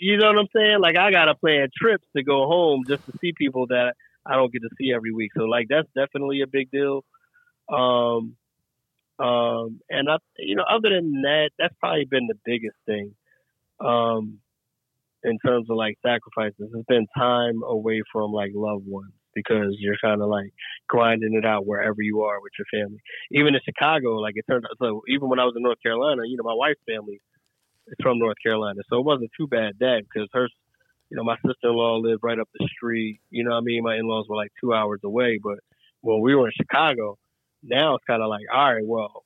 [0.00, 0.80] You know- what I'm saying?
[0.80, 3.94] Like I gotta plan trips to go home just to see people that
[4.24, 5.32] I don't get to see every week.
[5.36, 7.04] So like that's definitely a big deal.
[7.68, 8.36] Um,
[9.18, 13.14] um, and I, you know, other than that, that's probably been the biggest thing.
[13.80, 14.40] Um,
[15.24, 19.96] in terms of like sacrifices, it's been time away from like loved ones because you're
[20.02, 20.52] kind of like
[20.88, 23.00] grinding it out wherever you are with your family.
[23.30, 24.76] Even in Chicago, like it turned out.
[24.78, 27.20] So even when I was in North Carolina, you know, my wife's family
[27.88, 30.48] is from North Carolina, so it wasn't too bad that because her,
[31.10, 33.20] you know, my sister-in-law lived right up the street.
[33.30, 35.58] You know, what I mean, my in-laws were like two hours away, but
[36.00, 37.18] when we were in Chicago,
[37.62, 39.24] now it's kind of like, all right, well,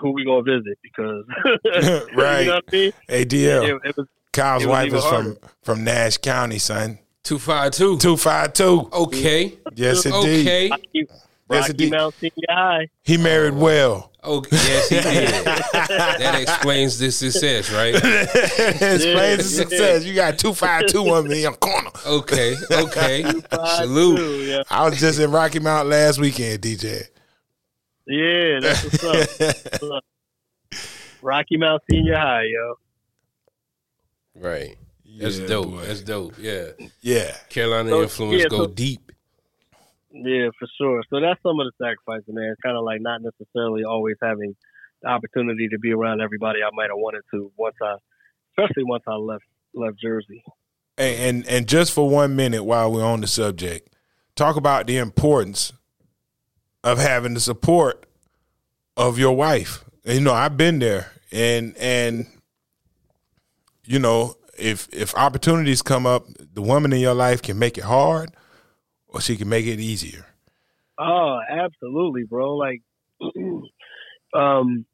[0.00, 0.78] who we gonna visit?
[0.82, 1.24] Because
[2.14, 2.40] Right.
[2.40, 2.92] you know what I mean?
[3.08, 3.68] ADL.
[3.68, 4.06] It, it was
[4.36, 5.36] Kyle's it wife is from harder.
[5.62, 6.98] from Nash County, son.
[7.24, 7.98] Two five two.
[7.98, 8.88] Two five two.
[8.92, 9.54] Okay.
[9.74, 10.40] Yes, indeed.
[10.46, 10.70] Okay.
[10.70, 11.08] Rocky,
[11.50, 11.92] Yes, indeed.
[11.92, 12.88] Mount Senior High.
[13.04, 14.10] He married well.
[14.24, 14.56] Okay.
[14.56, 15.28] Yes, he did.
[15.44, 17.94] that explains the success, right?
[17.94, 19.38] Explains the Yeah.
[19.68, 20.04] success.
[20.04, 21.90] You got two five two on me in the corner.
[22.04, 22.56] Okay.
[22.70, 23.22] Okay.
[23.22, 24.16] Five, Salute.
[24.16, 27.04] two, Yeah, I was just in Rocky Mount last weekend, DJ.
[28.08, 29.14] yeah, that's what's up.
[29.38, 30.04] What's up.
[31.22, 32.74] Rocky Mount Senior High, yo.
[34.38, 34.76] Right.
[35.18, 35.70] That's Yeah, dope.
[35.70, 35.84] boy.
[35.86, 36.34] That's dope.
[36.38, 36.66] Yeah.
[37.00, 37.34] Yeah.
[37.48, 39.12] Carolina So, influence yeah, go so- deep.
[40.12, 41.02] Yeah, for sure.
[41.10, 42.50] So that's some of the sacrifices, man.
[42.52, 44.56] It's kind of like not necessarily always having
[45.02, 47.96] the opportunity to be around everybody I might have wanted to once I,
[48.52, 49.44] especially once I left
[49.74, 50.42] left Jersey.
[50.96, 53.94] And, and and just for one minute while we're on the subject,
[54.36, 55.74] talk about the importance
[56.82, 58.06] of having the support
[58.96, 59.84] of your wife.
[60.04, 62.26] You know, I've been there, and and
[63.86, 67.84] you know, if if opportunities come up, the woman in your life can make it
[67.84, 68.30] hard,
[69.06, 70.26] or she can make it easier.
[70.98, 72.56] Oh, absolutely, bro.
[72.56, 72.82] Like,
[74.34, 74.86] um,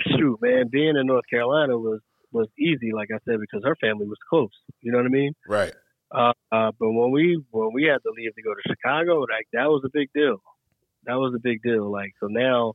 [0.00, 2.00] shoot, man, being in North Carolina was
[2.32, 4.50] was easy, like I said, because her family was close.
[4.80, 5.34] You know what I mean?
[5.46, 5.72] Right.
[6.10, 9.46] Uh, uh, but when we when we had to leave to go to Chicago, like
[9.52, 10.42] that was a big deal.
[11.04, 11.90] That was a big deal.
[11.90, 12.74] Like so now,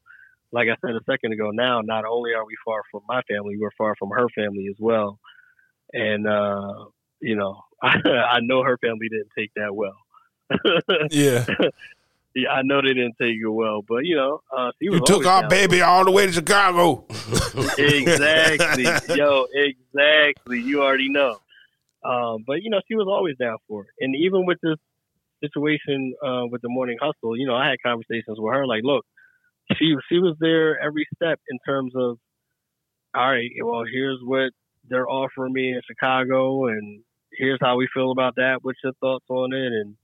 [0.52, 3.56] like I said a second ago, now not only are we far from my family,
[3.60, 5.19] we're far from her family as well.
[5.93, 6.85] And uh,
[7.22, 7.95] you know, I,
[8.35, 9.97] I know her family didn't take that well.
[11.11, 11.45] Yeah.
[12.35, 15.05] yeah, I know they didn't take it well, but you know, uh, she was You
[15.05, 15.49] took our down.
[15.49, 17.05] baby all the way to Chicago.
[17.77, 18.84] exactly,
[19.15, 20.61] yo, exactly.
[20.61, 21.39] You already know.
[22.03, 24.77] Um, but you know, she was always down for it, and even with this
[25.43, 28.65] situation uh, with the morning hustle, you know, I had conversations with her.
[28.65, 29.05] Like, look,
[29.77, 32.18] she she was there every step in terms of,
[33.15, 34.51] all right, well, here's what
[34.89, 37.01] they're offering me in Chicago, and
[37.38, 38.59] here's how we feel about that.
[38.61, 39.72] What's your thoughts on it?
[39.73, 39.95] And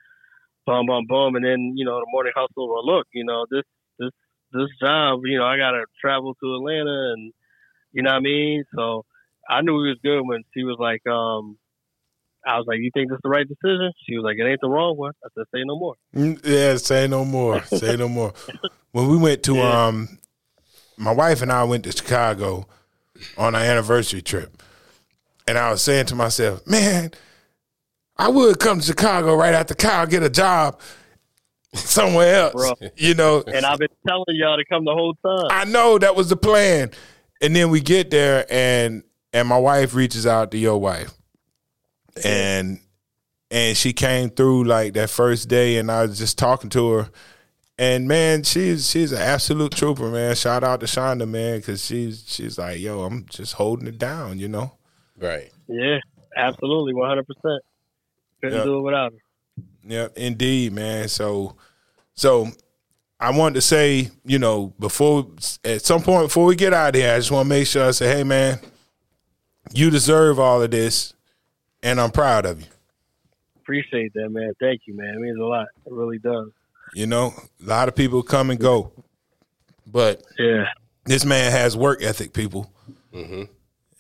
[0.66, 2.70] bum bum bum, and then you know, the morning hustle.
[2.70, 3.64] Well, look, you know, this
[4.00, 4.12] this
[4.52, 7.34] this job, you know, I gotta travel to Atlanta, and
[7.92, 8.64] you know what I mean.
[8.76, 9.06] So
[9.50, 11.58] I knew it was good when she was like, um,
[12.46, 14.62] I was like, "You think this is the right decision?" She was like, "It ain't
[14.62, 17.64] the wrong one." I said, "Say no more." Mm, Yeah, say no more.
[17.66, 18.34] Say no more.
[18.92, 19.88] When we went to Yeah.
[19.88, 20.20] um
[20.98, 22.68] my wife and I went to Chicago
[23.38, 24.62] on our anniversary trip.
[25.48, 27.12] And I was saying to myself, man,
[28.18, 30.80] I would come to Chicago right after Kyle get a job
[31.74, 32.54] somewhere else.
[32.54, 32.90] Bro.
[32.96, 35.48] You know, And I've been telling y'all to come the whole time.
[35.50, 36.92] I know that was the plan.
[37.42, 39.04] And then we get there and
[39.34, 41.12] and my wife reaches out to your wife.
[42.24, 42.80] And
[43.52, 47.10] and she came through like that first day and I was just talking to her.
[47.78, 50.36] And man, she's she's an absolute trooper, man.
[50.36, 54.40] Shout out to Shonda, man, because she's she's like, yo, I'm just holding it down,
[54.40, 54.78] you know.
[55.24, 55.50] Right.
[55.68, 56.00] Yeah,
[56.36, 57.62] absolutely, one hundred percent.
[58.42, 58.64] Couldn't Yeah.
[58.66, 59.20] do it without her.
[59.86, 61.08] Yeah, indeed, man.
[61.08, 61.56] So,
[62.14, 62.48] so
[63.20, 65.28] I wanted to say, you know, before
[65.64, 67.86] at some point before we get out of here, I just want to make sure
[67.88, 68.60] I say, hey, man,
[69.74, 71.14] you deserve all of this,
[71.82, 72.68] and I'm proud of you.
[73.62, 74.52] Appreciate that, man.
[74.60, 75.16] Thank you, man.
[75.16, 75.68] It means a lot.
[75.86, 76.50] It really does.
[76.94, 78.92] You know, a lot of people come and go,
[79.88, 80.66] but Yeah.
[81.06, 82.70] this man has work ethic, people,
[83.14, 83.44] mm-hmm.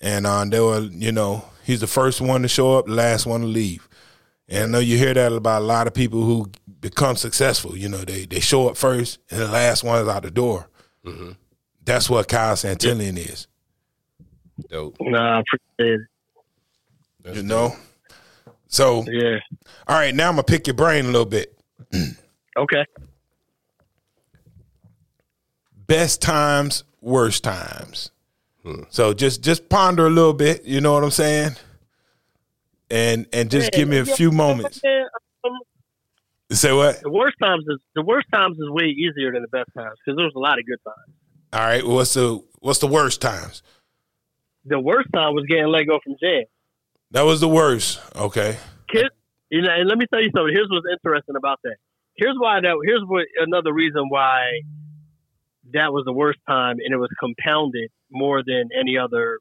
[0.03, 3.25] And uh, they were, you know, he's the first one to show up, the last
[3.25, 3.88] one to leave.
[4.49, 6.51] And I know you hear that about a lot of people who
[6.81, 7.77] become successful.
[7.77, 10.67] You know, they they show up first, and the last one is out the door.
[11.85, 13.47] That's what Kyle Santillian is.
[14.69, 14.97] Dope.
[14.99, 16.07] Nah, I appreciate it.
[17.23, 17.73] That's You know.
[18.67, 19.38] So, Yeah.
[19.88, 21.57] all right, now I'm gonna pick your brain a little bit.
[22.57, 22.85] Okay.
[25.88, 28.11] Best times, worst times.
[28.90, 30.64] So just just ponder a little bit.
[30.64, 31.52] You know what I'm saying?
[32.90, 34.80] And and just give me a few moments.
[34.84, 35.03] Yeah,
[35.44, 35.52] um,
[36.52, 37.02] Say what?
[37.02, 40.18] the worst times is the worst times is way easier than the best times because
[40.18, 41.18] there's a lot of good times.
[41.53, 41.85] All right.
[41.85, 43.64] What's the what's the worst times?
[44.65, 46.44] The worst time was getting let go from jam.
[47.11, 47.99] That was the worst.
[48.15, 48.57] Okay.
[48.90, 49.10] Kid,
[49.49, 50.53] you know, and let me tell you something.
[50.53, 51.76] Here's what's interesting about that.
[52.15, 52.76] Here's why that.
[52.85, 54.61] Here's what another reason why
[55.73, 59.39] that was the worst time, and it was compounded more than any other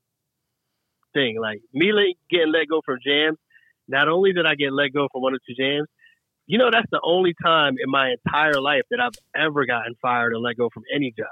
[1.15, 1.39] thing.
[1.41, 3.37] Like me let- getting let go from Jamz.
[3.89, 5.89] Not only did I get let go from one or two jams,
[6.47, 10.33] you know that's the only time in my entire life that I've ever gotten fired
[10.35, 11.27] and let go from any job.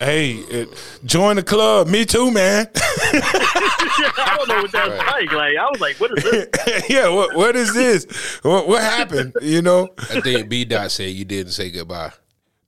[0.00, 0.68] Hey, it,
[1.04, 1.88] join the club.
[1.88, 2.68] Me too, man.
[2.76, 5.06] I don't know what that's Right.
[5.26, 5.32] like.
[5.32, 6.84] Like I was like, what is this?
[6.88, 7.08] yeah.
[7.08, 8.04] What what is this?
[8.42, 9.34] What what happened?
[9.40, 9.88] You know.
[9.98, 12.12] I think B Dot said you didn't say goodbye.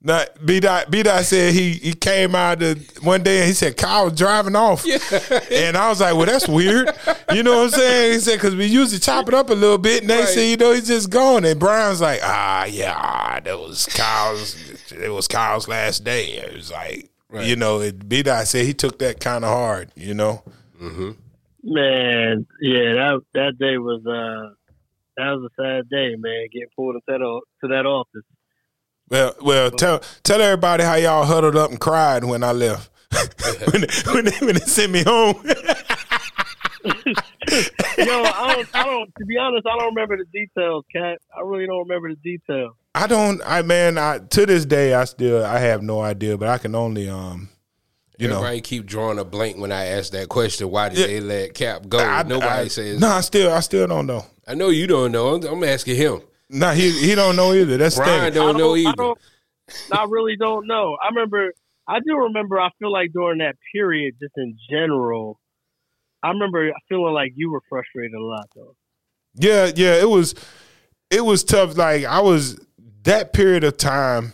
[0.03, 2.73] Not B dot B dot said he he came out the,
[3.03, 4.83] one day and he said Kyle was driving off,
[5.51, 6.89] and I was like, well, that's weird.
[7.31, 8.13] You know what I'm saying?
[8.13, 10.27] He said because we usually chop it up a little bit, and they Right.
[10.27, 11.45] say you know he's just gone.
[11.45, 14.55] And Brian's like, ah, yeah, ah, that was Kyle's.
[14.91, 16.29] It was Kyle's last day.
[16.31, 17.45] It was like, Right.
[17.45, 19.91] you know, B dot said he took that kind of hard.
[19.95, 20.41] You know.
[20.81, 21.15] mhm
[21.63, 24.55] Man, yeah, that that day was uh
[25.17, 26.47] that was a sad day, man.
[26.51, 27.19] Getting pulled into that
[27.61, 28.23] to that office.
[29.11, 32.89] Well, well, tell tell everybody how y'all huddled up and cried when I left.
[33.73, 35.35] when, they, when, they, when they sent me home.
[35.45, 36.93] Yo,
[38.23, 39.13] I don't, I don't.
[39.19, 41.19] To be honest, I don't remember the details, Cat.
[41.37, 42.73] I really don't remember the details.
[42.95, 43.41] I don't.
[43.45, 43.97] I man.
[43.97, 46.37] I to this day, I still I have no idea.
[46.37, 47.49] But I can only um,
[48.17, 50.69] You know, Everybody keep drawing a blank when I ask that question.
[50.71, 51.07] Why did Yeah.
[51.07, 51.99] they let Cap go?
[51.99, 52.99] I, Nobody I, says.
[52.99, 54.25] No, I still, I still don't know.
[54.47, 55.35] I know you don't know.
[55.35, 56.21] I'm, I'm asking him.
[56.51, 57.77] No, he he don't know either.
[57.77, 58.33] That's the Brian thing.
[58.33, 58.93] don't know I either.
[58.97, 59.19] don't,
[59.91, 60.97] I really don't know.
[61.01, 61.53] I remember.
[61.87, 62.59] I do remember.
[62.59, 65.39] I feel like during that period, just in general,
[66.21, 68.75] I remember feeling like you were frustrated a lot, though.
[69.35, 70.35] Yeah, yeah, it was
[71.09, 71.77] it was tough.
[71.77, 72.59] Like I was
[73.03, 74.33] that period of time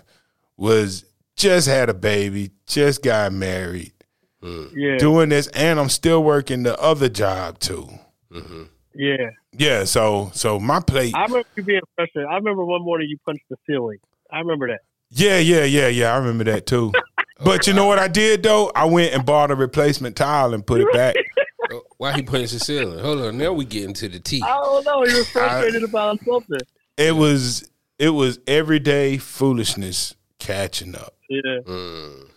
[0.57, 3.93] was just had a baby, just got married,
[4.41, 4.65] hmm.
[4.75, 7.89] Yeah, doing this, and I'm still working the other job too.
[8.31, 8.63] Mm-hmm.
[8.95, 9.29] yeah.
[9.57, 11.13] Yeah, so so my plate.
[11.15, 12.29] I remember you being frustrated.
[12.29, 13.99] I remember one morning you punched the ceiling.
[14.31, 14.81] I remember that.
[15.09, 16.13] Yeah, yeah, yeah, yeah.
[16.13, 16.91] I remember that too.
[17.39, 18.71] But you know what I did though?
[18.73, 21.15] I went and bought a replacement tile and put it back.
[21.69, 22.97] Oh, Why he punched the ceiling?
[22.99, 23.37] Hold on.
[23.37, 24.41] Now we getting to the T.
[24.41, 25.05] I don't know.
[25.05, 26.61] You were frustrated about something.
[26.95, 27.69] It was
[27.99, 31.13] it was everyday foolishness catching up.
[31.29, 31.59] Yeah.
[31.65, 32.29] Mm.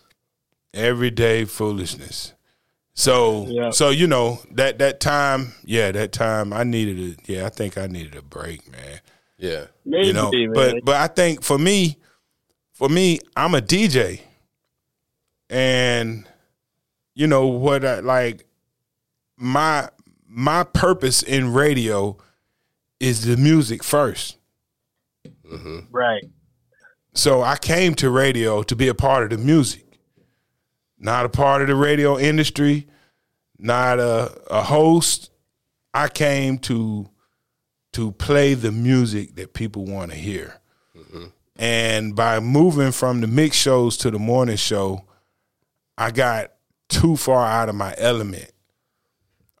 [0.73, 2.33] everyday foolishness.
[2.93, 3.69] So Yeah.
[3.71, 7.77] so you know that that time, yeah, that time I needed a yeah, I think
[7.77, 8.99] I needed a break, man.
[9.37, 9.65] Yeah.
[9.85, 10.53] Maybe, You know, man.
[10.53, 11.97] but but I think for me,
[12.73, 14.21] for me, I'm a DJ,
[15.49, 16.27] and
[17.15, 18.45] you know what I like
[19.37, 19.89] my
[20.27, 22.17] my purpose in radio
[22.99, 24.37] is the music first.
[25.45, 25.79] Mm-hmm.
[25.91, 26.23] right.
[27.13, 29.85] So I came to radio to be a part of the music,
[31.01, 32.87] not a part of the radio industry,
[33.57, 35.31] not a, a host.
[35.93, 37.09] I came to
[37.93, 40.61] to play the music that people want to hear.
[40.97, 41.25] Mm-hmm.
[41.57, 45.03] And by moving from the mix shows to the morning show,
[45.97, 46.53] I got
[46.87, 48.51] too far out of my element.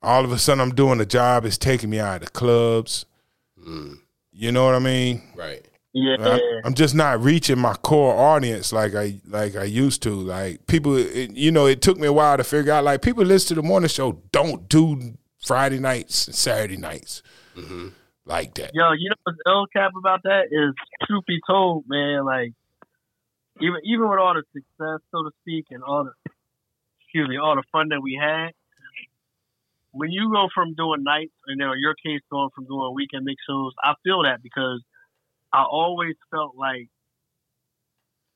[0.01, 3.05] All of a sudden, I'm doing a job that's taking me out of the clubs.
[3.59, 3.97] Mm.
[4.31, 5.21] You know what I mean?
[5.35, 5.65] Right.
[5.93, 6.15] Yeah.
[6.19, 10.11] I'm, I'm just not reaching my core audience like I like I used to.
[10.11, 12.85] Like people, it, you know, it took me a while to figure out.
[12.85, 17.21] Like people listen to the morning show don't do Friday nights and Saturday nights
[17.57, 17.89] mm-hmm.
[18.25, 18.71] like that.
[18.73, 20.73] Yo, you know what's ill cap about that is
[21.07, 22.53] truth be told, man, like
[23.59, 26.31] even even with all the success, so to speak, and all the
[27.01, 28.51] excuse me, all the fun that we had,
[29.91, 33.25] when you go from doing nights, and then in your case going from doing weekend
[33.25, 34.81] mix shows, I feel that because
[35.53, 36.89] I always felt like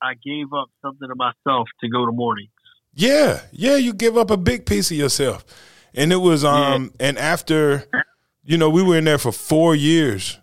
[0.02, 2.50] I gave up something of myself to go to mornings.
[2.94, 5.46] Yeah, yeah, you give up a big piece of yourself.
[5.94, 7.88] And it was um and after
[8.44, 10.40] you know, we were in there for 4 years.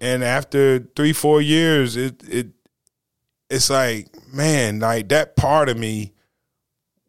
[0.00, 2.48] And after 3 4 years it it
[3.50, 6.12] it's like, man, like that part of me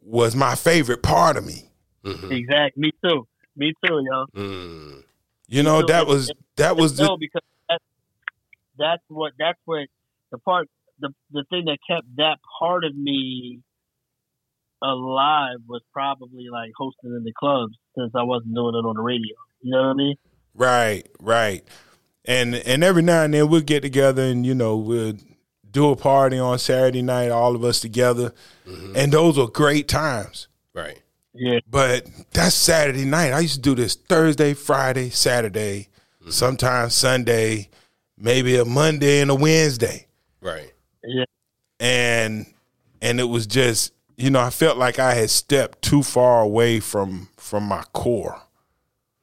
[0.02, 1.69] was my favorite part of me.
[2.03, 2.82] Exactly.
[2.82, 3.27] Me too.
[3.56, 4.26] Me too, yo.
[4.36, 5.03] Mm.
[5.48, 7.41] You know, So that was that was the because
[8.78, 9.88] that's that's what that's what
[10.32, 10.68] the part
[11.00, 13.62] the the thing that kept that part of me
[14.82, 19.02] alive was probably like hosting in the clubs since I wasn't doing it on the
[19.02, 19.36] radio.
[19.62, 20.16] You know what I mean?
[20.54, 21.64] Right, right.
[22.26, 25.14] And and every now and then we'll get together and you know we'll
[25.72, 28.34] do a party on Saturday night, all of us together,
[28.66, 28.96] mm-hmm.
[28.96, 30.48] and those were great times.
[30.74, 31.02] Right.
[31.34, 31.60] Yeah.
[31.70, 33.34] But that's Saturday night.
[33.34, 35.90] I used to do this Thursday, Friday, Saturday,
[36.22, 36.32] mm-hmm.
[36.32, 37.70] sometimes Sunday,
[38.18, 40.08] maybe a Monday and a Wednesday,
[40.42, 40.72] Right.
[41.04, 41.26] Yeah.
[41.80, 42.46] and
[43.02, 46.80] and it was just you know I felt like I had stepped too far away
[46.80, 48.42] from from my core.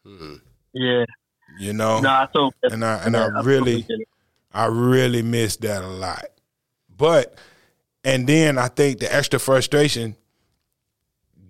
[0.05, 0.35] Hmm.
[0.73, 1.05] Yeah.
[1.59, 3.82] You know, No, I told and I and I really.
[3.82, 4.09] get it.
[4.55, 6.24] I really missed that a lot.
[6.94, 7.35] But
[8.05, 10.16] and then I think the extra frustration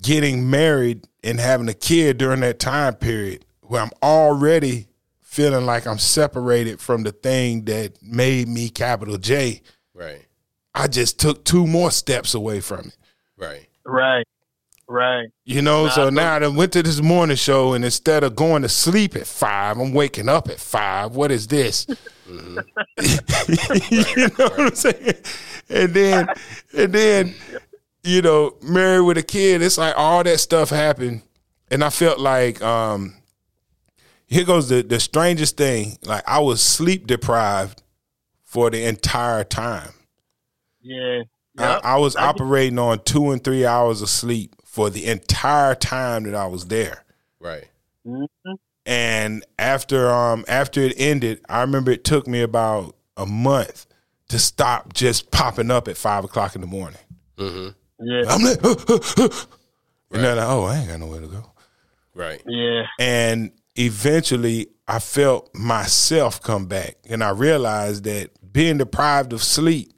[0.02, 4.88] getting married and having a kid during that time period where I'm already
[5.32, 9.62] feeling like I'm separated from the thing that made me capital J.
[9.94, 10.26] Right.
[10.74, 12.96] I just took two more steps away from it.
[13.38, 13.66] Right.
[13.86, 14.26] Right.
[14.86, 15.28] Right.
[15.46, 18.36] You know, Nah, so I now I went to this morning show and instead of
[18.36, 21.16] going to sleep at five, I'm waking up at five.
[21.16, 21.86] What is this?
[22.26, 22.62] you know
[24.36, 25.14] what I'm saying?
[25.70, 26.28] And then
[26.76, 27.34] and then,
[28.04, 31.22] you know, married with a kid, it's like all that stuff happened.
[31.70, 33.14] And I felt like um
[34.32, 35.98] here goes the, the strangest thing.
[36.02, 37.82] Like I was sleep deprived
[38.44, 39.90] for the entire time.
[40.80, 41.22] Yeah.
[41.58, 41.80] I, Yep.
[41.84, 45.74] I was I get- operating on two and three hours of sleep for the entire
[45.74, 47.04] time that I was there.
[47.40, 47.68] Right.
[48.06, 48.26] Mhm.
[48.86, 53.86] And after um after it ended, I remember it took me about a month
[54.28, 56.98] to stop just popping up at five o'clock in the morning.
[57.36, 57.68] Mm-hmm.
[58.04, 58.22] Yeah.
[58.28, 58.62] I'm like,
[60.10, 61.52] and then oh, I ain't got nowhere to go.
[62.14, 62.42] Right.
[62.46, 62.84] Yeah.
[62.98, 69.92] And eventually, I felt myself come back, and I realized that being deprived of sleep,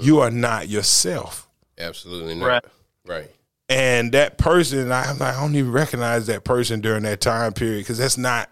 [0.00, 1.48] you are not yourself.
[1.78, 2.46] Absolutely not.
[2.46, 2.64] Right.
[3.06, 3.30] Right.
[3.68, 7.80] And that person, I'm like, I don't even recognize that person during that time period
[7.80, 8.50] because that's not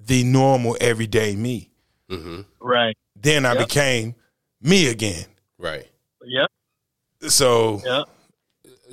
[0.00, 1.70] the normal everyday me.
[2.60, 2.96] Right.
[3.16, 3.68] Then I Yep.
[3.68, 4.14] became
[4.60, 5.26] me again.
[5.58, 5.88] Right.
[6.24, 6.50] Yep.
[7.28, 8.08] So Yep.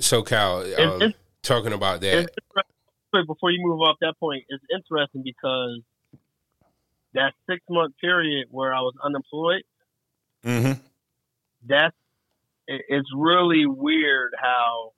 [0.00, 2.30] So Cal, um, talking about that,
[3.12, 5.80] Wait, before you move off that point, it's interesting because
[7.14, 9.62] that six month period where I was unemployed,
[10.44, 10.80] mhm.
[11.66, 11.96] that's
[12.68, 14.92] it's really weird how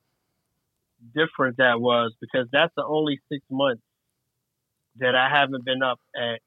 [1.15, 3.83] different that was because that's the only six months
[4.97, 6.41] that I haven't been up at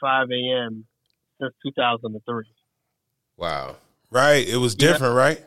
[0.00, 0.86] 5 a.m.
[1.40, 2.44] since 2003.
[3.36, 3.76] wow.
[4.10, 4.92] right, it was Yeah.
[4.92, 5.44] different, right?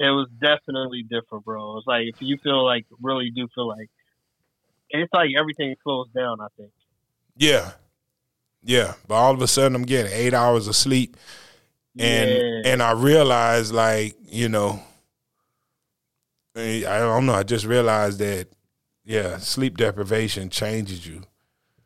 [0.00, 1.78] It was definitely different, bro.
[1.78, 3.88] It's like if you feel like really do feel like
[4.90, 6.40] it's like everything slows down.
[6.40, 6.70] I think.
[7.36, 7.72] Yeah.
[8.62, 8.94] Yeah.
[9.06, 11.16] But all of a sudden I'm getting eight hours of sleep.
[11.98, 12.72] And Yeah.
[12.72, 14.80] and I realized like, you know,
[16.56, 18.48] I I don't know, I just realized that
[19.04, 21.22] yeah, sleep deprivation changes you.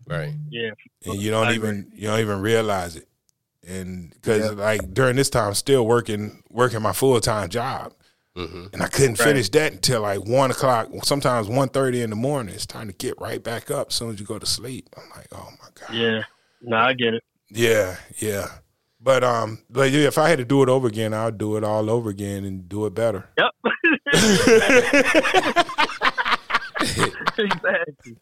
[0.06, 0.32] Right.
[0.50, 0.70] Yeah.
[1.04, 3.08] And you don't I even you don't even realize it.
[3.66, 4.50] And because Yeah.
[4.64, 7.92] like during this time, I'm still working working my full time job,
[8.46, 9.28] hmm and I couldn't Right.
[9.28, 12.54] finish that until like one o'clock, sometimes one thirty in the morning.
[12.54, 14.88] It's time to get right back up as soon as you go to sleep.
[14.96, 15.94] I'm like, oh my god.
[15.94, 16.22] Yeah.
[16.62, 17.22] No, I get it.
[17.50, 18.46] Yeah, yeah.
[19.00, 21.64] But um, but yeah, if I had to do it over again, I'd do it
[21.64, 23.28] all over again and do it better.
[23.38, 23.50] Yep.
[27.38, 28.16] exactly.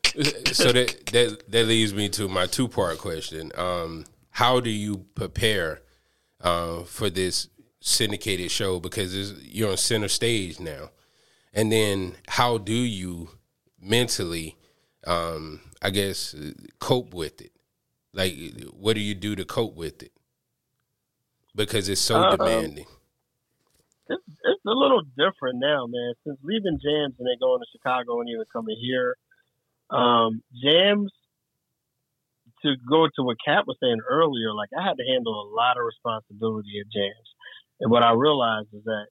[0.52, 3.52] so that that that leads me to my two part question.
[3.56, 5.80] Um, how do you prepare
[6.40, 7.48] uh, for this
[7.80, 10.90] syndicated show because you're on center stage now,
[11.52, 13.30] and then how do you
[13.80, 14.56] mentally,
[15.06, 16.34] um, I guess,
[16.78, 17.52] cope with it?
[18.12, 18.34] Like,
[18.72, 20.12] what do you do to cope with it?
[21.54, 22.86] Because it's so Um, demanding.
[24.08, 26.14] It's, it's a little different now, man.
[26.24, 29.16] Since leaving Jamz and then going to Chicago and even coming here,
[29.90, 31.08] um, Jamz.
[32.62, 35.76] To go to what Kat was saying earlier, like I had to handle a lot
[35.76, 37.28] of responsibility at Jamz,
[37.80, 39.06] and what I realized is that,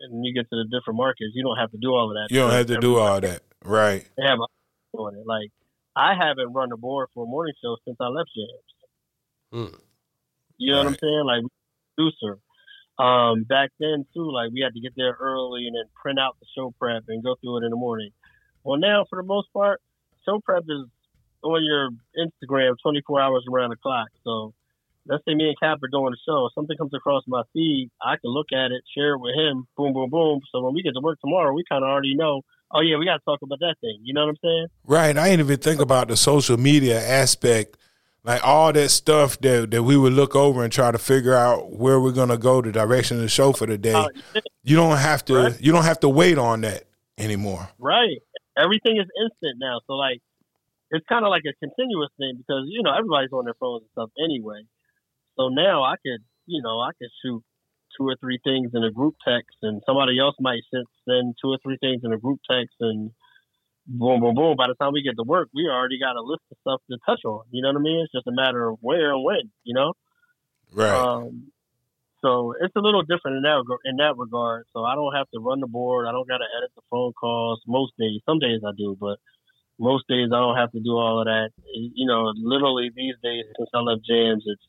[0.00, 2.34] and you get to the different markets, you don't have to do all of that.
[2.34, 4.04] You don't have to do all that, right?
[4.16, 4.38] They have
[4.94, 5.26] it.
[5.26, 5.50] Like
[5.96, 9.68] I haven't run the board for a morning show since I left Jamz.
[9.68, 9.74] Hmm.
[10.58, 11.24] You know what I'm saying?
[11.24, 11.42] Like
[11.96, 12.38] producer.
[12.98, 16.36] Um, back then too, like we had to get there early and then print out
[16.40, 18.10] the show prep and go through it in the morning.
[18.62, 19.80] Well, now for the most part,
[20.24, 20.86] show prep is
[21.42, 24.08] on your Instagram 24 hours around the clock.
[24.22, 24.54] So
[25.06, 26.48] let's say me and Cap are doing the show.
[26.54, 29.92] Something comes across my feed, I can look at it, share it with him, boom,
[29.92, 30.40] boom, boom.
[30.52, 32.42] So when we get to work tomorrow, we kind of already know.
[32.72, 34.00] Oh yeah, we got to talk about that thing.
[34.02, 34.66] You know what I'm saying?
[34.86, 35.16] Right.
[35.16, 37.76] I didn't even think about the social media aspect,
[38.24, 41.72] like all that stuff that that we would look over and try to figure out
[41.72, 43.92] where we're gonna go, the direction of the show for the day.
[43.92, 44.08] Uh,
[44.64, 45.34] You don't have to.
[45.34, 45.60] Right.
[45.60, 46.84] You don't have to wait on that
[47.18, 47.68] anymore.
[47.78, 48.18] Right.
[48.56, 49.80] Everything is instant now.
[49.86, 50.20] So like
[50.90, 53.90] it's kind of like a continuous thing because you know everybody's on their phones and
[53.92, 54.62] stuff anyway.
[55.36, 57.42] So now I could, you know, I could shoot
[57.96, 61.48] two or three things in a group text, and somebody else might send send two
[61.48, 63.10] or three things in a group text, and
[63.86, 64.56] boom, boom, boom.
[64.56, 66.98] By the time we get to work, we already got a list of stuff to
[67.06, 67.44] touch on.
[67.50, 68.00] You know what I mean?
[68.04, 69.50] It's just a matter of where and when.
[69.64, 69.92] You know.
[70.72, 70.90] Right.
[70.90, 71.52] Um,
[72.20, 74.64] so it's a little different in that in that regard.
[74.72, 76.06] So I don't have to run the board.
[76.08, 78.20] I don't got to edit the phone calls most days.
[78.26, 79.18] Some days I do, but
[79.78, 81.50] most days I don't have to do all of that.
[81.74, 84.64] You know, literally these days since I left Jamz, it's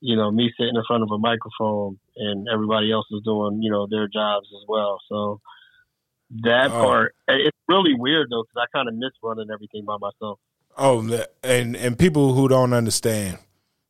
[0.00, 3.70] you know me sitting in front of a microphone and everybody else is doing you
[3.70, 4.98] know their jobs as well.
[5.08, 5.40] So
[6.42, 6.82] that Oh.
[6.84, 10.38] part it's really weird though because I kind of miss running everything by myself.
[10.78, 11.00] Oh,
[11.42, 13.38] and and people who don't understand,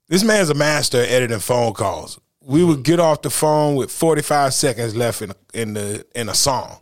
[0.08, 2.18] this man's a master at editing phone calls.
[2.42, 6.28] We would get off the phone with forty five seconds left in in the in
[6.30, 6.78] a song.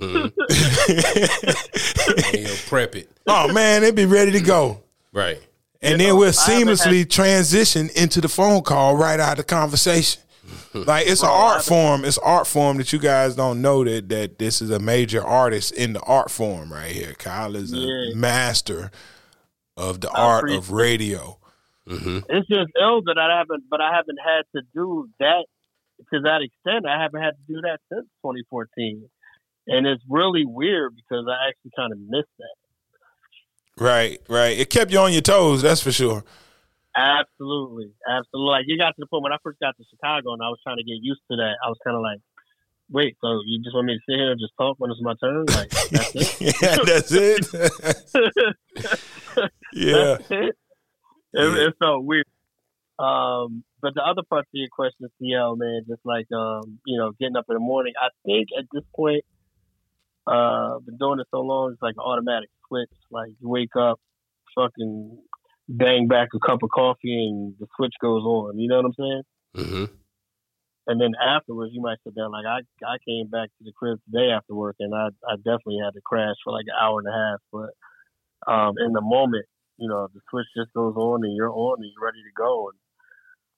[0.00, 0.30] Mhm.
[2.32, 3.10] and you'll prep it.
[3.26, 4.82] oh man, it'd be ready to go.
[5.12, 5.40] Right.
[5.92, 9.38] And then know, we'll I haven't seamlessly transition into the phone call right out of
[9.38, 10.22] the conversation.
[10.74, 12.04] Like it's an art form.
[12.04, 15.72] It's art form that you guys don't know that that this is a major artist
[15.72, 17.14] in the art form right here.
[17.14, 18.14] Kyle is a Yeah.
[18.14, 18.90] master
[19.76, 21.38] of the I art of radio.
[21.88, 25.46] hmm it's just ill that I haven't, but I haven't had to do that
[26.12, 26.84] to that extent.
[26.86, 29.08] I haven't had to do that since 2014,
[29.68, 32.56] and it's really weird because I actually kind of miss that.
[33.78, 34.58] Right, right.
[34.58, 36.24] It kept you on your toes, that's for sure.
[36.96, 38.50] Absolutely, absolutely.
[38.50, 40.58] Like you got to the point when I first got to Chicago, and I was
[40.62, 41.56] trying to get used to that.
[41.62, 42.20] I was kind of like,
[42.90, 45.14] "Wait, so you just want me to sit here and just talk when it's my
[45.20, 45.44] turn?
[45.44, 46.40] Like that's it?
[46.62, 47.46] yeah, that's it.
[49.74, 49.92] yeah.
[49.92, 50.56] That's it.
[51.34, 52.24] It, it felt weird.
[52.98, 57.12] Um, but the other part to your question, CL, man, just like um, you know,
[57.20, 57.92] getting up in the morning.
[58.00, 59.22] I think at this point,
[60.26, 62.90] uh, been doing it so long, it's like an automatic switch.
[63.10, 64.00] Like you wake up,
[64.54, 65.18] fucking
[65.68, 68.58] bang back a cup of coffee, and the switch goes on.
[68.58, 69.22] You know what I'm saying?
[69.56, 69.84] Mm-hmm.
[70.88, 72.30] And then afterwards, you might sit down.
[72.30, 75.78] like I I came back to the crib today after work, and I I definitely
[75.84, 77.40] had to crash for like an hour and a half.
[77.52, 79.46] But um, in the moment,
[79.78, 82.68] you know, the switch just goes on, and you're on, and you're ready to go,
[82.68, 82.78] and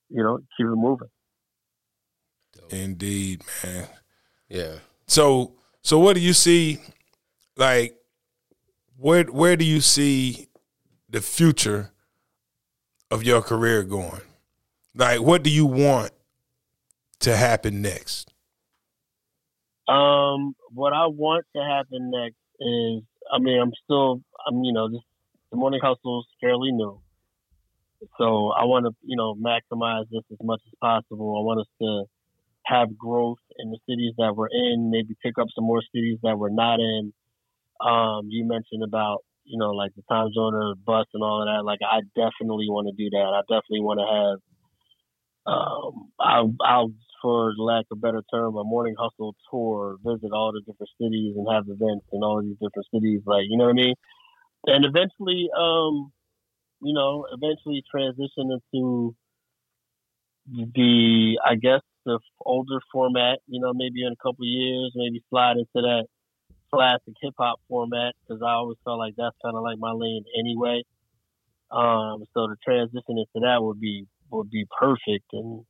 [0.09, 1.09] you know, keep it moving.
[2.71, 3.87] Indeed, man.
[4.47, 4.79] Yeah.
[5.07, 6.79] So so what do you see
[7.55, 7.95] like
[8.97, 10.47] where where do you see
[11.09, 11.91] the future
[13.11, 14.21] of your career going?
[14.95, 16.11] Like what do you want
[17.19, 18.33] to happen next?
[19.87, 23.03] Um, what I want to happen next is,
[23.33, 25.01] I mean, I'm still, I'm, you know, this,
[25.51, 27.01] the morning hustle is fairly new.
[28.17, 31.35] So I want to, you know, maximize this as much as possible.
[31.37, 32.03] I want us to
[32.69, 36.37] have growth in the cities that we're in, maybe pick up some more cities that
[36.37, 37.11] we're not in.
[37.81, 41.47] Um, you mentioned about, you know, like the time zone of bus and all of
[41.47, 41.65] that.
[41.65, 43.31] Like, I definitely want to do that.
[43.33, 44.37] I definitely want to have,
[45.53, 46.91] um, I'll, I'll,
[47.21, 51.33] for lack of a better term, a morning hustle tour, visit all the different cities
[51.35, 53.21] and have events in all these different cities.
[53.25, 53.95] Like, you know what I mean?
[54.67, 56.11] And eventually, um,
[56.81, 59.15] you know, eventually transition into
[60.47, 63.39] the, I guess, the older format.
[63.47, 66.05] You know, maybe in a couple of years, maybe slide into that
[66.73, 70.25] classic hip hop format because I always felt like that's kind of like my lane
[70.37, 70.83] anyway.
[71.71, 75.65] Um, so the transition into that would be would be perfect, and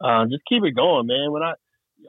[0.00, 1.30] uh, just keep it going, man.
[1.30, 1.54] When I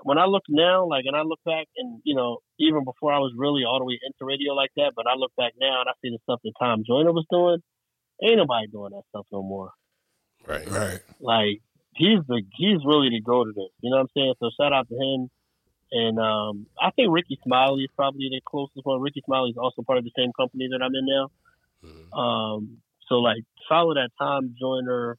[0.04, 3.20] when I look now, like, and I look back, and you know, even before I
[3.20, 5.90] was really all the way into radio like that, but I look back now and
[5.90, 7.60] I see the stuff that Tom Joyner was doing.
[8.24, 9.72] Ain't nobody doing that stuff no more.
[10.48, 10.70] Right.
[10.70, 11.00] Right.
[11.20, 11.62] Like
[11.96, 13.70] he's the he's really the go to this.
[13.82, 14.34] You know what I'm saying?
[14.40, 15.30] So shout out to him.
[15.92, 19.00] And um, I think Rickey Smiley is probably the closest one.
[19.02, 21.30] Rickey Smiley is also part of the same company that I'm in now.
[21.86, 22.18] Mhm.
[22.18, 25.18] Um, so like follow that Tom Joyner.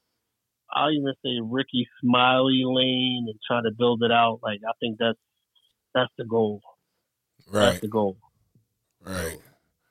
[0.72, 4.40] I'll even say Rickey Smiley lane and try to build it out.
[4.42, 5.18] Like I think that's
[5.94, 6.60] that's the goal.
[7.46, 7.60] Right.
[7.60, 7.80] That's Right.
[7.82, 8.16] the goal.
[9.04, 9.38] Right.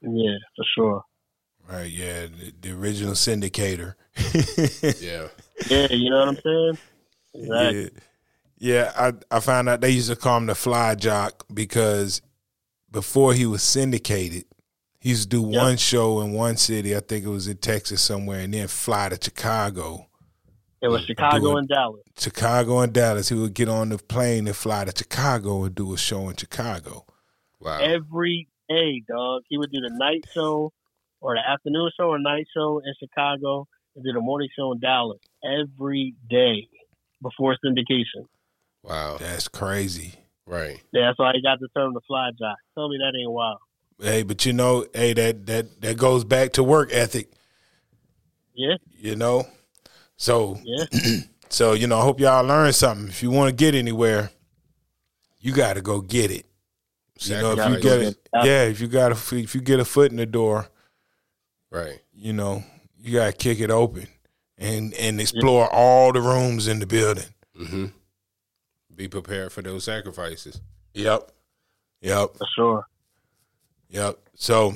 [0.02, 1.04] Yeah, for sure.
[1.70, 1.90] Right.
[1.90, 2.28] Yeah.
[2.28, 3.96] The, the original syndicator.
[5.02, 5.28] Yeah.
[5.70, 6.78] Yeah, you know what I'm saying?
[7.36, 7.84] Exactly.
[7.84, 7.90] Yeah.
[8.58, 8.92] Yeah,
[9.32, 12.22] I I found out they used to call him the fly jock because
[12.92, 14.46] before he was syndicated,
[15.00, 15.62] he used to do Yep.
[15.62, 19.10] one show in one city, I think it was in Texas somewhere, and then fly
[19.10, 20.08] to Chicago.
[20.82, 22.04] It was Chicago and Dallas.
[22.18, 23.30] Chicago and Dallas.
[23.30, 26.36] He would get on the plane and fly to Chicago and do a show in
[26.38, 27.06] Chicago.
[27.60, 27.80] Wow.
[27.80, 29.44] every day, dog.
[29.50, 30.72] He would do the night show
[31.24, 34.80] or the afternoon show or night show in Chicago and do the morning show in
[34.80, 36.68] Dallas every day
[37.22, 38.28] before syndication.
[38.84, 39.18] Wow.
[39.20, 40.16] That's crazy.
[40.46, 40.82] Right.
[40.92, 42.58] Yeah, that's why he got the term the fly jock.
[42.76, 43.60] Tell me that ain't wild.
[44.02, 47.32] Hey, but you know, hey, that that that goes back to work ethic,
[48.54, 49.48] Yeah, you know.
[50.18, 50.86] So yeah.
[51.50, 53.08] so you know, I hope y'all learn something.
[53.08, 54.32] If you want to get anywhere,
[55.40, 56.46] you got to go get it.
[57.20, 59.86] You know, if you get it, yeah, if you got a if you get a
[59.86, 60.68] foot in the door,
[61.74, 62.00] Right.
[62.14, 62.64] you know,
[63.00, 64.08] you got to kick it open
[64.60, 67.26] and and explore all the rooms in the building.
[67.60, 67.86] Mm-hmm.
[68.96, 70.62] Be prepared for those sacrifices.
[70.94, 71.32] Yep,
[72.02, 72.86] yep, For sure.
[73.90, 74.20] yep.
[74.36, 74.76] So,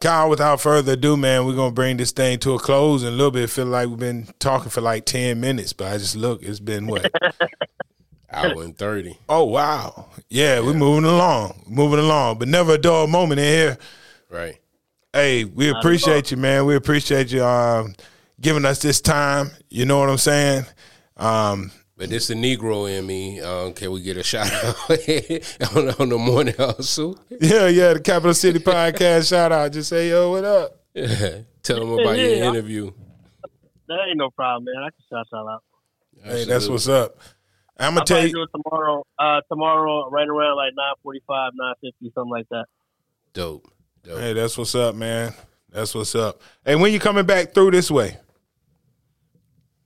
[0.00, 3.02] Kyle, without further ado, man, we're gonna bring this thing to a close.
[3.02, 5.96] And a little bit feel like we've been talking for like ten minutes, but I
[5.96, 7.10] just look, it's been what?
[8.30, 9.16] Hour and thirty.
[9.28, 13.78] oh wow, yeah, we're moving along, moving along, but never a dull moment in here.
[14.30, 14.58] Right.
[15.12, 16.64] Hey, we Not appreciate you, man.
[16.64, 17.94] We appreciate you um,
[18.40, 19.50] giving us this time.
[19.68, 20.64] You know what I'm saying?
[21.18, 23.40] Um, But this the Negro in me.
[23.40, 24.90] Um, can we get a shout out
[25.76, 27.18] on, on the morning hustle?
[27.28, 27.92] yeah, yeah.
[27.94, 29.72] The Capital City Podcast shout out.
[29.72, 30.78] Just say yo, what up?
[31.62, 32.48] Tell them about your Yeah.
[32.48, 32.90] interview.
[33.88, 34.82] That ain't no problem, man.
[34.84, 35.62] I can shout y'all out.
[36.24, 37.18] Hey, that's what's up.
[37.78, 38.32] I'm I'll gonna tell you.
[38.32, 39.04] do it tomorrow.
[39.18, 42.64] Uh, tomorrow, right around like nine forty-five, nine fifty, something like that.
[43.34, 43.68] dope.
[44.04, 44.18] Dope.
[44.18, 45.32] Hey, that's what's up, man.
[45.70, 46.40] That's what's up.
[46.64, 48.16] Hey, when you coming back through this way?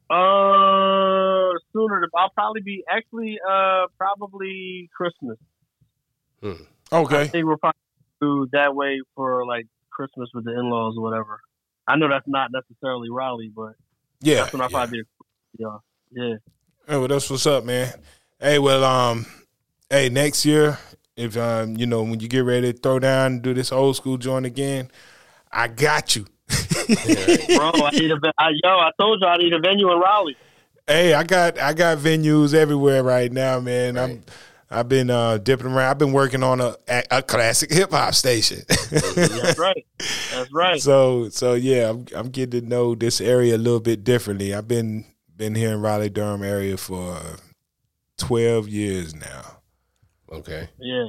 [0.09, 2.01] Uh, sooner.
[2.01, 5.39] than- I'll probably be actually uh probably Christmas.
[6.43, 6.57] I
[6.93, 7.23] Okay.
[7.23, 7.79] I think we'll probably
[8.21, 11.41] do that way for like Christmas with the in-laws or whatever.
[11.89, 13.73] I know that's not necessarily Raleigh, but
[14.21, 14.37] Yeah.
[14.43, 14.69] that's when I yeah.
[14.71, 15.05] probably do.
[15.59, 15.79] Yeah,
[16.13, 16.35] yeah.
[16.87, 17.93] Hey, well, that's what's up, man.
[18.39, 19.27] Hey, well, um,
[19.91, 20.79] hey, next year,
[21.17, 23.97] if um, you know, when you get ready to throw down and do this old
[23.97, 24.91] school joint again,
[25.51, 26.27] I got you.
[26.49, 28.71] Bro, I need a ve- yo.
[28.71, 30.37] I told you I need a venue in Raleigh.
[30.87, 33.99] Hey, I got I got venues everywhere right now, man.
[33.99, 34.23] I'm
[34.71, 35.91] I've been uh, dipping around.
[35.91, 38.63] I've been working on a a, a classic hip hop station.
[38.91, 39.87] That's right.
[40.33, 40.81] That's right.
[40.81, 44.55] so so yeah, I'm I'm getting to know this area a little bit differently.
[44.55, 45.05] I've been
[45.37, 47.19] been here in Raleigh Durham area for
[48.19, 49.56] twelve years now.
[50.33, 50.69] Okay.
[50.79, 51.07] yeah.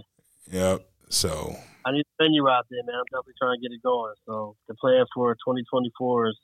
[0.52, 0.88] Yep.
[1.10, 2.96] So I need to send you out there, man.
[2.96, 4.14] I'm definitely trying to get it going.
[4.26, 6.38] So the plan for 2024 is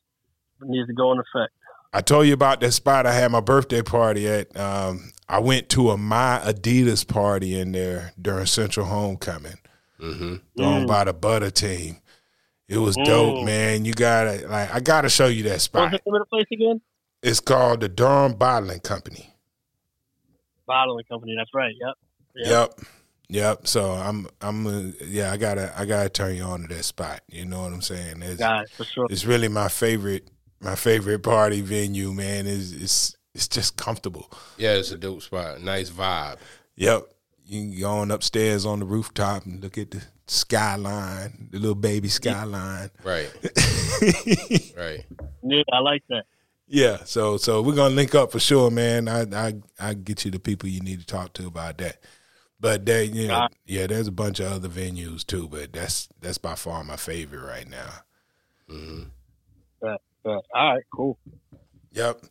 [0.62, 1.54] needs to go in effect.
[1.96, 4.58] I told you about that spot I had my birthday party at.
[4.58, 9.58] Um, I went to a My Adidas party in there during Central Homecoming,
[10.00, 10.36] Mm-hmm.
[10.58, 10.88] thrown Mm.
[10.88, 11.98] by the Butter team.
[12.68, 13.46] It was dope, Mm.
[13.46, 13.86] man.
[13.86, 15.92] You gotta like, I gotta show you that What's spot.
[15.92, 16.82] the name of the place again?
[17.22, 19.34] It's called the Durham Bottling Company.
[20.66, 21.36] Bottling company.
[21.38, 21.74] That's right.
[21.80, 21.96] Yep.
[22.36, 22.50] Yep.
[22.50, 22.88] Yep.
[23.30, 23.68] Yep.
[23.68, 27.22] So I'm I'm uh, yeah, I gotta I gotta turn you on to that spot.
[27.28, 28.22] You know what I'm saying?
[28.22, 29.08] It's, Guys, for sure.
[29.10, 30.30] it's really my favorite
[30.60, 32.46] my favorite party venue, man.
[32.48, 34.32] Is it's it's just comfortable.
[34.58, 35.62] Yeah, it's a dope spot.
[35.62, 36.38] Nice vibe.
[36.76, 37.08] Yep.
[37.46, 41.76] You can go on upstairs on the rooftop and look at the skyline, the little
[41.76, 42.90] baby skyline.
[43.04, 43.30] Right.
[44.78, 45.06] right.
[45.44, 46.24] Yeah, I like that.
[46.68, 49.08] yeah, so so we're gonna link up for sure, man.
[49.08, 51.98] I I I get you the people you need to talk to about that.
[52.64, 56.08] But there, you know, Got yeah, there's a bunch of other venues too, but that's
[56.22, 57.90] that's by far my favorite right now.
[58.70, 59.04] Mm-hmm.
[59.82, 61.18] But, but, all right, cool.
[61.92, 62.22] Yep.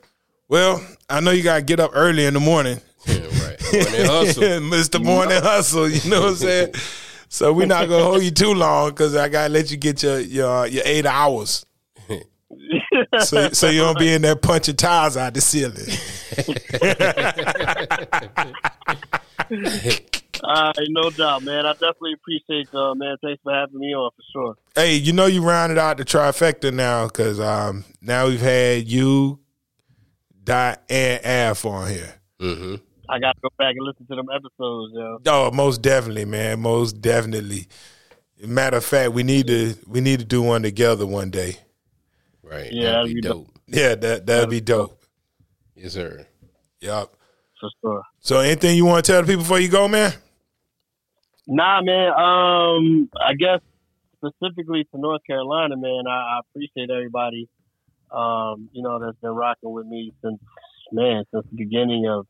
[0.49, 2.81] Well, I know you gotta get up early in the morning.
[3.05, 3.63] Yeah, right.
[3.75, 4.43] Morning hustle.
[4.43, 5.05] Mr.
[5.05, 5.91] Morning Hustle.
[5.91, 6.75] You know what I'm saying?
[7.29, 10.19] So we're not gonna hold you too long because I gotta let you get your
[10.19, 11.67] your your eight hours.
[13.21, 15.89] So so you don't be in there punching tiles out the ceiling.
[20.43, 21.67] All right, no doubt, man.
[21.67, 23.17] I definitely appreciate uh man.
[23.23, 24.57] Thanks for having me on for sure.
[24.75, 29.39] Hey, you know you rounded out the trifecta now because um now we've had you,
[30.43, 32.15] Dot, and Af on here.
[32.41, 32.75] Mm-hmm.
[33.09, 35.19] I gotta go back and listen to them episodes, yo.
[35.27, 36.61] Oh, most definitely, man.
[36.61, 37.69] Most definitely.
[38.45, 41.59] Matter of fact, we need to we need to do one together one day.
[42.43, 42.73] Right.
[42.73, 43.49] Yeah, That'd be that'd be dope.
[43.69, 45.05] Yeah, that that'd be dope.
[45.77, 46.27] Yes, sir.
[46.81, 47.13] Yep.
[47.61, 48.03] For sure.
[48.19, 50.13] So anything you want to tell the people before you go, man?
[51.47, 52.11] Nah, man.
[52.13, 53.61] Um, I guess
[54.17, 56.05] specifically to North Carolina, man.
[56.09, 57.49] I, I appreciate everybody.
[58.11, 60.39] Um, you know, that's been rocking with me since
[60.93, 62.27] man since the beginning of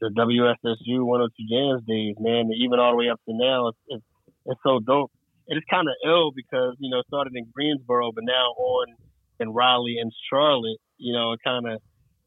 [0.00, 2.50] the WSSU 102 Jamz days, man.
[2.54, 4.04] Even all the way up to now, it's it's,
[4.46, 5.10] it's so dope.
[5.46, 8.94] It is kind of ill because you know it started in Greensboro, but now on
[9.40, 10.78] in Raleigh and Charlotte.
[10.98, 11.80] You know, it kind of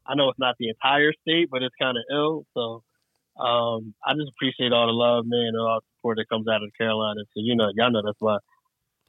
[0.06, 2.44] I know it's not the entire state, but it's kind of ill.
[2.54, 2.82] So
[3.38, 6.62] um, I just appreciate all the love, man, and all the support that comes out
[6.62, 7.20] of Carolina.
[7.34, 8.38] So you know, y'all know that's why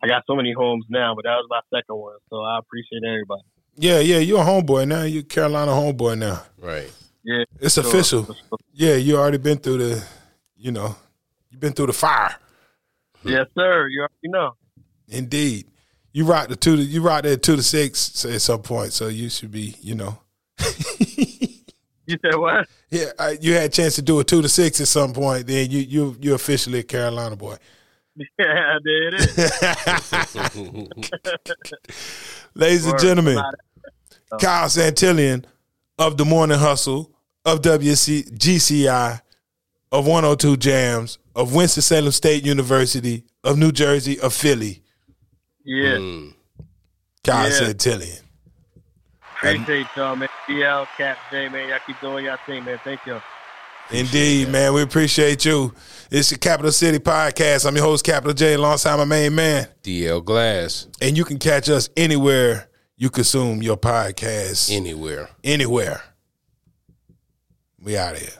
[0.03, 2.17] I got so many homes now, but that was my second one.
[2.29, 3.41] So I appreciate everybody.
[3.75, 5.03] Yeah, yeah, you're a homeboy now.
[5.03, 6.43] You're a Carolina homeboy now.
[6.57, 6.91] Right.
[7.23, 7.85] Yeah, It's sure.
[7.85, 8.35] official.
[8.73, 10.03] Yeah, you already been through the,
[10.57, 10.95] you know,
[11.49, 12.35] you've been through the fire.
[13.23, 13.87] Yes, sir.
[13.87, 14.55] You already know.
[15.07, 15.67] Indeed.
[16.11, 19.07] You rocked the two to you rocked that two to six at some point, so
[19.07, 20.17] you should be, you know.
[22.09, 22.67] You said what?
[22.89, 25.45] Yeah, I, you had a chance to do a two to six at some point.
[25.45, 27.57] Then you you you officially a Carolina boy.
[28.37, 30.89] Yeah, there it is.
[32.55, 33.37] Ladies and gentlemen,
[34.31, 34.37] Oh.
[34.37, 35.43] Kyle Santillian
[35.97, 37.11] of the Morning Hustle,
[37.45, 39.21] of WC, GCI,
[39.91, 44.83] of 102 Jamz, of Winston-Salem State University, of New Jersey, of Philly.
[45.65, 46.33] Yeah, Mm.
[47.23, 47.59] Kyle Yeah.
[47.59, 48.21] Santillian.
[49.39, 50.29] Appreciate y'all, man.
[50.47, 51.69] DL, Cap, J, man.
[51.69, 52.79] Y'all keep doing y'all thing, man.
[52.83, 53.21] Thank you.
[53.91, 54.73] Indeed, man.
[54.73, 55.73] We appreciate you.
[56.11, 57.67] It's the Capital City Podcast.
[57.67, 59.67] I'm your host, Capital J, alongside my main man.
[59.83, 60.87] DL Glass.
[61.01, 64.69] And you can catch us anywhere you consume your podcast.
[64.75, 65.29] Anywhere.
[65.41, 66.03] anywhere.
[67.81, 68.38] We out of here.